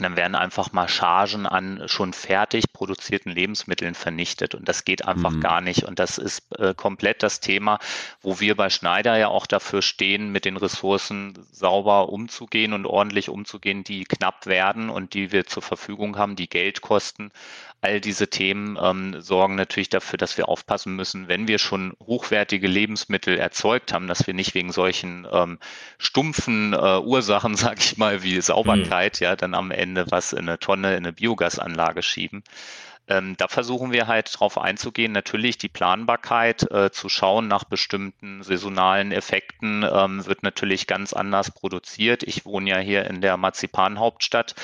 dann 0.00 0.16
werden 0.16 0.34
einfach 0.34 0.72
mal 0.72 0.88
Chargen 0.88 1.46
an 1.46 1.82
schon 1.86 2.12
fertig 2.12 2.72
produzierten 2.72 3.30
Lebensmitteln 3.30 3.94
vernichtet. 3.94 4.54
Und 4.54 4.68
das 4.68 4.84
geht 4.84 5.06
einfach 5.06 5.32
mhm. 5.32 5.40
gar 5.40 5.60
nicht. 5.60 5.84
Und 5.84 5.98
das 5.98 6.18
ist 6.18 6.42
äh, 6.58 6.74
komplett 6.74 7.22
das 7.22 7.40
Thema, 7.40 7.78
wo 8.20 8.40
wir 8.40 8.56
bei 8.56 8.70
Schneider 8.70 9.16
ja 9.18 9.28
auch 9.28 9.46
dafür 9.46 9.82
stehen, 9.82 10.32
mit 10.32 10.44
den 10.44 10.56
Ressourcen 10.56 11.38
sauber 11.52 12.08
umzugehen 12.08 12.72
und 12.72 12.86
ordentlich 12.86 13.28
umzugehen, 13.28 13.84
die 13.84 14.04
knapp 14.04 14.46
werden 14.46 14.88
und 14.90 15.14
die 15.14 15.32
wir 15.32 15.46
zur 15.46 15.62
Verfügung 15.62 16.16
haben, 16.16 16.36
die 16.36 16.48
Geld 16.48 16.80
kosten 16.80 17.30
all 17.82 18.00
diese 18.00 18.28
Themen 18.28 18.78
ähm, 18.80 19.20
sorgen 19.20 19.56
natürlich 19.56 19.88
dafür, 19.88 20.16
dass 20.16 20.38
wir 20.38 20.48
aufpassen 20.48 20.94
müssen, 20.94 21.26
wenn 21.26 21.48
wir 21.48 21.58
schon 21.58 21.94
hochwertige 22.06 22.68
Lebensmittel 22.68 23.36
erzeugt 23.36 23.92
haben, 23.92 24.06
dass 24.06 24.24
wir 24.24 24.34
nicht 24.34 24.54
wegen 24.54 24.70
solchen 24.70 25.26
ähm, 25.30 25.58
stumpfen 25.98 26.74
äh, 26.74 26.98
Ursachen, 26.98 27.56
sag 27.56 27.80
ich 27.80 27.98
mal, 27.98 28.22
wie 28.22 28.40
Sauberkeit, 28.40 29.20
mhm. 29.20 29.24
ja, 29.24 29.36
dann 29.36 29.54
am 29.54 29.72
Ende 29.72 29.81
was 30.10 30.32
in 30.32 30.48
eine 30.48 30.58
Tonne, 30.58 30.92
in 30.92 31.04
eine 31.04 31.12
Biogasanlage 31.12 32.02
schieben. 32.02 32.42
Ähm, 33.12 33.36
da 33.36 33.48
versuchen 33.48 33.92
wir 33.92 34.06
halt 34.06 34.30
drauf 34.38 34.56
einzugehen, 34.56 35.12
natürlich 35.12 35.58
die 35.58 35.68
Planbarkeit 35.68 36.70
äh, 36.70 36.90
zu 36.90 37.10
schauen 37.10 37.46
nach 37.46 37.64
bestimmten 37.64 38.42
saisonalen 38.42 39.12
Effekten 39.12 39.84
ähm, 39.90 40.24
wird 40.24 40.42
natürlich 40.42 40.86
ganz 40.86 41.12
anders 41.12 41.50
produziert. 41.50 42.22
Ich 42.22 42.46
wohne 42.46 42.70
ja 42.70 42.78
hier 42.78 43.04
in 43.04 43.20
der 43.20 43.36
Marzipanhauptstadt 43.36 44.54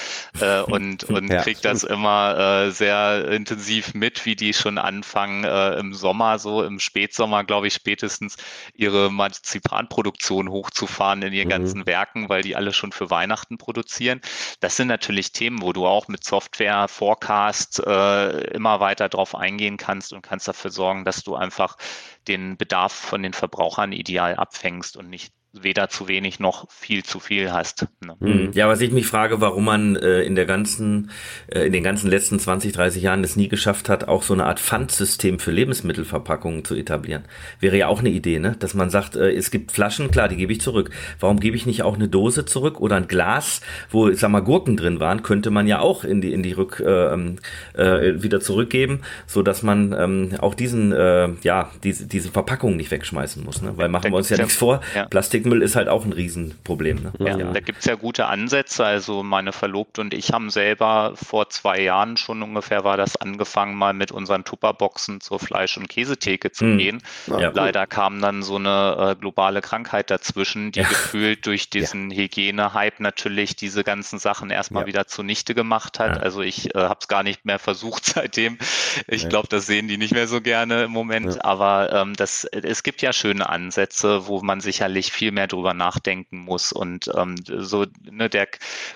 äh, 0.41 0.61
und, 0.63 1.05
und 1.05 1.29
ja, 1.29 1.43
kriege 1.43 1.61
das 1.61 1.85
immer 1.85 2.39
äh, 2.39 2.71
sehr 2.71 3.29
intensiv 3.29 3.93
mit, 3.93 4.25
wie 4.25 4.35
die 4.37 4.55
schon 4.55 4.79
anfangen 4.79 5.45
äh, 5.45 5.75
im 5.75 5.93
Sommer, 5.93 6.39
so 6.39 6.63
im 6.65 6.81
Spätsommer, 6.81 7.45
glaube 7.45 7.67
ich, 7.67 7.75
spätestens 7.75 8.37
ihre 8.73 9.13
Marzipanproduktion 9.13 10.49
hochzufahren 10.49 11.21
in 11.21 11.35
ihren 11.35 11.49
mhm. 11.49 11.51
ganzen 11.51 11.87
Werken, 11.87 12.31
weil 12.31 12.43
die 12.43 12.57
alle 12.57 12.73
schon 12.73 12.93
für 12.93 13.11
Weihnachten 13.11 13.59
produzieren. 13.59 14.23
Das 14.61 14.77
sind 14.77 14.89
natürlich 14.89 15.33
Themen, 15.33 15.61
wo 15.61 15.75
du 15.75 15.87
auch 15.87 16.09
mit 16.09 16.25
Software, 16.25 16.89
Forecast, 16.89 17.81
äh, 17.87 18.38
immer 18.39 18.81
weiter 18.81 19.09
drauf 19.09 19.35
eingehen 19.35 19.77
kannst 19.77 20.13
und 20.13 20.23
kannst 20.23 20.49
dafür 20.49 20.71
sorgen, 20.71 21.05
dass 21.05 21.23
du 21.25 21.35
einfach 21.35 21.77
den 22.27 22.57
Bedarf 22.57 22.93
von 22.93 23.23
den 23.23 23.33
Verbrauchern 23.33 23.93
ideal 23.93 24.37
abfängst 24.37 24.97
und 24.97 25.09
nicht 25.11 25.33
weder 25.53 25.89
zu 25.89 26.09
wenig 26.09 26.41
noch 26.41 26.71
viel 26.71 27.05
zu 27.05 27.21
viel 27.21 27.53
hast. 27.53 27.87
Ne? 28.05 28.17
Hm. 28.21 28.51
Ja, 28.53 28.69
was 28.69 28.81
ich 28.81 28.93
mich 28.93 29.07
frage, 29.07 29.41
warum 29.41 29.65
man 29.65 29.97
äh, 29.97 30.23
in 30.23 30.35
der 30.35 30.45
ganzen, 30.45 31.11
äh, 31.49 31.67
in 31.67 31.73
den 31.73 31.83
ganzen 31.83 32.11
letzten 32.11 32.39
20, 32.39 32.73
30 32.73 33.03
Jahren 33.03 33.25
es 33.25 33.37
nie 33.37 33.49
geschafft 33.49 33.89
hat, 33.89 34.09
auch 34.09 34.23
so 34.23 34.35
eine 34.35 34.45
Art 34.45 34.61
Pfandsystem 34.61 35.39
für 35.39 35.51
Lebensmittelverpackungen 35.51 36.65
zu 36.65 36.75
etablieren. 36.75 37.25
Wäre 37.61 37.79
ja 37.79 37.89
auch 37.89 38.01
eine 38.01 38.11
Idee, 38.11 38.39
ne? 38.39 38.57
Dass 38.59 38.75
man 38.75 38.91
sagt, 38.91 39.17
äh, 39.17 39.33
es 39.33 39.51
gibt 39.51 39.73
Flaschen, 39.73 40.11
klar, 40.11 40.29
die 40.29 40.37
gebe 40.37 40.53
ich 40.53 40.61
zurück. 40.61 40.91
Warum 41.19 41.41
gebe 41.41 41.57
ich 41.57 41.67
nicht 41.67 41.83
auch 41.83 41.95
eine 41.95 42.09
Dose 42.09 42.45
zurück 42.45 42.81
oder 42.81 42.97
ein 42.97 43.09
Glas, 43.09 43.63
wo, 43.91 44.09
ich 44.09 44.19
sag 44.19 44.31
mal, 44.31 44.41
Gurken 44.41 44.77
drin 44.77 45.01
waren, 45.01 45.23
könnte 45.23 45.51
man 45.51 45.67
ja 45.67 45.81
auch 45.81 46.05
in 46.05 46.21
die, 46.21 46.33
in 46.33 46.43
die 46.43 46.53
Rück, 46.53 46.83
äh, 46.85 47.13
ähm, 47.13 47.37
äh, 47.75 48.23
wieder 48.23 48.41
zurückgeben, 48.41 49.01
so 49.27 49.43
dass 49.43 49.63
man 49.63 49.95
ähm, 49.99 50.35
auch 50.41 50.55
diesen, 50.55 50.93
äh, 50.93 51.31
ja, 51.43 51.71
diese, 51.83 52.07
diese 52.07 52.31
Verpackung 52.31 52.77
nicht 52.77 52.91
wegschmeißen 52.91 53.43
muss, 53.43 53.63
ne? 53.63 53.73
Weil 53.77 53.89
machen 53.89 54.11
wir 54.11 54.17
uns 54.17 54.29
ja 54.29 54.37
nichts 54.37 54.57
vor. 54.57 54.81
Ja. 54.95 55.07
Plastik 55.07 55.38
Plastikmüll 55.39 55.63
ist 55.63 55.77
halt 55.77 55.89
auch 55.89 56.05
ein 56.05 56.13
Riesenproblem. 56.13 57.03
Ne? 57.03 57.13
Ja, 57.19 57.37
ja. 57.37 57.53
da 57.53 57.61
gibt 57.61 57.81
es 57.81 57.85
ja 57.85 57.95
gute 57.95 58.27
Ansätze. 58.27 58.85
Also 58.85 59.23
meine 59.23 59.53
Verlobte 59.53 60.01
und 60.01 60.15
ich 60.15 60.33
haben 60.33 60.51
selber 60.51 61.13
vor 61.15 61.49
zwei 61.51 61.81
Jahren 61.81 62.17
schon 62.17 62.43
ungefähr 62.43 62.85
war 62.85 62.97
das 62.97 63.17
angefangen, 63.17 63.75
mal 63.77 63.95
mit 63.95 64.13
unseren 64.13 64.45
Tupperboxen 64.45 65.21
zur 65.21 65.39
Fleisch- 65.39 65.77
und 65.77 65.89
Käsetheke 65.89 66.51
zu 66.51 66.65
mhm. 66.65 66.79
gehen. 66.79 67.03
Ja, 67.27 67.51
Leider 67.51 67.83
cool. 67.83 67.87
kam 67.87 68.21
dann 68.21 68.43
so 68.43 68.57
eine 68.57 69.13
äh, 69.13 69.21
globale 69.21 69.61
Krankheit 69.61 70.11
dazwischen, 70.11 70.73
die 70.73 70.81
gefühlt 70.81 71.47
durch 71.47 71.71
diesen 71.71 72.11
Hygiene-Hype 72.11 73.01
natürlich 73.01 73.57
diese 73.57 73.85
ganzen 73.85 74.19
Sachen 74.19 74.51
erstmal 74.51 74.87
wieder 74.87 75.07
zunichte 75.07 75.55
gemacht 75.55 75.99
hat. 75.99 76.21
Also 76.23 76.43
ich 76.43 76.75
äh, 76.75 76.79
habe 76.79 76.99
es 77.01 77.09
gar 77.09 77.23
nicht 77.23 77.45
mehr 77.45 77.59
versucht 77.59 78.05
seitdem. 78.15 78.59
Ich 79.07 79.29
glaube, 79.29 79.49
das 79.49 79.67
sehen 79.67 79.89
die 79.89 79.99
nicht 79.99 80.13
mehr 80.13 80.27
so 80.27 80.41
gerne 80.41 80.85
im 80.85 80.91
Moment. 80.91 81.45
Aber 81.45 81.93
ähm, 81.93 82.15
das, 82.15 82.45
es 82.45 82.83
gibt 82.83 83.03
ja 83.03 83.13
schöne 83.13 83.49
Ansätze, 83.49 84.27
wo 84.27 84.41
man 84.43 84.61
sicherlich 84.61 85.13
viel 85.13 85.28
viel 85.29 85.35
mehr 85.35 85.47
drüber 85.47 85.75
nachdenken 85.75 86.39
muss. 86.39 86.73
Und 86.73 87.11
ähm, 87.15 87.35
so, 87.47 87.85
ne, 88.11 88.31
der 88.31 88.49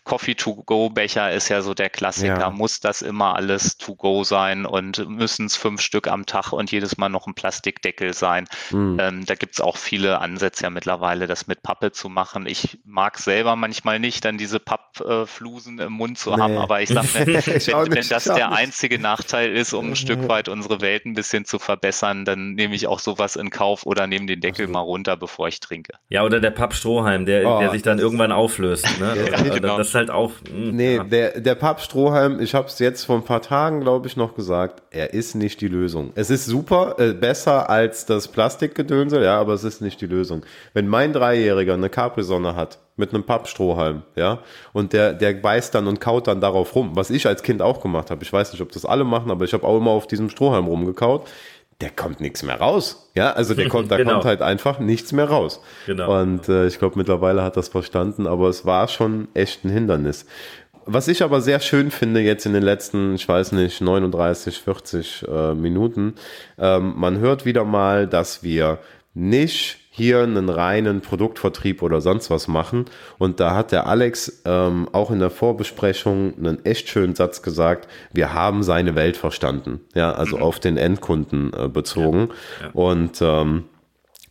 Coffee-to-go-Becher 0.04 1.30
ist 1.32 1.50
ja 1.50 1.60
so 1.60 1.74
der 1.74 1.90
Klassiker. 1.90 2.40
Ja. 2.40 2.50
Muss 2.50 2.80
das 2.80 3.02
immer 3.02 3.36
alles 3.36 3.76
to-go 3.76 4.24
sein 4.24 4.64
und 4.64 5.06
müssen 5.08 5.46
es 5.46 5.56
fünf 5.56 5.82
Stück 5.82 6.08
am 6.08 6.24
Tag 6.24 6.52
und 6.52 6.72
jedes 6.72 6.96
Mal 6.96 7.10
noch 7.10 7.26
ein 7.26 7.34
Plastikdeckel 7.34 8.14
sein? 8.14 8.48
Mhm. 8.70 8.96
Ähm, 8.98 9.26
da 9.26 9.34
gibt 9.34 9.54
es 9.54 9.60
auch 9.60 9.76
viele 9.76 10.20
Ansätze 10.20 10.64
ja 10.64 10.70
mittlerweile, 10.70 11.26
das 11.26 11.46
mit 11.46 11.62
Pappe 11.62 11.92
zu 11.92 12.08
machen. 12.08 12.46
Ich 12.46 12.78
mag 12.84 13.18
selber 13.18 13.54
manchmal 13.54 13.98
nicht, 13.98 14.24
dann 14.24 14.38
diese 14.38 14.58
Pappflusen 14.58 15.78
im 15.80 15.92
Mund 15.92 16.18
zu 16.18 16.30
nee. 16.30 16.40
haben, 16.40 16.56
aber 16.56 16.80
ich 16.80 16.88
sage 16.88 17.08
mir, 17.26 17.46
wenn, 17.46 17.94
wenn 17.94 18.08
das 18.08 18.24
der 18.24 18.52
einzige 18.52 18.98
Nachteil 18.98 19.54
ist, 19.54 19.74
um 19.74 19.90
ein 19.90 19.96
Stück 19.96 20.28
weit 20.28 20.48
unsere 20.48 20.80
Welt 20.80 21.04
ein 21.04 21.12
bisschen 21.12 21.44
zu 21.44 21.58
verbessern, 21.58 22.24
dann 22.24 22.54
nehme 22.54 22.74
ich 22.74 22.86
auch 22.86 23.00
sowas 23.00 23.36
in 23.36 23.50
Kauf 23.50 23.84
oder 23.84 24.06
nehme 24.06 24.26
den 24.26 24.40
Deckel 24.40 24.66
mal 24.68 24.80
runter, 24.80 25.16
bevor 25.16 25.48
ich 25.48 25.60
trinke. 25.60 25.92
Ja, 26.08 26.21
oder 26.24 26.40
der 26.40 26.50
Pappstrohhalm, 26.50 27.26
der, 27.26 27.46
oh, 27.46 27.58
der 27.60 27.70
sich 27.70 27.82
dann 27.82 27.98
irgendwann 27.98 28.32
auflöst. 28.32 28.86
Ne? 29.00 29.14
ja, 29.30 29.54
genau. 29.54 29.76
Das 29.78 29.88
ist 29.88 29.94
halt 29.94 30.10
auch. 30.10 30.32
Mh, 30.50 30.50
hm, 30.50 30.76
nee, 30.76 30.96
ja. 30.96 31.04
der, 31.04 31.40
der 31.40 31.54
Pappstrohhalm, 31.54 32.40
ich 32.40 32.54
habe 32.54 32.66
es 32.66 32.78
jetzt 32.78 33.04
vor 33.04 33.16
ein 33.16 33.24
paar 33.24 33.42
Tagen, 33.42 33.80
glaube 33.80 34.06
ich, 34.06 34.16
noch 34.16 34.34
gesagt, 34.34 34.82
er 34.90 35.14
ist 35.14 35.34
nicht 35.34 35.60
die 35.60 35.68
Lösung. 35.68 36.12
Es 36.14 36.30
ist 36.30 36.46
super, 36.46 36.96
äh, 36.98 37.12
besser 37.12 37.70
als 37.70 38.06
das 38.06 38.28
Plastikgedönsel, 38.28 39.22
ja, 39.22 39.38
aber 39.38 39.54
es 39.54 39.64
ist 39.64 39.80
nicht 39.80 40.00
die 40.00 40.06
Lösung. 40.06 40.42
Wenn 40.74 40.88
mein 40.88 41.12
Dreijähriger 41.12 41.74
eine 41.74 41.88
Capri-Sonne 41.88 42.56
hat, 42.56 42.78
mit 42.96 43.14
einem 43.14 43.24
Pappstrohhalm, 43.24 44.02
ja, 44.16 44.40
und 44.72 44.92
der, 44.92 45.14
der 45.14 45.32
beißt 45.32 45.74
dann 45.74 45.86
und 45.86 46.00
kaut 46.00 46.26
dann 46.26 46.40
darauf 46.40 46.74
rum, 46.74 46.90
was 46.94 47.10
ich 47.10 47.26
als 47.26 47.42
Kind 47.42 47.62
auch 47.62 47.80
gemacht 47.80 48.10
habe. 48.10 48.22
Ich 48.22 48.32
weiß 48.32 48.52
nicht, 48.52 48.60
ob 48.60 48.70
das 48.70 48.84
alle 48.84 49.04
machen, 49.04 49.30
aber 49.30 49.44
ich 49.44 49.54
habe 49.54 49.66
auch 49.66 49.78
immer 49.78 49.90
auf 49.90 50.06
diesem 50.06 50.28
Strohhalm 50.28 50.66
rumgekaut. 50.66 51.26
Der 51.82 51.90
kommt 51.90 52.20
nichts 52.20 52.42
mehr 52.42 52.56
raus, 52.56 53.10
ja, 53.14 53.32
also 53.32 53.54
der 53.54 53.68
kommt, 53.68 53.90
da 53.90 53.96
genau. 53.98 54.12
kommt 54.12 54.24
halt 54.24 54.40
einfach 54.40 54.78
nichts 54.78 55.12
mehr 55.12 55.24
raus. 55.24 55.60
Genau. 55.86 56.22
Und 56.22 56.48
äh, 56.48 56.66
ich 56.68 56.78
glaube, 56.78 56.96
mittlerweile 56.96 57.42
hat 57.42 57.56
das 57.56 57.68
verstanden, 57.68 58.26
aber 58.26 58.48
es 58.48 58.64
war 58.64 58.86
schon 58.86 59.28
echt 59.34 59.64
ein 59.64 59.70
Hindernis. 59.70 60.24
Was 60.86 61.08
ich 61.08 61.22
aber 61.22 61.40
sehr 61.40 61.60
schön 61.60 61.90
finde 61.90 62.20
jetzt 62.20 62.46
in 62.46 62.52
den 62.52 62.62
letzten, 62.62 63.16
ich 63.16 63.28
weiß 63.28 63.52
nicht, 63.52 63.80
39, 63.80 64.58
40 64.60 65.26
äh, 65.28 65.54
Minuten, 65.54 66.14
ähm, 66.58 66.94
man 66.96 67.18
hört 67.18 67.44
wieder 67.44 67.64
mal, 67.64 68.06
dass 68.06 68.42
wir 68.42 68.78
nicht 69.14 69.81
hier 69.94 70.22
einen 70.22 70.48
reinen 70.48 71.02
Produktvertrieb 71.02 71.82
oder 71.82 72.00
sonst 72.00 72.30
was 72.30 72.48
machen. 72.48 72.86
Und 73.18 73.40
da 73.40 73.54
hat 73.54 73.72
der 73.72 73.86
Alex 73.86 74.40
ähm, 74.46 74.88
auch 74.90 75.10
in 75.10 75.18
der 75.18 75.28
Vorbesprechung 75.28 76.32
einen 76.38 76.64
echt 76.64 76.88
schönen 76.88 77.14
Satz 77.14 77.42
gesagt, 77.42 77.88
wir 78.10 78.32
haben 78.32 78.62
seine 78.62 78.94
Welt 78.94 79.18
verstanden. 79.18 79.80
Ja, 79.94 80.12
also 80.12 80.38
mhm. 80.38 80.42
auf 80.44 80.60
den 80.60 80.78
Endkunden 80.78 81.52
äh, 81.52 81.68
bezogen. 81.68 82.30
Ja, 82.60 82.66
ja. 82.66 82.72
Und 82.72 83.18
ähm, 83.20 83.64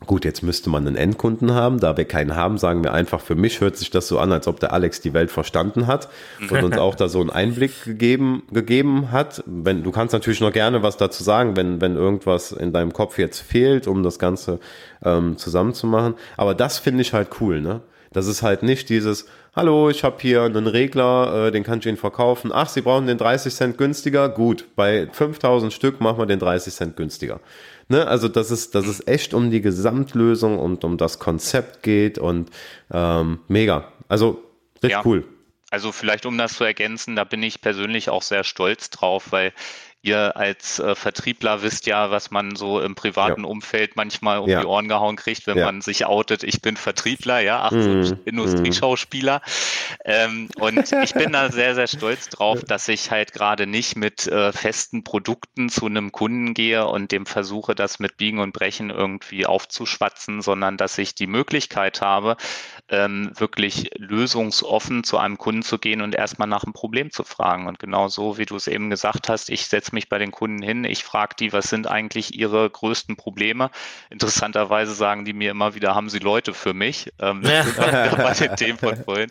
Gut, 0.08 0.26
jetzt 0.26 0.42
müsste 0.42 0.72
man 0.72 0.88
einen 0.88 0.96
Endkunden 0.96 1.54
haben. 1.54 1.80
Da 1.80 1.96
wir 1.96 2.06
keinen 2.06 2.36
haben, 2.36 2.58
sagen 2.58 2.84
wir 2.84 2.92
einfach, 2.92 3.22
für 3.22 3.36
mich 3.36 3.62
hört 3.62 3.78
sich 3.78 3.92
das 3.92 4.08
so 4.08 4.18
an, 4.18 4.32
als 4.32 4.48
ob 4.48 4.60
der 4.60 4.74
Alex 4.74 5.00
die 5.02 5.14
Welt 5.14 5.30
verstanden 5.30 5.86
hat 5.86 6.10
und 6.50 6.64
uns 6.64 6.78
auch 6.80 6.96
da 6.96 7.08
so 7.08 7.22
einen 7.22 7.30
Einblick 7.30 7.84
gegeben, 7.84 8.42
gegeben 8.52 9.12
hat. 9.12 9.44
Wenn, 9.46 9.84
du 9.84 9.92
kannst 9.92 10.14
natürlich 10.14 10.42
noch 10.42 10.54
gerne 10.54 10.82
was 10.82 10.98
dazu 10.98 11.24
sagen, 11.24 11.56
wenn, 11.56 11.82
wenn 11.82 11.96
irgendwas 11.96 12.52
in 12.52 12.74
deinem 12.74 12.94
Kopf 12.94 13.20
jetzt 13.20 13.42
fehlt, 13.42 13.88
um 13.88 14.02
das 14.02 14.18
Ganze 14.18 14.60
ähm, 15.06 15.38
zusammenzumachen. 15.38 16.16
Aber 16.36 16.56
das 16.56 16.80
finde 16.80 17.04
ich 17.04 17.14
halt 17.14 17.30
cool, 17.40 17.62
ne? 17.62 17.82
Das 18.14 18.28
ist 18.28 18.42
halt 18.42 18.62
nicht 18.62 18.90
dieses, 18.90 19.26
hallo, 19.56 19.90
ich 19.90 20.04
habe 20.04 20.18
hier 20.20 20.44
einen 20.44 20.68
Regler, 20.68 21.48
äh, 21.48 21.52
den 21.52 21.64
kann 21.64 21.80
ich 21.80 21.86
Ihnen 21.86 21.96
verkaufen. 21.96 22.52
Ach, 22.54 22.68
Sie 22.68 22.82
brauchen 22.82 23.08
den 23.08 23.18
30 23.18 23.56
Cent 23.56 23.78
günstiger? 23.78 24.28
Gut, 24.28 24.66
bei 24.76 25.08
5000 25.10 25.72
Stück 25.72 26.02
machen 26.02 26.18
wir 26.18 26.26
den 26.26 26.40
30 26.40 26.74
Cent 26.74 26.98
günstiger. 26.98 27.40
Ne? 27.92 28.08
Also, 28.08 28.30
dass 28.30 28.52
es, 28.52 28.72
dass 28.72 28.88
es 28.88 29.06
echt 29.06 29.34
um 29.34 29.52
die 29.52 29.60
Gesamtlösung 29.60 30.58
und 30.58 30.86
um 30.86 30.98
das 30.98 31.20
Konzept 31.20 31.84
geht 31.84 32.18
und 32.18 32.50
ähm, 32.90 33.40
mega. 33.50 33.92
Also, 34.08 34.42
richtig 34.76 34.92
ja. 34.92 35.02
cool. 35.06 35.26
Also 35.72 35.92
vielleicht 35.92 36.26
um 36.26 36.38
das 36.38 36.56
zu 36.56 36.64
ergänzen, 36.64 37.16
da 37.16 37.24
bin 37.26 37.44
ich 37.44 37.62
persönlich 37.62 38.10
auch 38.10 38.24
sehr 38.24 38.44
stolz 38.44 38.90
drauf, 38.90 39.32
weil 39.32 39.54
Ihr 40.04 40.36
als 40.36 40.80
äh, 40.80 40.96
Vertriebler 40.96 41.62
wisst 41.62 41.86
ja, 41.86 42.10
was 42.10 42.32
man 42.32 42.56
so 42.56 42.82
im 42.82 42.96
privaten 42.96 43.44
ja. 43.44 43.48
Umfeld 43.48 43.96
manchmal 43.96 44.40
um 44.40 44.50
ja. 44.50 44.62
die 44.62 44.66
Ohren 44.66 44.88
gehauen 44.88 45.16
kriegt, 45.16 45.46
wenn 45.46 45.60
ja. 45.60 45.66
man 45.66 45.82
sich 45.82 46.06
outet, 46.08 46.44
ich 46.44 46.62
bin 46.62 46.76
Vertriebler, 46.76 47.40
ja, 47.40 47.62
ach, 47.62 47.72
mhm. 47.72 48.04
so 48.04 48.18
Industrieschauspieler. 48.26 49.42
Ähm, 50.04 50.50
und 50.58 50.92
ich 51.04 51.14
bin 51.14 51.34
da 51.34 51.52
sehr, 51.52 51.76
sehr 51.76 51.88
stolz 51.88 52.30
drauf, 52.30 52.64
dass 52.64 52.88
ich 52.88 53.12
halt 53.12 53.32
gerade 53.32 53.68
nicht 53.68 53.96
mit 53.96 54.26
äh, 54.26 54.52
festen 54.52 55.04
Produkten 55.04 55.70
zu 55.70 55.86
einem 55.86 56.12
Kunden 56.12 56.56
gehe 56.56 56.88
und 56.88 57.12
dem 57.12 57.28
versuche, 57.28 57.76
das 57.76 58.00
mit 58.00 58.18
Biegen 58.18 58.40
und 58.40 58.54
Brechen 58.54 58.90
irgendwie 58.90 59.46
aufzuschwatzen, 59.46 60.42
sondern 60.42 60.78
dass 60.78 60.98
ich 60.98 61.14
die 61.14 61.28
Möglichkeit 61.28 62.02
habe, 62.02 62.38
ähm, 62.92 63.32
wirklich 63.36 63.90
lösungsoffen 63.98 65.04
zu 65.04 65.18
einem 65.18 65.38
Kunden 65.38 65.64
zu 65.64 65.80
gehen 65.80 66.02
und 66.02 66.14
erstmal 66.14 66.48
nach 66.48 66.66
einem 66.66 66.74
Problem 66.74 67.10
zu 67.10 67.24
fragen. 67.24 67.68
Und 67.68 67.80
genau 67.80 68.10
so, 68.10 68.38
wie 68.38 68.46
du 68.46 68.58
es 68.58 68.68
eben 68.68 68.90
gesagt 68.90 69.30
hast, 69.30 69.50
ich 69.50 69.66
setze 69.66 69.96
mich 69.96 70.10
bei 70.10 70.18
den 70.18 70.32
Kunden 70.32 70.62
hin, 70.62 70.84
ich 70.84 71.04
frage 71.04 71.36
die, 71.40 71.54
was 71.54 71.70
sind 71.70 71.88
eigentlich 71.88 72.38
ihre 72.38 72.70
größten 72.70 73.16
Probleme. 73.16 73.72
Interessanterweise 74.10 74.94
sagen 74.94 75.24
die 75.24 75.34
mir 75.34 75.52
immer 75.52 75.74
wieder, 75.74 75.96
haben 75.96 76.10
sie 76.10 76.20
Leute 76.20 76.54
für 76.54 76.74
mich? 76.74 77.12
Ähm, 77.20 77.42
ja. 77.44 77.64
bei 78.16 78.34
den 78.34 78.56
Themen 78.58 78.78
von 78.78 78.98
vorhin. 78.98 79.30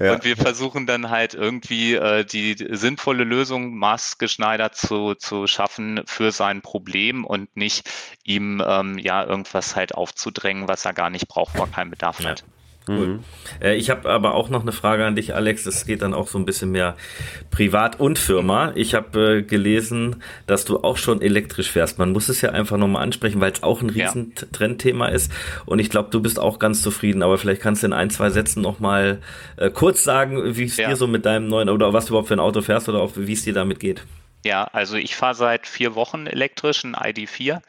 Ja. 0.00 0.14
Und 0.14 0.24
wir 0.24 0.36
versuchen 0.36 0.86
dann 0.86 1.10
halt 1.10 1.34
irgendwie 1.34 1.94
äh, 1.94 2.24
die 2.24 2.56
sinnvolle 2.70 3.24
Lösung 3.24 3.76
maßgeschneidert 3.76 4.74
zu, 4.74 5.14
zu 5.14 5.46
schaffen 5.46 6.00
für 6.06 6.32
sein 6.32 6.62
Problem 6.62 7.26
und 7.26 7.54
nicht 7.56 7.90
ihm 8.24 8.62
ähm, 8.66 8.96
ja 8.96 9.22
irgendwas 9.22 9.76
halt 9.76 9.94
aufzudrängen, 9.94 10.66
was 10.66 10.86
er 10.86 10.94
gar 10.94 11.10
nicht 11.10 11.28
braucht, 11.28 11.58
wo 11.58 11.62
er 11.62 11.68
keinen 11.68 11.90
Bedarf 11.90 12.20
ja. 12.20 12.30
hat. 12.30 12.44
Cool. 12.88 13.06
Mhm. 13.06 13.24
Äh, 13.60 13.76
ich 13.76 13.90
habe 13.90 14.08
aber 14.10 14.34
auch 14.34 14.48
noch 14.48 14.62
eine 14.62 14.72
Frage 14.72 15.04
an 15.04 15.14
dich, 15.14 15.34
Alex. 15.34 15.64
Das 15.64 15.86
geht 15.86 16.02
dann 16.02 16.14
auch 16.14 16.26
so 16.26 16.38
ein 16.38 16.44
bisschen 16.44 16.72
mehr 16.72 16.96
privat 17.50 18.00
und 18.00 18.18
Firma. 18.18 18.72
Ich 18.74 18.94
habe 18.94 19.38
äh, 19.38 19.42
gelesen, 19.42 20.22
dass 20.46 20.64
du 20.64 20.82
auch 20.82 20.96
schon 20.96 21.22
elektrisch 21.22 21.70
fährst. 21.70 21.98
Man 21.98 22.10
muss 22.10 22.28
es 22.28 22.40
ja 22.40 22.50
einfach 22.50 22.76
nochmal 22.76 23.02
ansprechen, 23.02 23.40
weil 23.40 23.52
es 23.52 23.62
auch 23.62 23.82
ein 23.82 23.90
riesen 23.90 24.32
ja. 24.36 24.46
Trendthema 24.52 25.06
ist. 25.06 25.30
Und 25.64 25.78
ich 25.78 25.90
glaube, 25.90 26.10
du 26.10 26.20
bist 26.20 26.40
auch 26.40 26.58
ganz 26.58 26.82
zufrieden. 26.82 27.22
Aber 27.22 27.38
vielleicht 27.38 27.62
kannst 27.62 27.82
du 27.82 27.86
in 27.86 27.92
ein, 27.92 28.10
zwei 28.10 28.30
Sätzen 28.30 28.62
nochmal 28.62 29.20
äh, 29.56 29.70
kurz 29.70 30.02
sagen, 30.02 30.56
wie 30.56 30.64
es 30.64 30.76
ja. 30.76 30.88
dir 30.88 30.96
so 30.96 31.06
mit 31.06 31.24
deinem 31.24 31.46
neuen 31.46 31.68
oder 31.68 31.92
was 31.92 32.06
du 32.06 32.10
überhaupt 32.10 32.28
für 32.28 32.34
ein 32.34 32.40
Auto 32.40 32.62
fährst 32.62 32.88
oder 32.88 33.08
wie 33.14 33.32
es 33.32 33.44
dir 33.44 33.54
damit 33.54 33.78
geht. 33.78 34.02
Ja, 34.44 34.64
also 34.64 34.96
ich 34.96 35.14
fahre 35.14 35.34
seit 35.34 35.66
vier 35.68 35.94
Wochen 35.94 36.26
elektrisch, 36.26 36.82
ein 36.82 36.96
ID4. 36.96 37.60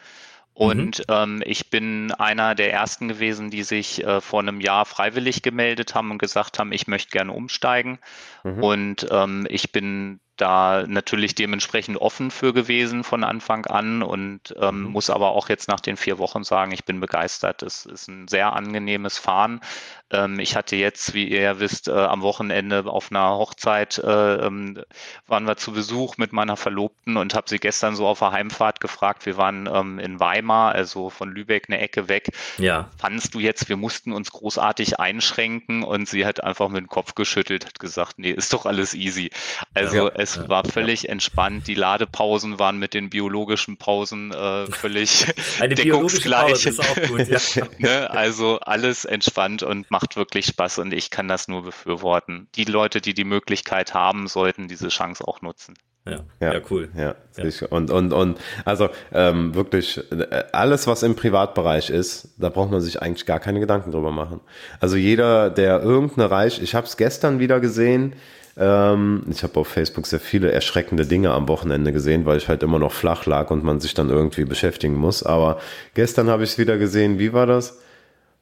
Mhm. 0.55 0.65
Und 0.65 0.99
mhm. 0.99 1.05
ähm, 1.09 1.43
ich 1.45 1.69
bin 1.69 2.11
einer 2.11 2.55
der 2.55 2.71
ersten 2.71 3.07
gewesen, 3.07 3.49
die 3.49 3.63
sich 3.63 4.03
äh, 4.03 4.21
vor 4.21 4.39
einem 4.39 4.61
Jahr 4.61 4.85
freiwillig 4.85 5.41
gemeldet 5.41 5.95
haben 5.95 6.11
und 6.11 6.17
gesagt 6.17 6.59
haben, 6.59 6.71
ich 6.71 6.87
möchte 6.87 7.11
gerne 7.11 7.31
umsteigen. 7.31 7.99
Mhm. 8.43 8.63
Und 8.63 9.07
ähm, 9.11 9.47
ich 9.49 9.71
bin 9.71 10.19
da 10.37 10.85
natürlich 10.87 11.35
dementsprechend 11.35 11.97
offen 11.97 12.31
für 12.31 12.53
gewesen 12.53 13.03
von 13.03 13.23
Anfang 13.23 13.65
an 13.67 14.01
und 14.01 14.53
ähm, 14.59 14.83
mhm. 14.83 14.91
muss 14.91 15.11
aber 15.11 15.31
auch 15.31 15.47
jetzt 15.47 15.67
nach 15.67 15.79
den 15.79 15.95
vier 15.95 16.17
Wochen 16.17 16.43
sagen, 16.43 16.71
ich 16.71 16.85
bin 16.85 16.99
begeistert. 16.99 17.61
Es 17.61 17.85
ist 17.85 18.07
ein 18.07 18.27
sehr 18.27 18.53
angenehmes 18.53 19.19
Fahren. 19.19 19.61
Ähm, 20.09 20.39
ich 20.39 20.55
hatte 20.55 20.75
jetzt, 20.75 21.13
wie 21.13 21.27
ihr 21.27 21.41
ja 21.41 21.59
wisst, 21.59 21.87
äh, 21.87 21.91
am 21.91 22.21
Wochenende 22.23 22.83
auf 22.85 23.11
einer 23.11 23.37
Hochzeit 23.37 23.99
äh, 23.99 24.35
ähm, 24.45 24.81
waren 25.27 25.45
wir 25.45 25.55
zu 25.55 25.71
Besuch 25.71 26.17
mit 26.17 26.33
meiner 26.33 26.57
Verlobten 26.57 27.15
und 27.15 27.35
habe 27.35 27.47
sie 27.47 27.59
gestern 27.59 27.95
so 27.95 28.07
auf 28.07 28.19
der 28.19 28.31
Heimfahrt 28.31 28.79
gefragt. 28.79 29.27
Wir 29.27 29.37
waren 29.37 29.69
ähm, 29.71 29.99
in 29.99 30.19
Weimar, 30.19 30.73
also 30.73 31.11
von 31.11 31.31
Lübeck 31.31 31.65
eine 31.67 31.79
Ecke 31.79 32.09
weg. 32.09 32.29
Ja. 32.57 32.89
Fandest 32.97 33.35
du 33.35 33.39
jetzt, 33.39 33.69
wir 33.69 33.77
mussten 33.77 34.11
uns 34.11 34.31
großartig 34.31 34.99
einschränken 34.99 35.83
und 35.83 36.07
sie 36.07 36.25
hat 36.25 36.43
einfach 36.43 36.69
mit 36.69 36.81
dem 36.81 36.87
Kopf 36.87 37.13
geschüttelt, 37.13 37.67
hat 37.67 37.79
gesagt, 37.79 38.17
nee, 38.17 38.32
ist 38.33 38.53
doch 38.53 38.65
alles 38.65 38.93
easy. 38.93 39.29
Also 39.73 40.07
ja 40.07 40.13
es 40.15 40.35
ja, 40.35 40.49
war 40.49 40.63
völlig 40.63 41.03
ja. 41.03 41.09
entspannt. 41.09 41.67
Die 41.67 41.75
Ladepausen 41.75 42.59
waren 42.59 42.77
mit 42.79 42.93
den 42.93 43.09
biologischen 43.09 43.77
Pausen 43.77 44.31
äh, 44.31 44.67
völlig 44.71 45.27
Eine 45.59 45.75
deckungsgleich. 45.75 46.65
ist 46.65 46.79
auch 46.79 46.95
gut, 47.07 47.27
ne? 47.79 48.09
Also 48.09 48.59
alles 48.59 49.05
entspannt 49.05 49.63
und 49.63 49.89
macht 49.91 50.15
wirklich 50.15 50.47
Spaß 50.47 50.79
und 50.79 50.93
ich 50.93 51.09
kann 51.09 51.27
das 51.27 51.47
nur 51.47 51.63
befürworten. 51.63 52.47
Die 52.55 52.65
Leute, 52.65 53.01
die 53.01 53.13
die 53.13 53.23
Möglichkeit 53.23 53.93
haben, 53.93 54.27
sollten 54.27 54.67
diese 54.67 54.89
Chance 54.89 55.27
auch 55.27 55.41
nutzen. 55.41 55.75
Ja, 56.05 56.19
ja, 56.41 56.53
ja, 56.53 56.61
cool. 56.69 56.89
Ja, 56.97 57.15
ja. 57.37 57.67
Und, 57.69 57.89
und, 57.89 58.11
und 58.11 58.37
also 58.65 58.89
ähm, 59.13 59.55
wirklich, 59.55 60.01
äh, 60.11 60.43
alles, 60.51 60.85
was 60.85 61.01
im 61.01 61.15
Privatbereich 61.15 61.89
ist, 61.89 62.35
da 62.37 62.49
braucht 62.49 62.71
man 62.71 62.81
sich 62.81 63.01
eigentlich 63.01 63.25
gar 63.25 63.39
keine 63.39 63.61
Gedanken 63.61 63.91
drüber 63.91 64.11
machen. 64.11 64.41
Also 64.81 64.97
jeder, 64.97 65.49
der 65.49 65.81
irgendeine 65.81 66.29
Reich, 66.29 66.61
ich 66.61 66.75
habe 66.75 66.85
es 66.87 66.97
gestern 66.97 67.39
wieder 67.39 67.61
gesehen, 67.61 68.15
ähm, 68.57 69.23
ich 69.29 69.43
habe 69.43 69.59
auf 69.59 69.67
Facebook 69.67 70.05
sehr 70.05 70.19
viele 70.19 70.51
erschreckende 70.51 71.05
Dinge 71.05 71.31
am 71.31 71.47
Wochenende 71.47 71.93
gesehen, 71.93 72.25
weil 72.25 72.37
ich 72.37 72.49
halt 72.49 72.63
immer 72.63 72.79
noch 72.79 72.91
flach 72.91 73.25
lag 73.25 73.49
und 73.49 73.63
man 73.63 73.79
sich 73.79 73.93
dann 73.93 74.09
irgendwie 74.09 74.43
beschäftigen 74.43 74.95
muss. 74.95 75.23
Aber 75.23 75.59
gestern 75.93 76.29
habe 76.29 76.43
ich 76.43 76.51
es 76.51 76.57
wieder 76.57 76.77
gesehen. 76.77 77.17
Wie 77.17 77.31
war 77.31 77.45
das? 77.45 77.79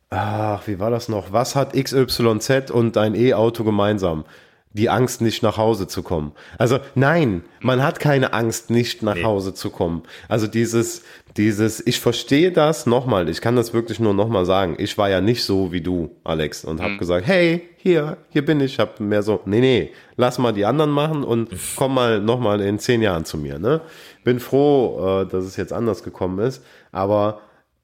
Ach, 0.10 0.68
wie 0.68 0.80
war 0.80 0.92
das 0.92 1.08
noch? 1.08 1.32
Was 1.32 1.56
hat 1.56 1.74
XYZ 1.74 2.72
und 2.72 2.98
ein 2.98 3.16
E-Auto 3.16 3.64
gemeinsam? 3.64 4.26
Die 4.74 4.90
Angst, 4.90 5.22
nicht 5.22 5.44
nach 5.44 5.58
Hause 5.58 5.88
zu 5.88 6.02
kommen. 6.02 6.32
Also 6.58 6.80
nein, 6.96 7.44
man 7.60 7.84
hat 7.84 8.00
keine 8.00 8.34
Angst, 8.34 8.70
nicht 8.70 9.04
nach 9.04 9.16
nee. 9.16 9.24
Hause 9.24 9.54
zu 9.54 9.70
kommen. 9.70 10.04
Also 10.30 10.48
dieses, 10.48 11.04
dieses, 11.38 11.86
ich 11.86 12.00
verstehe 12.00 12.52
das 12.52 12.86
nochmal, 12.86 13.30
ich 13.30 13.42
kann 13.42 13.56
das 13.56 13.74
wirklich 13.74 14.00
nur 14.00 14.14
nochmal 14.14 14.46
sagen. 14.46 14.76
Ich 14.78 14.98
war 14.98 15.10
ja 15.10 15.22
nicht 15.22 15.44
so 15.44 15.72
wie 15.72 15.82
du, 15.82 16.16
Alex, 16.24 16.64
und 16.64 16.82
habe 16.82 16.94
mhm. 16.94 16.98
gesagt, 17.00 17.28
hey, 17.28 17.70
hier, 17.78 18.18
hier 18.30 18.46
bin 18.46 18.62
ich. 18.62 18.80
Habe 18.80 19.04
mehr 19.04 19.24
so, 19.24 19.42
nee, 19.46 19.60
nee, 19.60 19.92
lass 20.16 20.38
mal 20.38 20.54
die 20.54 20.66
anderen 20.66 20.92
machen 20.92 21.24
und 21.24 21.50
komm 21.76 21.96
mal 21.96 22.22
nochmal 22.22 22.62
in 22.62 22.80
zehn 22.80 23.02
Jahren 23.02 23.26
zu 23.26 23.38
mir. 23.38 23.60
Ne? 23.60 23.82
Bin 24.24 24.40
froh, 24.40 25.24
äh, 25.24 25.26
dass 25.26 25.46
es 25.46 25.58
jetzt 25.58 25.74
anders 25.74 26.04
gekommen 26.04 26.40
ist, 26.40 26.64
aber 26.92 27.42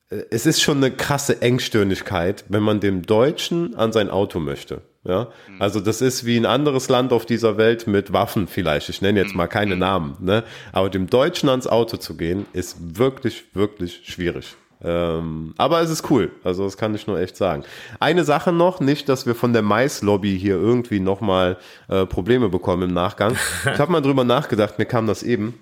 äh, 0.10 0.22
es 0.30 0.46
ist 0.46 0.62
schon 0.62 0.78
eine 0.78 0.92
krasse 0.92 1.42
Engstirnigkeit, 1.42 2.46
wenn 2.50 2.64
man 2.64 2.80
dem 2.80 3.02
Deutschen 3.02 3.76
an 3.76 3.92
sein 3.92 4.10
Auto 4.10 4.40
möchte. 4.40 4.82
Ja, 5.08 5.30
mhm. 5.48 5.62
also 5.62 5.80
das 5.80 6.02
ist 6.02 6.26
wie 6.26 6.38
ein 6.38 6.46
anderes 6.46 6.90
Land 6.90 7.14
auf 7.14 7.26
dieser 7.26 7.58
Welt 7.58 7.88
mit 7.88 8.12
Waffen 8.12 8.48
vielleicht. 8.48 8.90
Ich 8.90 9.02
nenne 9.02 9.20
jetzt 9.20 9.32
mhm. 9.32 9.38
mal 9.38 9.48
keine 9.48 9.76
mhm. 9.76 9.80
Namen, 9.80 10.18
ne? 10.20 10.44
Aber 10.74 10.90
dem 10.90 11.10
Deutschen 11.10 11.48
ans 11.48 11.66
Auto 11.66 11.98
zu 11.98 12.18
gehen, 12.18 12.46
ist 12.52 13.00
wirklich, 13.00 13.46
wirklich 13.54 14.02
schwierig. 14.04 14.58
Ähm, 14.84 15.54
aber 15.58 15.82
es 15.82 15.90
ist 15.90 16.10
cool. 16.12 16.32
Also 16.44 16.64
das 16.64 16.78
kann 16.78 16.94
ich 16.94 17.08
nur 17.08 17.20
echt 17.20 17.36
sagen. 17.36 17.64
Eine 18.00 18.24
Sache 18.24 18.52
noch, 18.52 18.80
nicht, 18.80 19.10
dass 19.10 19.26
wir 19.26 19.34
von 19.34 19.54
der 19.54 19.64
Mais-Lobby 19.64 20.38
hier 20.38 20.56
irgendwie 20.56 21.00
nochmal 21.00 21.58
äh, 21.88 22.06
Probleme 22.06 22.50
bekommen 22.50 22.90
im 22.90 22.94
Nachgang. 22.94 23.36
Ich 23.74 23.80
habe 23.80 23.92
mal 23.92 24.02
drüber 24.02 24.24
nachgedacht, 24.24 24.78
mir 24.78 24.86
kam 24.86 25.08
das 25.08 25.24
eben. 25.24 25.60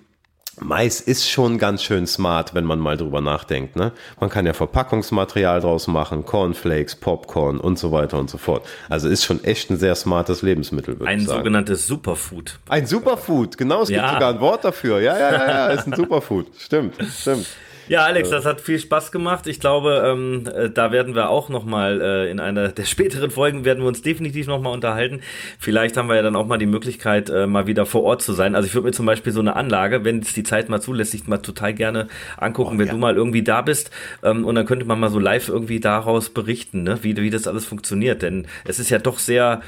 Mais 0.58 1.00
ist 1.00 1.28
schon 1.28 1.58
ganz 1.58 1.82
schön 1.82 2.06
smart, 2.06 2.54
wenn 2.54 2.64
man 2.64 2.78
mal 2.78 2.96
drüber 2.96 3.20
nachdenkt. 3.20 3.76
Ne? 3.76 3.92
Man 4.18 4.30
kann 4.30 4.46
ja 4.46 4.54
Verpackungsmaterial 4.54 5.60
draus 5.60 5.86
machen, 5.86 6.24
Cornflakes, 6.24 6.96
Popcorn 6.96 7.60
und 7.60 7.78
so 7.78 7.92
weiter 7.92 8.18
und 8.18 8.30
so 8.30 8.38
fort. 8.38 8.66
Also 8.88 9.08
ist 9.08 9.24
schon 9.24 9.44
echt 9.44 9.70
ein 9.70 9.76
sehr 9.76 9.94
smartes 9.94 10.40
Lebensmittel, 10.40 10.98
würde 10.98 11.10
ein 11.10 11.18
ich 11.18 11.26
sagen. 11.26 11.38
Ein 11.38 11.44
sogenanntes 11.44 11.86
Superfood. 11.86 12.58
Ein 12.68 12.86
Superfood, 12.86 13.58
genau, 13.58 13.82
es 13.82 13.90
ja. 13.90 14.00
gibt 14.00 14.14
sogar 14.14 14.32
ein 14.32 14.40
Wort 14.40 14.64
dafür. 14.64 15.00
Ja, 15.00 15.18
ja, 15.18 15.32
ja, 15.32 15.46
ja, 15.46 15.66
ist 15.68 15.86
ein 15.86 15.94
Superfood. 15.94 16.46
Stimmt, 16.58 16.94
stimmt. 17.20 17.46
Ja, 17.88 18.04
Alex, 18.04 18.30
das 18.30 18.44
hat 18.44 18.60
viel 18.60 18.80
Spaß 18.80 19.12
gemacht. 19.12 19.46
Ich 19.46 19.60
glaube, 19.60 20.02
ähm, 20.04 20.44
äh, 20.52 20.70
da 20.70 20.90
werden 20.90 21.14
wir 21.14 21.30
auch 21.30 21.48
noch 21.48 21.64
mal 21.64 22.00
äh, 22.00 22.30
in 22.30 22.40
einer 22.40 22.68
der 22.68 22.84
späteren 22.84 23.30
Folgen 23.30 23.64
werden 23.64 23.80
wir 23.80 23.88
uns 23.88 24.02
definitiv 24.02 24.48
noch 24.48 24.60
mal 24.60 24.70
unterhalten. 24.70 25.20
Vielleicht 25.58 25.96
haben 25.96 26.08
wir 26.08 26.16
ja 26.16 26.22
dann 26.22 26.34
auch 26.34 26.46
mal 26.46 26.58
die 26.58 26.66
Möglichkeit, 26.66 27.30
äh, 27.30 27.46
mal 27.46 27.68
wieder 27.68 27.86
vor 27.86 28.02
Ort 28.02 28.22
zu 28.22 28.32
sein. 28.32 28.56
Also 28.56 28.66
ich 28.66 28.74
würde 28.74 28.86
mir 28.86 28.92
zum 28.92 29.06
Beispiel 29.06 29.32
so 29.32 29.40
eine 29.40 29.54
Anlage, 29.54 30.04
wenn 30.04 30.18
es 30.18 30.32
die 30.32 30.42
Zeit 30.42 30.68
mal 30.68 30.80
zulässt, 30.80 31.14
ich 31.14 31.28
mal 31.28 31.38
total 31.38 31.74
gerne 31.74 32.08
angucken, 32.36 32.76
oh, 32.76 32.78
wenn 32.78 32.86
ja. 32.88 32.92
du 32.92 32.98
mal 32.98 33.14
irgendwie 33.14 33.42
da 33.42 33.62
bist. 33.62 33.92
Ähm, 34.24 34.44
und 34.44 34.56
dann 34.56 34.66
könnte 34.66 34.84
man 34.84 34.98
mal 34.98 35.10
so 35.10 35.20
live 35.20 35.48
irgendwie 35.48 35.78
daraus 35.78 36.30
berichten, 36.30 36.82
ne? 36.82 36.98
wie, 37.02 37.16
wie 37.16 37.30
das 37.30 37.46
alles 37.46 37.66
funktioniert. 37.66 38.22
Denn 38.22 38.48
es 38.64 38.80
ist 38.80 38.90
ja 38.90 38.98
doch 38.98 39.20
sehr 39.20 39.62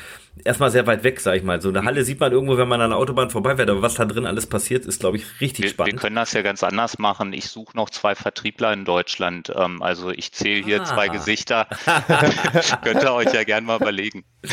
erstmal 0.44 0.70
sehr 0.70 0.86
weit 0.86 1.04
weg, 1.04 1.20
sag 1.20 1.36
ich 1.36 1.42
mal. 1.42 1.60
So 1.60 1.68
eine 1.68 1.84
Halle 1.84 2.04
sieht 2.04 2.20
man 2.20 2.32
irgendwo, 2.32 2.56
wenn 2.56 2.68
man 2.68 2.80
an 2.80 2.90
der 2.90 2.98
Autobahn 2.98 3.30
vorbeifährt, 3.30 3.70
aber 3.70 3.82
was 3.82 3.94
da 3.94 4.04
drin 4.04 4.26
alles 4.26 4.46
passiert, 4.46 4.86
ist, 4.86 5.00
glaube 5.00 5.16
ich, 5.16 5.40
richtig 5.40 5.64
wir, 5.64 5.70
spannend. 5.70 5.94
Wir 5.94 6.00
können 6.00 6.16
das 6.16 6.32
ja 6.32 6.42
ganz 6.42 6.62
anders 6.62 6.98
machen. 6.98 7.32
Ich 7.32 7.48
suche 7.48 7.76
noch 7.76 7.90
zwei 7.90 8.14
Vertriebler 8.14 8.72
in 8.72 8.84
Deutschland. 8.84 9.52
Ähm, 9.54 9.82
also 9.82 10.10
ich 10.10 10.32
zähle 10.32 10.64
hier 10.64 10.82
ah. 10.82 10.84
zwei 10.84 11.08
Gesichter. 11.08 11.66
Könnt 12.84 13.02
ihr 13.02 13.12
euch 13.12 13.32
ja 13.32 13.44
gern 13.44 13.64
mal 13.64 13.76
überlegen. 13.76 14.24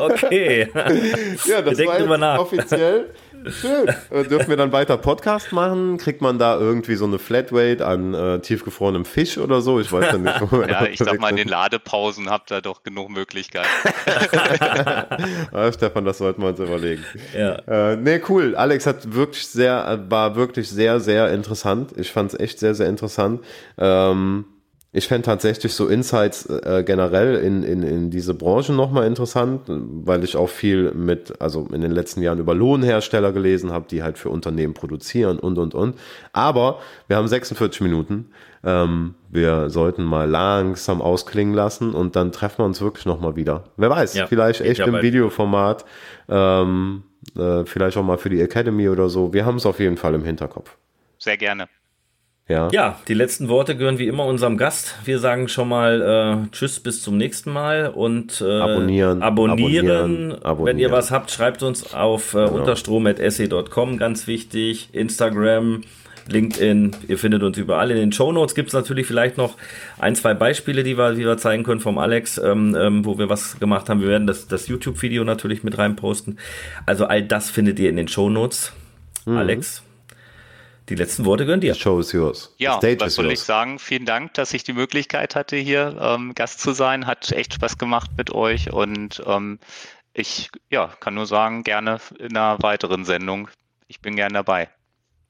okay. 0.00 0.68
Ja, 1.44 1.62
das 1.62 1.78
wir 1.78 2.08
war 2.08 2.18
nach. 2.18 2.38
offiziell 2.38 3.10
Schön. 3.50 3.88
Äh, 4.10 4.24
dürfen 4.24 4.48
wir 4.48 4.56
dann 4.56 4.72
weiter 4.72 4.96
Podcast 4.96 5.52
machen? 5.52 5.98
Kriegt 5.98 6.20
man 6.20 6.38
da 6.38 6.58
irgendwie 6.58 6.96
so 6.96 7.04
eine 7.04 7.18
Flatrate 7.18 7.84
an 7.86 8.14
äh, 8.14 8.40
tiefgefrorenem 8.40 9.04
Fisch 9.04 9.38
oder 9.38 9.60
so? 9.60 9.80
Ich 9.80 9.92
weiß 9.92 10.12
ja 10.12 10.18
nicht. 10.18 10.52
ja, 10.68 10.86
ich 10.86 10.98
sag 10.98 11.20
mal, 11.20 11.30
in 11.30 11.36
den 11.36 11.48
Ladepausen 11.48 12.30
habt 12.30 12.50
ihr 12.50 12.60
doch 12.60 12.82
genug 12.82 13.10
Möglichkeiten. 13.10 13.68
ja, 15.52 15.72
Stefan, 15.72 16.04
das 16.04 16.18
sollten 16.18 16.42
wir 16.42 16.48
uns 16.48 16.60
überlegen. 16.60 17.04
Ja. 17.36 17.92
Äh, 17.92 17.96
nee, 17.96 18.20
cool. 18.28 18.56
Alex 18.56 18.86
hat 18.86 19.14
wirklich 19.14 19.46
sehr, 19.46 20.04
war 20.08 20.36
wirklich 20.36 20.68
sehr, 20.68 21.00
sehr 21.00 21.32
interessant. 21.32 21.92
Ich 21.96 22.12
fand 22.12 22.32
es 22.32 22.40
echt 22.40 22.58
sehr, 22.58 22.74
sehr 22.74 22.88
interessant. 22.88 23.42
Ähm, 23.78 24.44
ich 24.96 25.08
fände 25.08 25.26
tatsächlich 25.26 25.74
so 25.74 25.88
Insights 25.88 26.46
äh, 26.46 26.82
generell 26.84 27.36
in, 27.36 27.62
in, 27.62 27.82
in 27.82 28.10
diese 28.10 28.32
Branche 28.32 28.72
nochmal 28.72 29.06
interessant, 29.06 29.62
weil 29.66 30.24
ich 30.24 30.36
auch 30.36 30.48
viel 30.48 30.92
mit, 30.92 31.38
also 31.38 31.68
in 31.70 31.82
den 31.82 31.90
letzten 31.90 32.22
Jahren 32.22 32.38
über 32.38 32.54
Lohnhersteller 32.54 33.32
gelesen 33.32 33.72
habe, 33.72 33.84
die 33.90 34.02
halt 34.02 34.16
für 34.16 34.30
Unternehmen 34.30 34.72
produzieren 34.72 35.38
und, 35.38 35.58
und, 35.58 35.74
und. 35.74 35.98
Aber 36.32 36.80
wir 37.08 37.16
haben 37.18 37.28
46 37.28 37.82
Minuten. 37.82 38.30
Ähm, 38.64 39.14
wir 39.28 39.68
sollten 39.68 40.02
mal 40.02 40.28
langsam 40.28 41.02
ausklingen 41.02 41.52
lassen 41.52 41.92
und 41.92 42.16
dann 42.16 42.32
treffen 42.32 42.60
wir 42.60 42.64
uns 42.64 42.80
wirklich 42.80 43.04
nochmal 43.04 43.36
wieder. 43.36 43.64
Wer 43.76 43.90
weiß, 43.90 44.14
ja, 44.14 44.26
vielleicht 44.26 44.62
echt 44.62 44.80
im 44.80 45.02
Videoformat, 45.02 45.84
ähm, 46.30 47.02
äh, 47.36 47.66
vielleicht 47.66 47.98
auch 47.98 48.02
mal 48.02 48.16
für 48.16 48.30
die 48.30 48.40
Academy 48.40 48.88
oder 48.88 49.10
so. 49.10 49.34
Wir 49.34 49.44
haben 49.44 49.56
es 49.56 49.66
auf 49.66 49.78
jeden 49.78 49.98
Fall 49.98 50.14
im 50.14 50.24
Hinterkopf. 50.24 50.78
Sehr 51.18 51.36
gerne. 51.36 51.68
Ja. 52.48 52.68
ja, 52.70 53.00
die 53.08 53.14
letzten 53.14 53.48
Worte 53.48 53.76
gehören 53.76 53.98
wie 53.98 54.06
immer 54.06 54.24
unserem 54.24 54.56
Gast. 54.56 54.94
Wir 55.04 55.18
sagen 55.18 55.48
schon 55.48 55.68
mal 55.68 56.46
äh, 56.46 56.50
Tschüss, 56.52 56.78
bis 56.78 57.02
zum 57.02 57.16
nächsten 57.16 57.52
Mal 57.52 57.88
und 57.88 58.40
äh, 58.40 58.44
abonnieren, 58.44 59.20
abonnieren. 59.20 60.32
abonnieren. 60.44 60.64
Wenn 60.64 60.78
ihr 60.78 60.92
was 60.92 61.10
habt, 61.10 61.32
schreibt 61.32 61.64
uns 61.64 61.92
auf 61.92 62.34
äh, 62.34 62.44
genau. 62.44 62.60
unterstrom.se.com, 62.60 63.98
ganz 63.98 64.28
wichtig. 64.28 64.90
Instagram, 64.92 65.82
LinkedIn, 66.28 66.94
ihr 67.08 67.18
findet 67.18 67.42
uns 67.42 67.58
überall. 67.58 67.90
In 67.90 67.96
den 67.96 68.12
Show 68.12 68.30
Notes 68.30 68.54
gibt 68.54 68.68
es 68.68 68.74
natürlich 68.74 69.08
vielleicht 69.08 69.36
noch 69.36 69.56
ein, 69.98 70.14
zwei 70.14 70.32
Beispiele, 70.32 70.84
die 70.84 70.96
wir, 70.96 71.14
die 71.14 71.24
wir 71.24 71.38
zeigen 71.38 71.64
können 71.64 71.80
vom 71.80 71.98
Alex, 71.98 72.38
ähm, 72.38 72.76
ähm, 72.78 73.04
wo 73.04 73.18
wir 73.18 73.28
was 73.28 73.58
gemacht 73.58 73.88
haben. 73.88 74.00
Wir 74.00 74.08
werden 74.08 74.28
das, 74.28 74.46
das 74.46 74.68
YouTube-Video 74.68 75.24
natürlich 75.24 75.64
mit 75.64 75.78
reinposten. 75.78 76.38
Also 76.84 77.06
all 77.06 77.24
das 77.24 77.50
findet 77.50 77.80
ihr 77.80 77.90
in 77.90 77.96
den 77.96 78.06
Show 78.06 78.30
Notes. 78.30 78.72
Mhm. 79.24 79.36
Alex, 79.36 79.82
die 80.88 80.94
letzten 80.94 81.24
Worte 81.24 81.44
gehören 81.44 81.60
dir. 81.60 81.74
The 81.74 81.80
show 81.80 81.98
is 81.98 82.12
yours. 82.12 82.54
Ja, 82.58 82.80
was 82.82 83.14
soll 83.14 83.32
ich 83.32 83.40
sagen? 83.40 83.78
Vielen 83.78 84.06
Dank, 84.06 84.34
dass 84.34 84.54
ich 84.54 84.62
die 84.62 84.72
Möglichkeit 84.72 85.34
hatte, 85.34 85.56
hier 85.56 85.96
ähm, 86.00 86.34
Gast 86.34 86.60
zu 86.60 86.72
sein. 86.72 87.06
Hat 87.06 87.32
echt 87.32 87.54
Spaß 87.54 87.78
gemacht 87.78 88.10
mit 88.16 88.32
euch 88.32 88.72
und 88.72 89.22
ähm, 89.26 89.58
ich 90.12 90.50
ja, 90.70 90.90
kann 91.00 91.14
nur 91.14 91.26
sagen, 91.26 91.62
gerne 91.62 91.98
in 92.18 92.36
einer 92.36 92.56
weiteren 92.62 93.04
Sendung. 93.04 93.48
Ich 93.88 94.00
bin 94.00 94.16
gern 94.16 94.32
dabei. 94.32 94.68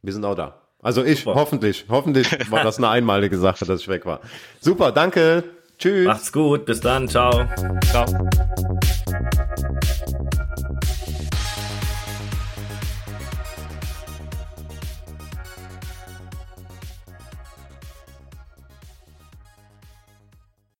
Wir 0.02 0.12
sind 0.12 0.24
auch 0.24 0.36
da. 0.36 0.62
Also 0.82 1.02
ich, 1.04 1.20
Super. 1.20 1.34
hoffentlich. 1.34 1.86
Hoffentlich 1.88 2.30
war 2.50 2.62
das 2.62 2.78
eine 2.78 2.88
einmalige 2.88 3.38
Sache, 3.38 3.64
dass 3.64 3.80
ich 3.80 3.88
weg 3.88 4.06
war. 4.06 4.20
Super, 4.60 4.92
danke. 4.92 5.42
Tschüss. 5.78 6.06
Macht's 6.06 6.32
gut. 6.32 6.64
Bis 6.66 6.80
dann. 6.80 7.08
Ciao. 7.08 7.46
Ciao. 7.90 8.06